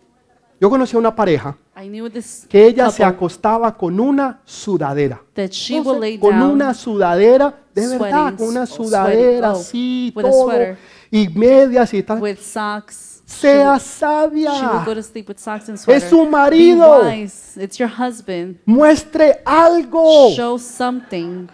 [0.60, 4.42] Yo conocí a una pareja I knew this que ella se couple acostaba con una
[4.44, 5.22] sudadera.
[5.32, 9.14] that she will lay con down una sudadera, de verdad, sweating, con una oh, sudadera
[9.14, 10.78] sweating, oh, así, with a todo, sweater.
[11.10, 12.20] y medias y tal.
[12.20, 14.82] with socks sea sabia.
[14.84, 16.04] go to sleep with socks and sweater.
[16.04, 17.02] Es su marido.
[17.02, 17.56] wise.
[17.56, 18.58] It's your husband.
[18.66, 20.30] Muestre algo.
[20.34, 21.48] Show something.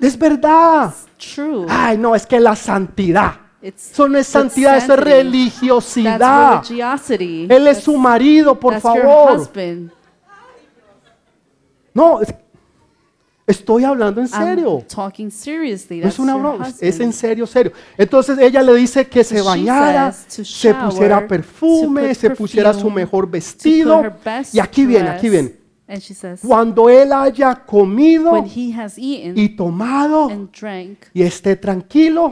[0.00, 0.92] Es verdad.
[1.16, 1.66] True.
[1.68, 3.40] Ay, no, es que la santidad.
[3.62, 6.62] It's Eso no es santidad, eso es religiosidad.
[6.68, 9.38] Él es su marido, por favor.
[9.38, 9.90] husband.
[11.94, 12.34] No, es-
[13.46, 14.78] estoy hablando en serio.
[14.78, 16.00] I'm talking seriously.
[16.00, 17.72] No es una broma, es en serio, serio.
[17.96, 24.02] Entonces ella le dice que se bañara, se pusiera perfume, se pusiera su mejor vestido.
[24.52, 25.64] Y aquí viene, aquí viene.
[25.86, 32.30] Says, Cuando él haya comido y tomado drank y esté tranquilo,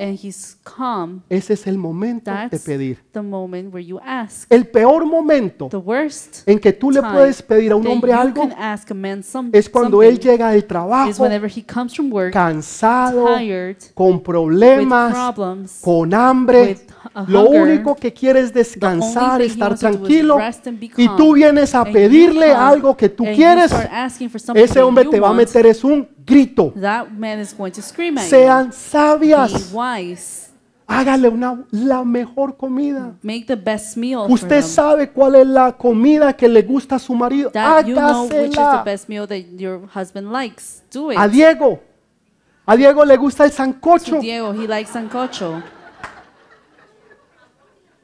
[0.65, 3.05] calm, ese es el momento de pedir.
[3.13, 4.47] The moment where you ask.
[4.51, 8.13] El peor momento The worst en que tú le puedes pedir a un that hombre
[8.13, 11.23] you algo can ask a man some, es cuando something él llega del is trabajo
[11.23, 16.63] whenever he comes from work cansado, tired, con with problemas, problems, con hambre.
[16.63, 16.79] with
[17.15, 17.63] a Lo hunger.
[17.63, 20.37] único que quiere es The descansar, only thing he estar wants to do is tranquilo.
[20.39, 21.17] rest and be Y calm.
[21.17, 23.71] tú vienes a And you pedirle come algo que tú and you quieres.
[23.71, 26.09] start asking for something Ese that hombre you te va a want, meter es un
[26.25, 26.73] grito.
[26.81, 29.73] That man is going to scream at Sean sabias.
[29.73, 30.52] Wise.
[30.93, 33.15] Hágale una, la mejor comida.
[33.23, 36.99] Make the best meal Usted for sabe cuál es la comida que le gusta a
[36.99, 37.51] su marido.
[37.51, 40.83] That you know which is the best meal that your husband likes.
[40.93, 41.19] Do it.
[41.19, 41.81] A Diego.
[42.67, 44.21] A Diego le gusta el To sancocho.
[44.21, 45.63] Diego, he likes sancocho.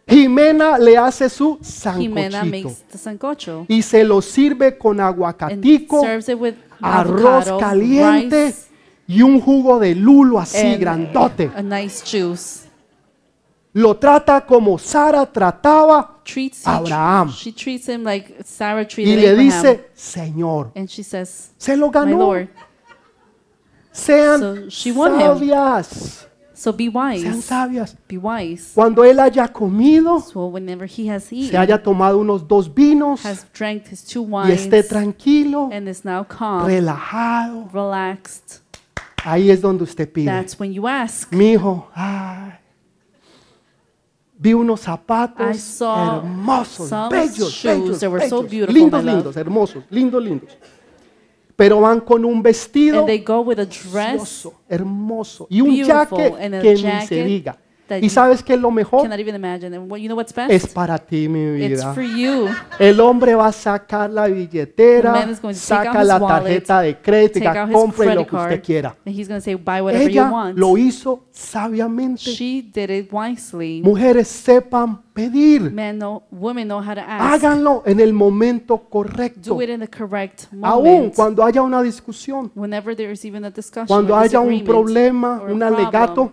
[0.08, 1.58] Jimena le hace su
[1.98, 3.66] Jimena makes the sancocho.
[3.68, 8.68] Y se lo sirve con And aguacatico, serves it with arroz avocado, caliente rice,
[9.06, 11.50] y un jugo de lulo así and grandote.
[11.54, 12.67] a nice juice.
[13.74, 17.30] Lo trata como Sara trataba Treats a Abraham.
[17.32, 19.44] She treats him like Sarah y treated le Abraham.
[19.46, 22.18] dice, Señor, and she says, se lo My ganó.
[22.18, 22.48] Lord.
[23.92, 25.20] Sean So she won him.
[25.20, 26.26] sabias.
[26.54, 27.44] So be Sean wise.
[27.44, 27.96] sabias.
[28.08, 28.72] Be wise.
[28.74, 33.24] Cuando él haya comido, So whenever he has se eaten, haya tomado unos dos vinos
[33.24, 38.60] has drank his two y wines, esté tranquilo, and is now calm, relajado, relaxed,
[39.24, 40.26] ahí es donde usted pide.
[40.26, 41.32] that's when you ask.
[41.32, 42.57] Mi hijo, ay,
[44.38, 50.56] vi unos zapatos hermosos, bellos, bellos, so bellos, beautiful, lindos, lindos, hermosos, lindos, lindos.
[51.56, 57.58] Pero van con un vestido precioso, hermoso y un jacket que ni se diga.
[57.88, 59.02] That ¿Y you sabes qué es lo mejor?
[59.02, 59.74] cannot even imagine.
[59.76, 60.50] And what, you know what's best?
[60.50, 61.94] Es para ti, mi it's vida.
[61.94, 62.48] for you.
[62.78, 66.00] El hombre va a sacar la The billetera, man is going to take out saca
[66.00, 68.36] his la wallet, tarjeta de crédito y Take diga, out his compre lo credit que
[68.36, 68.96] usted card, quiera.
[69.06, 70.58] and he's going to say, buy whatever you Ella want.
[70.58, 72.30] lo hizo sabiamente.
[72.30, 73.80] She did it wisely.
[73.82, 75.70] Mujeres sepan pedir.
[75.72, 77.42] Men know, women know how to ask.
[77.44, 79.54] Háganlo en el momento correcto.
[79.54, 81.14] Do it in the correct Aún moment.
[81.16, 84.66] cuando haya una discusión, Whenever there is even a discussion cuando or haya un disagreement
[84.68, 86.32] problema, or a un problem, alegato,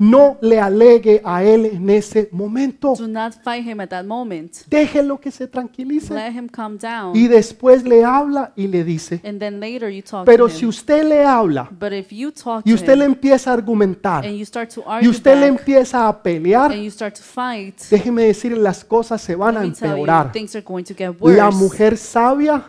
[0.00, 2.94] no le alegue a él en ese momento.
[2.96, 4.50] do not fight him at that moment.
[4.66, 6.12] Déjelo que se tranquilice.
[6.12, 7.14] Let him calm down.
[7.14, 9.20] Y después le habla y le dice.
[9.22, 10.70] and then later you talk Pero to si him.
[10.70, 14.24] usted le habla But if you talk y to usted le him empieza a argumentar
[14.24, 17.14] and you start to y argue usted le back empieza a pelear, and you start
[17.16, 20.32] to fight, déjeme decir, las cosas se van a let me tell you, empeorar.
[20.32, 21.36] things are going to get worse.
[21.36, 22.64] La mujer sabia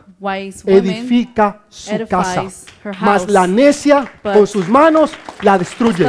[0.66, 2.46] edifica su casa,
[3.02, 5.12] mas la necia con sus manos
[5.42, 6.06] la destruye.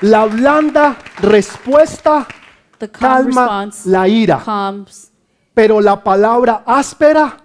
[0.00, 2.26] La blanda respuesta
[2.92, 4.44] calma la ira,
[5.52, 7.36] pero la palabra áspera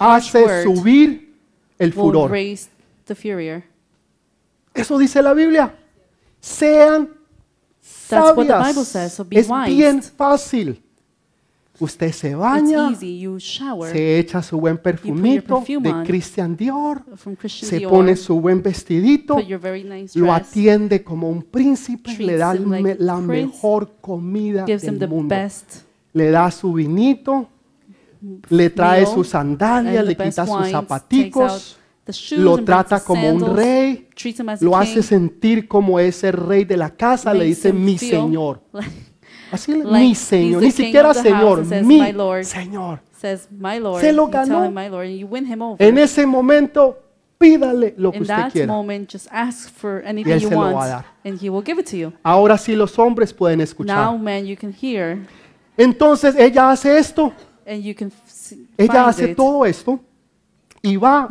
[0.00, 1.34] hace subir
[1.78, 2.34] el furor.
[4.74, 5.74] Eso dice la Biblia.
[6.40, 7.16] Sean
[8.08, 8.68] That's what the sabias.
[8.68, 9.74] Bible says, so be es wise.
[9.74, 10.82] bien fácil.
[11.78, 16.04] Usted se baña, se echa su buen perfumito de.
[16.06, 17.02] Christian Dior,
[17.38, 19.36] Christian se pone su buen vestidito,
[20.14, 25.34] lo atiende como un príncipe, le da la mejor comida gives him the del mundo.
[25.34, 25.82] best
[26.12, 27.48] Le da su vinito,
[28.48, 31.78] le trae sus sandalias, and le quita sus zapaticos,
[32.38, 34.08] lo trata como un rey,
[34.60, 38.62] lo king, hace sentir como ese rey de la casa, le dice mi señor.
[39.56, 43.00] Así le like mi señor, ni siquiera señor, says, mi "My lord." señor.
[43.18, 44.64] says, my Lord, Se lo ganó.
[44.66, 45.82] him, my Lord, and you win him over.
[45.82, 46.98] En ese momento,
[47.38, 48.66] pídale lo que In usted that quiera.
[48.72, 51.04] moment, just ask for él anything you se lo va a want, dar.
[51.24, 52.12] and he will give it to you.
[52.22, 54.18] Ahora sí los hombres pueden Now, escuchar.
[54.18, 55.18] man, you can hear,
[55.78, 57.32] Entonces ella hace esto,
[57.66, 58.12] and you can
[58.78, 59.36] ella hace it.
[59.36, 59.98] todo esto
[60.82, 61.26] y va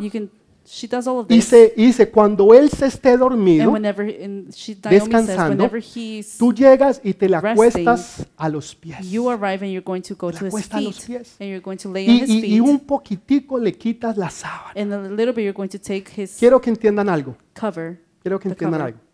[0.66, 1.52] she does all of this.
[1.52, 5.80] y dice cuando él se esté and dormido, whenever, and she, Naomi says, descansando, whenever
[5.80, 9.10] he's, tú llegas y te resting, acuestas a los pies.
[9.10, 11.36] you arrive and you're going to go Te to his acuesta a los feet, pies.
[11.40, 14.16] and you're going to lay on Y, his y- y feet, un poquitico le quitas
[14.16, 14.72] la sábana.
[14.74, 17.36] and a little bit you're going to take his Quiero que entiendan algo.
[17.54, 18.00] cover.
[18.22, 18.94] Quiero que The entiendan cover.
[18.94, 19.05] algo.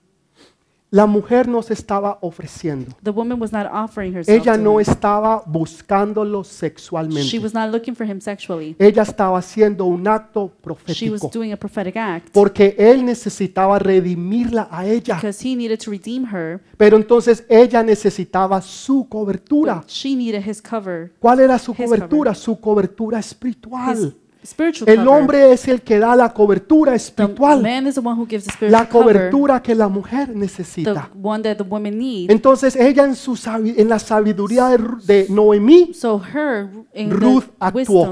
[0.94, 2.94] La mujer no se estaba ofreciendo.
[3.02, 4.80] The woman was not offering herself Ella to no him.
[4.86, 7.38] estaba buscándolo She sexualmente.
[7.38, 8.76] was not looking for him sexually.
[8.78, 11.30] Ella estaba haciendo un acto She was profético.
[11.32, 15.14] doing a prophetic act Porque él necesitaba redimirla a ella.
[15.16, 16.60] because he needed to redeem her.
[16.76, 19.76] Pero entonces ella necesitaba su cobertura.
[19.76, 22.34] But she needed his cover, ¿Cuál era su His cobertura?
[22.34, 24.14] Su cobertura his espiritual.
[24.44, 25.08] Spiritual El cover.
[25.20, 27.62] hombre es el que da la cobertura The espiritual.
[27.62, 30.34] man is the one who gives the La spiritual cover, cobertura que la mujer the
[30.34, 31.10] necesita.
[31.14, 32.30] one that the women need.
[32.30, 37.52] Entonces ella en, su, en la sabiduría de, de Noemí So her, in Ruth the
[37.60, 38.02] actuó.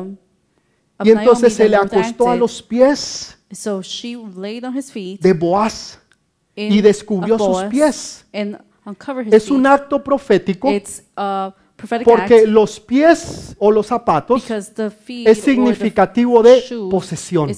[0.98, 4.77] of y entonces Naomi, se le acostó a acted, los pies So she laid on
[4.77, 5.98] his feet de Boaz
[6.55, 8.24] y descubrió sus pies.
[8.32, 9.57] and uncovered his Es feet.
[9.57, 11.55] un acto profético It's a
[12.05, 17.51] porque los pies o los zapatos es significativo de posesión.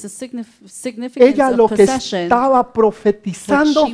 [1.17, 3.87] Ella lo que estaba profetizando,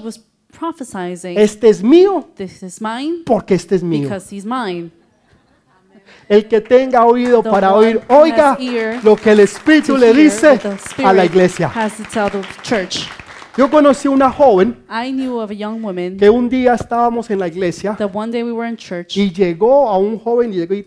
[1.23, 2.29] este es mío
[3.25, 4.09] porque este es mío.
[6.29, 8.57] El que tenga oído para oír, oiga
[9.03, 10.59] lo que el Espíritu le dice
[11.05, 11.71] a la iglesia.
[13.59, 17.41] Yo conocí una joven I knew of a young woman que un día estábamos en
[17.41, 20.59] la iglesia that one day we were in church y llegó a un joven y
[20.59, 20.87] llegó y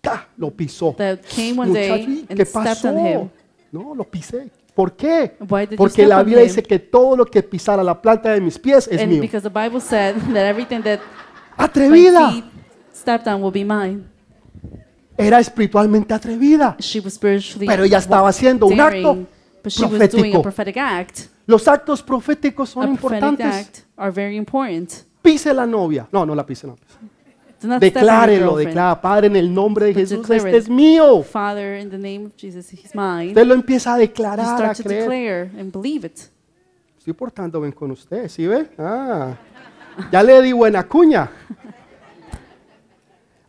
[0.00, 0.28] ¡ta!
[0.36, 0.94] lo pisó.
[0.96, 2.88] that came one day Muchacho, ¿y and ¿qué stepped pasó?
[2.90, 3.28] on him.
[3.72, 4.48] No, lo pisé.
[4.74, 5.34] ¿Por qué?
[5.40, 6.48] Why did you Porque step la on Biblia him?
[6.48, 9.20] dice que todo lo que pisara la planta de mis pies es And mío.
[9.20, 11.00] because the Bible said that everything that
[11.58, 12.30] my Atrevida.
[12.30, 12.44] feet
[12.94, 14.04] stepped on will be mine.
[15.18, 16.76] Era espiritualmente atrevida.
[16.78, 19.26] She was spiritually Pero ella estaba haciendo un daring, acto
[19.62, 20.38] but she was doing profético.
[20.38, 21.18] a prophetic act.
[21.46, 23.46] Los actos proféticos son a prophetic importantes.
[23.46, 24.90] act are very important.
[25.22, 26.06] Pise la novia.
[26.12, 26.76] No, no la pise, no.
[27.60, 28.66] Do not step on your Declárelo, girlfriend.
[28.68, 30.62] declara, Padre, en el nombre de But Jesús, declare este it.
[30.64, 31.22] es mío.
[31.22, 33.28] Father, in the name of Jesus, He's mine.
[33.28, 35.00] Usted lo empieza a You declarar, a start to creer.
[35.02, 36.18] declare and believe it.
[36.98, 38.68] Estoy portándome con usted, ¿sí ve?
[38.78, 39.34] Ah,
[40.10, 41.30] ya le di buena cuña.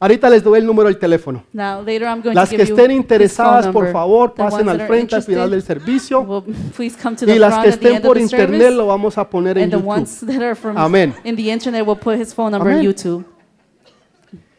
[0.03, 1.45] Ahorita les doy el número del teléfono.
[1.53, 4.67] Now, later I'm going Las to que give estén interesadas, por favor, The pasen ones
[4.67, 6.43] al that are frente al final del servicio.
[6.75, 8.23] please come to the Y las front que at the estén end of por the
[8.23, 8.75] internet service.
[8.75, 9.89] lo vamos a poner en And the YouTube.
[9.89, 11.13] ones that are from Amén.
[11.23, 12.79] in the internet will put his phone number Amén.
[12.79, 13.23] on YouTube.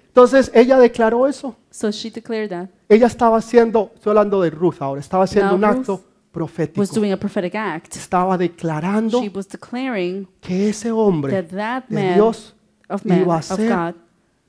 [0.08, 1.56] Entonces ella declaró eso.
[1.70, 2.68] So she declared that.
[2.88, 6.80] Ella estaba haciendo, estoy hablando de Ruth ahora, estaba haciendo Now un Ruth acto profético.
[6.80, 7.94] Was doing a prophetic act.
[7.96, 12.54] Estaba declarando She was declaring que ese hombre that that de man Dios
[12.88, 13.94] of man iba a of ser God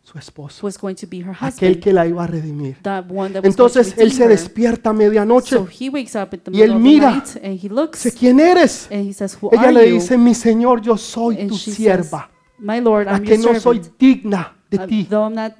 [0.05, 1.79] su esposo, was going to be her aquel husband.
[1.79, 2.77] que la iba a redimir.
[2.83, 4.29] That one that was Entonces going to él se her.
[4.29, 5.55] despierta a medianoche.
[5.55, 7.09] So he wakes up in the Y él mira.
[7.11, 8.87] night and he looks Dice, ¿quién eres?
[8.91, 11.55] and he says, "Who Ella are le you?" dice, mi Señor, yo soy And tu
[11.57, 12.29] she says, sierva,
[12.59, 13.97] "My Lord, I'm que your no soy servant.
[13.99, 15.07] digna de Uh, ti.
[15.09, 15.53] though I'm not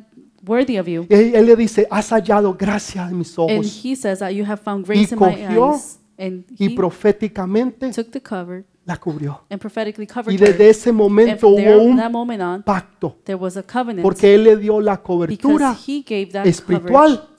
[0.45, 3.81] worthy of you." Y él, él le dice, has hallado gracia en mis And ojos.
[3.84, 5.99] he says that you have found grace in my cogió eyes.
[6.17, 9.41] And Y he proféticamente took the cover la cubrió.
[9.49, 14.44] and prophetically Y desde ese momento hubo un pacto, there was a covenant porque él
[14.44, 17.30] le dio la cobertura, because he gave that espiritual,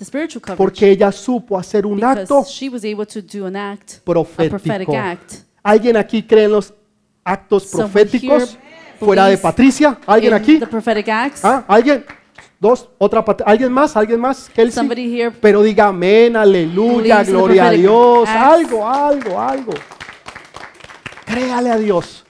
[0.56, 4.51] porque ella supo hacer un acto she was able to do an act, a prophetic
[4.51, 4.97] profético.
[4.97, 5.35] act.
[5.62, 6.74] ¿Alguien aquí cree en los
[7.24, 8.59] actos Someone proféticos
[8.98, 9.98] fuera de Patricia?
[10.06, 10.59] ¿Alguien aquí?
[10.59, 11.44] The prophetic acts.
[11.44, 11.64] ¿Ah?
[11.68, 12.05] ¿Alguien?
[12.59, 13.97] Dos, otra, ¿alguien más?
[13.97, 14.48] ¿Alguien más?
[14.48, 15.31] Kelsey?
[15.43, 19.73] Pero diga amén, aleluya, gloria a Dios, algo, algo, algo.
[21.27, 22.24] Créale a Dios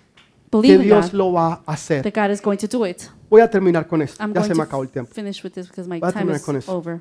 [0.62, 2.02] que Dios lo va a hacer.
[2.02, 3.02] that God is going to do it.
[3.28, 4.22] Voy a terminar con esto.
[4.22, 5.12] I'm Ya going se me acabó el tiempo.
[5.12, 6.72] finish with this because my Voy a time terminar is con eso.
[6.76, 7.00] over.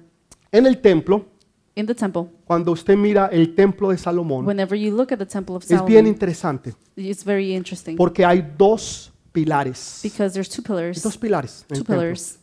[0.52, 1.26] En el templo,
[1.78, 5.26] In the temple, cuando usted mira el templo de Salomón, whenever you look at the
[5.26, 10.00] temple of es bien Solomon, interesante it's very interesting porque hay dos pilares.
[10.02, 11.66] because there's two pillars, Dos pilares.
[11.70, 11.96] en el two templo.
[12.02, 12.40] pillars,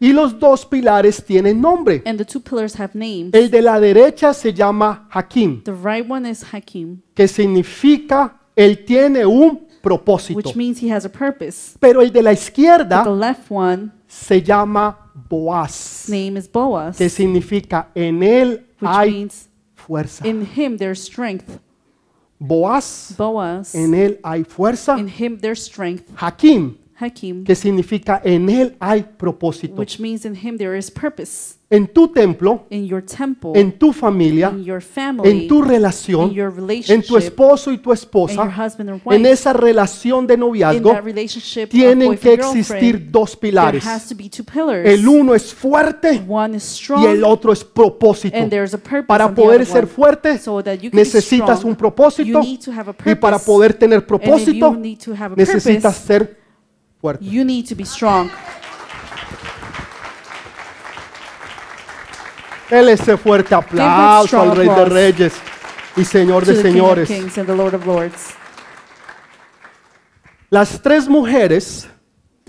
[0.00, 2.02] Y los dos pilares tienen nombre.
[2.04, 3.30] and the two pillars have names.
[3.32, 8.84] El de la derecha se llama Hakim, The right one is Hakim, que significa él
[8.84, 10.36] tiene un propósito.
[10.36, 11.76] which means he has a purpose.
[11.80, 14.98] Pero el de la But the izquierda left one, se llama
[15.28, 20.26] Boaz, name is Boaz, que significa en él which hay means fuerza.
[20.26, 21.58] in him there's strength.
[22.38, 24.98] Boaz, Boaz, en él hay fuerza.
[24.98, 26.10] in him there's strength.
[26.16, 29.74] Hakim, Hakim, que significa en él hay propósito.
[29.76, 31.56] which means in him there is purpose.
[31.70, 35.68] En tu templo, In your temple, en tu familia, in your family, en tu in
[35.68, 36.52] relación, your
[36.86, 40.40] en tu esposo y tu and your esposa, husband en wife, esa relación de in
[40.40, 43.84] noviazgo, that relationship of tienen que existir girlfriend, dos there pilares.
[43.84, 44.86] has to be two pillars.
[44.86, 48.36] El uno es fuerte One is strong, y el otro es propósito.
[48.36, 49.92] and there's a purpose Para on the poder other ser one.
[49.92, 52.94] fuerte, So that you can be necesitas strong, un propósito you need to have a
[53.04, 53.46] y para purpose.
[53.46, 56.43] poder tener And if propósito, you need to have a necesitas purpose, ser
[57.04, 57.24] fuerte.
[57.24, 58.30] you need to be strong.
[62.70, 65.34] Él ese fuerte aplauso al Rey de Reyes
[65.96, 67.08] y Señor de the King of Señores.
[67.08, 68.34] Kings and the Lord of Lords.
[70.48, 71.88] Las tres mujeres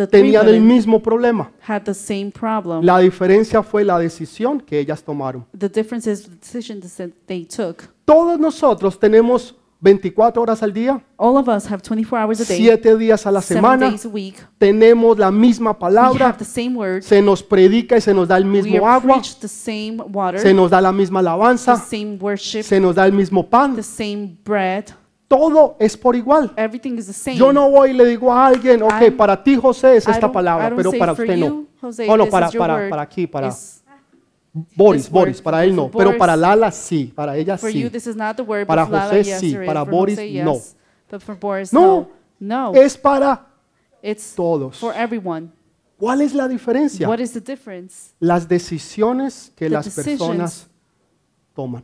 [0.09, 1.51] tenían el mismo problema.
[1.67, 2.83] had the same problem.
[2.83, 5.45] La diferencia fue la decisión que ellas tomaron.
[5.57, 7.89] The difference is the decision that they took.
[8.05, 9.55] Todos nosotros tenemos
[9.89, 13.31] 24 horas al día, All of us have 24 hours a day, 7 días a
[13.31, 14.35] la seven semana, days a week.
[14.57, 17.03] tenemos la misma We palabra, have the same word.
[17.03, 19.97] se nos predica y se nos da el We mismo are agua, preached the same
[20.11, 23.47] water, se nos da la misma the alabanza, same worship, se nos da el mismo
[23.47, 23.75] pan.
[23.75, 24.85] the same bread.
[25.27, 26.51] Todo es por igual.
[26.55, 27.37] Everything is the same.
[27.37, 30.11] Yo no voy y le digo a alguien, ok, I'm- para ti José es I
[30.11, 31.45] esta don't- I palabra, don't pero say para for usted no.
[31.47, 32.89] you, Jose, Oh, no, this para, is your para, word.
[32.89, 33.47] para aquí, para
[34.75, 37.89] Boris, Boris, para él no, pero para Lala sí, para ella sí.
[38.65, 40.61] Para José sí, para Boris, no.
[41.73, 42.09] No.
[42.39, 42.73] no.
[42.73, 43.47] Es para
[44.35, 44.79] todos.
[45.97, 47.05] ¿Cuál es la diferencia?
[48.19, 50.67] Las decisiones que las personas
[51.53, 51.83] toman.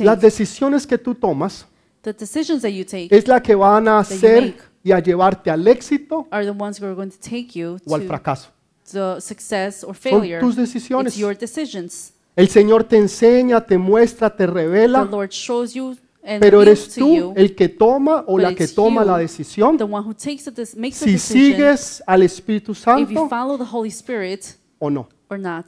[0.00, 1.66] Las decisiones que tú tomas
[2.04, 8.50] es la que van a hacer y a llevarte al éxito o al fracaso.
[8.92, 10.40] The success or Son failure.
[10.40, 11.14] tus decisiones.
[11.14, 12.12] It's your decisions.
[12.36, 16.88] El Señor te enseña, te muestra, te The revela, Lord shows you and pero eres
[16.94, 19.76] to tú you el que toma o la que toma you, la decisión.
[19.76, 22.82] the one who takes the, dec- makes the Si decision sigues al Espíritu if you
[22.84, 25.08] Santo follow the Holy Spirit o no.
[25.28, 25.66] or not.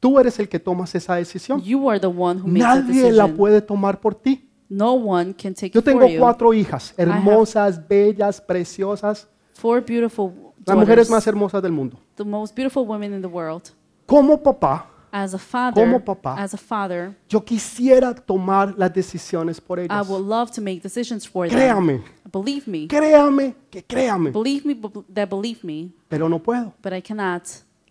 [0.00, 1.62] Tú eres el que tomas esa decisión.
[1.62, 4.48] You are the one who makes the Nadie la puede tomar por ti.
[4.70, 11.10] No one can take Yo tengo cuatro hijas, hermosas, bellas, preciosas, Four beautiful las mujeres
[11.10, 11.98] más hermosas del mundo.
[12.16, 13.62] the most beautiful women in the world.
[14.06, 19.60] Como papá, As a father, Como papá, as a father, yo quisiera tomar las decisiones
[19.60, 20.08] por I ellas.
[20.08, 21.58] would love to make decisions for them.
[21.58, 22.02] Créame,
[22.32, 22.86] Believe me.
[22.86, 26.72] créame, que créame, Believe me bu- that believe me, pero no puedo.
[26.80, 27.42] but I cannot.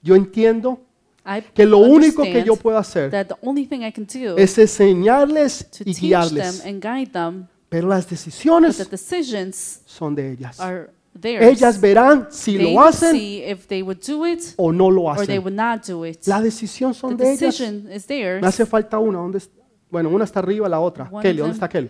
[0.01, 0.79] Yo entiendo
[1.25, 4.37] I que lo único que yo puedo hacer that the only thing I can do
[4.37, 9.81] es enseñarles to y them guiarles, and guide them, pero las but the decisiones decisions
[9.85, 10.57] son de ellas.
[10.59, 10.89] are
[11.19, 11.45] theirs.
[11.45, 14.89] Ellas verán si they lo will hacen see if they would do it o no
[14.89, 15.43] lo or they hacen.
[15.43, 16.25] would not do it.
[16.27, 17.39] La decisión The son de ellas.
[17.39, 18.41] decision is theirs.
[18.41, 19.19] Me hace falta una.
[19.19, 19.49] ¿Dónde es-
[19.91, 21.09] Bueno, una está arriba, la otra.
[21.11, 21.89] One Kelly, ¿dónde them- está Kelly?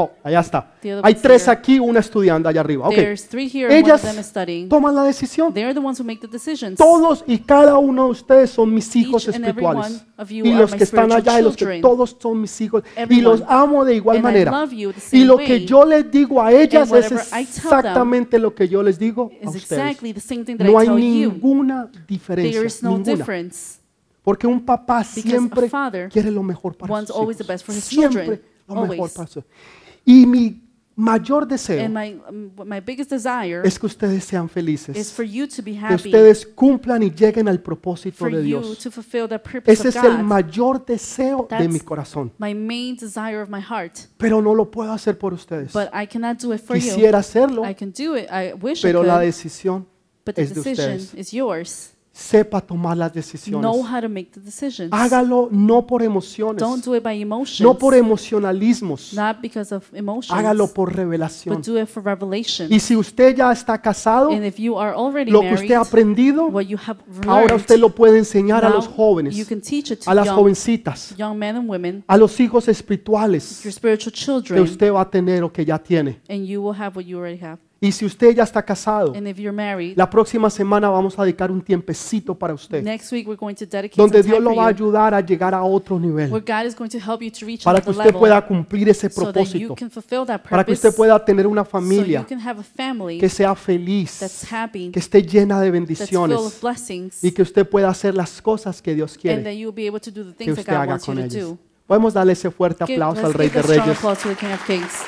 [0.00, 0.72] Oh, allá está.
[1.02, 2.86] Hay tres aquí, una estudiando allá arriba.
[2.86, 2.94] Ok.
[2.94, 4.00] There's three here Ellas
[4.68, 5.52] toman la decisión.
[6.76, 10.04] Todos y cada uno de ustedes son mis hijos Each espirituales.
[10.30, 12.84] Y los que están allá y los que todos son mis hijos.
[12.96, 13.22] Y Everyone.
[13.22, 14.68] los amo de igual And manera.
[15.10, 19.32] Y lo que yo les digo a ellas es exactamente lo que yo les digo
[19.44, 19.98] a ustedes.
[20.58, 22.62] No hay ninguna diferencia.
[22.82, 23.26] No ninguna.
[24.22, 25.70] Porque un papá siempre
[26.10, 27.84] quiere lo mejor para sus hijos.
[27.88, 29.44] siempre lo mejor para sus
[30.08, 30.62] Y mi
[30.96, 35.14] mayor deseo And my um, my biggest desire es que ustedes sean is felices.
[35.14, 38.86] Que ustedes cumplan y lleguen al propósito de Dios.
[39.66, 42.32] Ese es el mayor deseo de That's mi corazón.
[42.38, 45.74] My main desire of my heart, Pero no lo puedo hacer por ustedes.
[45.74, 46.82] but I cannot do it for you.
[46.82, 48.26] Quisiera hacerlo, I can do it.
[48.30, 49.86] I wish pero la decisión
[50.24, 51.14] but the es de ustedes.
[52.18, 53.62] Sepa tomar las decisiones.
[53.62, 54.90] Know how to make the decisions.
[54.92, 59.14] Hágalo no por emociones, Don't do it by emotions, no por emocionalismos.
[59.14, 61.54] not because of emotions, Hágalo por revelación.
[61.54, 62.72] but do it for revelation.
[62.72, 65.74] Y si usted ya está casado, and if you are already lo que married, usted
[65.76, 69.36] ha aprendido, what you have learned, ahora usted lo puede enseñar a now los jóvenes,
[69.36, 72.40] you can teach it to a las young, jovencitas, young men and women, a los
[72.40, 76.20] hijos espirituales your spiritual que children, usted va a tener o que ya tiene.
[76.28, 77.60] and you will have what you already have.
[77.80, 81.22] Y si usted ya está casado, And if you're married, la próxima semana vamos a
[81.22, 84.64] dedicar un tiempecito para usted, next week we're going to dedicate donde Dios lo va
[84.64, 86.28] a ayudar a llegar a otro nivel,
[87.62, 89.76] para que usted pueda cumplir ese propósito,
[90.48, 95.70] para que usted pueda tener una familia que sea feliz, happy, que esté llena de
[95.70, 96.60] bendiciones
[97.22, 101.54] y que usted pueda hacer las cosas que Dios quiere que usted haga con ellos.
[101.86, 103.88] Podemos darle ese fuerte aplauso al Rey de Reyes.
[103.88, 105.04] applause to the King of Kings.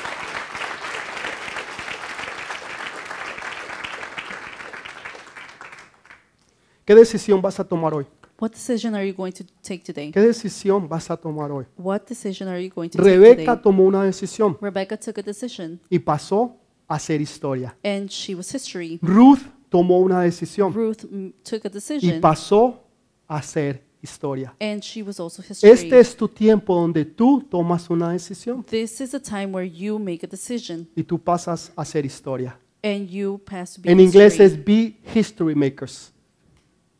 [6.91, 8.05] ¿Qué decisión vas a tomar hoy?
[8.37, 10.11] What decision are you going to take today?
[10.11, 11.63] ¿Qué decisión vas a tomar hoy?
[11.77, 13.63] What decision are you going to take Rebeca today?
[13.63, 16.57] tomó una decisión Rebecca took a decision, y pasó
[16.89, 17.73] a ser historia.
[17.81, 18.99] and she was history.
[19.01, 19.39] Ruth
[19.69, 22.83] tomó una decisión Ruth mm, took a y decision, pasó
[23.25, 24.53] a ser historia.
[24.59, 25.71] and she was also history.
[25.71, 29.97] Este es tu tiempo donde tú tomas una decisión This is a time where you
[29.97, 32.59] make a decision, y tú pasas a ser historia.
[32.83, 34.45] and you pass to be En inglés history.
[34.45, 36.11] es be history makers,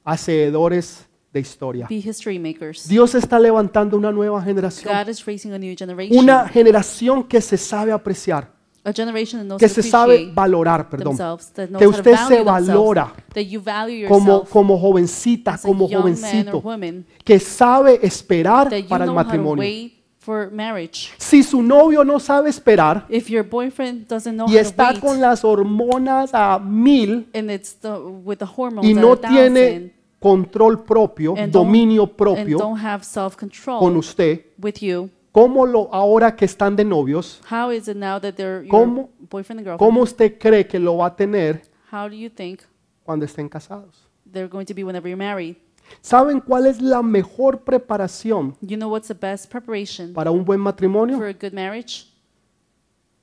[0.04, 1.88] hacedores de historia.
[1.90, 2.88] Be history makers.
[2.88, 7.42] Dios está levantando una nueva generación, God is raising a new generation, una generación que
[7.42, 8.52] se sabe apreciar,
[8.84, 11.98] a generation that knows que se sabe valorar, perdón, themselves, that knows que how to
[11.98, 18.70] usted se valora that you value como, como jovencita, como jovencito, woman, que sabe esperar
[18.70, 21.10] that you para el how to matrimonio, wait for marriage.
[21.18, 24.90] Si su novio no sabe esperar If your boyfriend doesn't know y how to está
[24.92, 29.22] wait, con las hormonas a mil and it's the, with the hormones y no are
[29.22, 34.76] thousand, tiene control propio, and don't- dominio and propio don't have con self-control usted, with
[34.80, 38.70] you, ¿cómo lo ahora que están de novios, how is it now that they're your
[38.70, 39.80] ¿Cómo- boyfriend and girlfriend?
[39.80, 42.60] cómo usted cree que lo va a tener How do you think
[43.04, 44.08] cuando estén casados?
[44.32, 45.56] they're going to be whenever you're married?
[46.02, 50.60] ¿Saben cuál es la mejor preparación You know what's the best preparation para un buen
[50.60, 51.18] matrimonio?
[51.18, 52.08] for a good marriage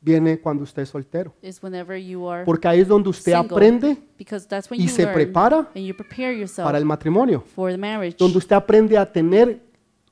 [0.00, 1.34] Viene cuando usted es soltero.
[1.42, 4.84] is whenever you are Porque ahí es donde usted single, aprende because that's when y
[4.84, 7.40] you se learn prepara and you prepare yourself para el matrimonio.
[7.54, 9.60] for the marriage, Donde usted aprende a tener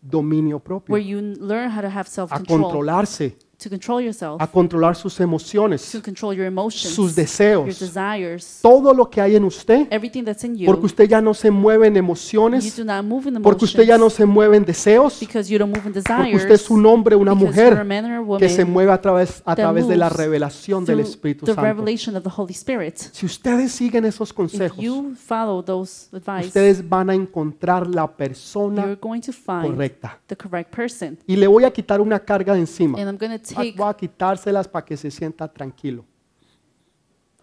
[0.03, 4.47] dominio propio, where you learn how to have a self-control, controlarse, to control yourself, a
[4.47, 9.37] controlar sus emociones, to control your emotions, sus your deseos, desires, todo lo que hay
[9.37, 10.66] en usted, everything that's in you.
[10.66, 13.85] porque usted ya no se mueve en You emociones, do not move in porque usted
[13.85, 16.43] ya no se mueve en deseos, because you don't move in porque desires.
[16.43, 18.65] usted es un hombre, una because you're a mujer man or a woman que se
[18.65, 21.62] mueve a través, a that través de la moves revelación del through Espíritu the Santo.
[21.62, 22.97] revelation of the Holy Spirit.
[23.12, 28.03] Si ustedes siguen esos If consejos, you follow those advice, ustedes van a encontrar la
[28.03, 30.20] you're persona going to find correcta.
[30.27, 31.19] the correct person.
[31.27, 32.99] Y le voy a quitar una carga de encima.
[33.01, 36.05] And I'm going to take, Voy a quitárselas para que se sienta tranquilo.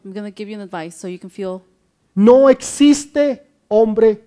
[0.04, 1.62] I'm going to give you an advice so you can feel
[2.16, 4.22] No existe hombre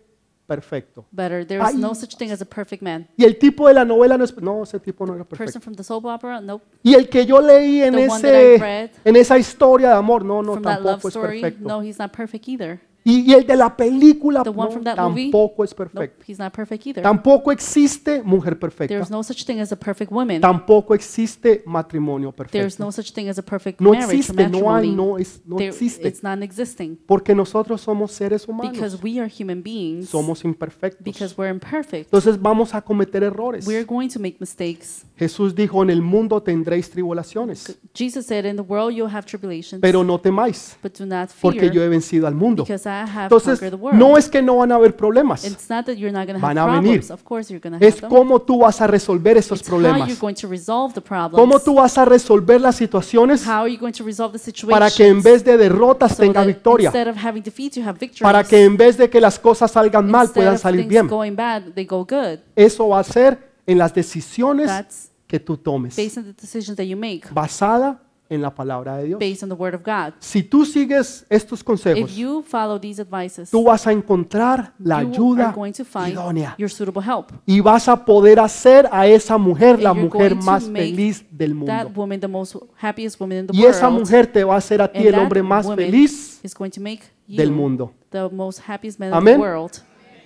[0.46, 1.04] perfecto.
[1.12, 1.44] better.
[1.46, 1.76] There is Ay.
[1.76, 3.06] no such thing as a perfect man.
[3.16, 4.34] Y el tipo de la novela no es...
[4.40, 5.60] No, ese tipo no era perfecto.
[5.60, 6.40] From the soap opera?
[6.40, 6.64] Nope.
[6.82, 9.88] Y el que yo leí en, The one that I ese, read en esa historia
[9.90, 11.40] de amor, no, no, from that love tampoco es story?
[11.40, 11.68] perfecto.
[11.68, 12.80] No, he's not perfect either.
[13.08, 15.30] Y, y el de la película, The one no, from that movie?
[15.30, 16.24] tampoco es Nope, perfecto.
[16.26, 17.02] he's not perfect either.
[17.04, 18.92] Tampoco existe mujer perfecta.
[18.92, 20.40] There's no such thing as a perfect woman.
[20.40, 22.84] Tampoco existe matrimonio There's perfecto.
[22.84, 24.96] no such thing as a perfect No marriage or existe, no hay, matrimony.
[24.96, 26.08] no, es, no There- existe.
[26.08, 28.72] It's non-existing Porque nosotros somos seres humanos.
[28.72, 30.08] because we are human beings.
[30.08, 31.04] Somos imperfectos.
[31.04, 32.06] Because we're imperfect.
[32.06, 33.66] Entonces vamos a cometer errores.
[33.68, 35.04] We're going to make mistakes.
[35.18, 39.80] Jesús dijo, en el mundo tendréis tribulaciones, Jesus said, "In the world you'll have tribulations,
[39.80, 42.64] pero no temáis, but do not porque yo fear, he vencido al mundo.
[42.64, 45.44] because I have Entonces, conquered the world." no es que no van a haber problemas,
[45.46, 47.00] It's not that you're not going to Van have a venir.
[47.00, 47.10] problems.
[47.10, 48.10] Of course you're going to have es them.
[48.10, 50.20] cómo tú vas a resolver esos It's how you're problemas.
[50.20, 51.34] going to resolve the problems.
[51.40, 54.68] Cómo tú vas a resolver las situaciones How are you going to resolve the situation?
[54.68, 56.88] para que en vez de derrotas tenga victoria.
[56.88, 58.20] Instead of having defeats, you have victories.
[58.22, 60.90] Para que en vez de que las cosas salgan mal Instead puedan of salir things
[60.90, 61.08] bien.
[61.08, 62.40] going bad, they go good.
[62.54, 66.76] Eso va a ser en las decisiones That's que tú tomes, based on the decisions
[66.76, 69.18] that you make, basada en la palabra de Dios.
[69.20, 70.12] based on the Word of God.
[70.18, 75.00] Si tú sigues estos If consejos, you follow these advices, tú vas a encontrar la
[75.02, 77.30] you are ayuda going to find idónea your suitable help.
[77.46, 80.68] y vas a poder hacer a esa mujer la And you're mujer going to más
[80.68, 81.72] make feliz del mundo.
[81.72, 84.58] That woman, the most happiest woman in the Y world, esa mujer te va a
[84.58, 87.36] hacer a ti and el that hombre más woman feliz is going to make you
[87.36, 87.92] del mundo.
[88.10, 89.34] the most happiest man Amén.
[89.34, 89.72] in the world.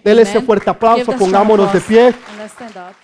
[0.02, 0.46] Dele ese Amen.
[0.46, 1.86] fuerte Give aplauso, strong pongámonos de applause.
[1.86, 2.06] pie.
[2.30, 2.94] And let's stand up.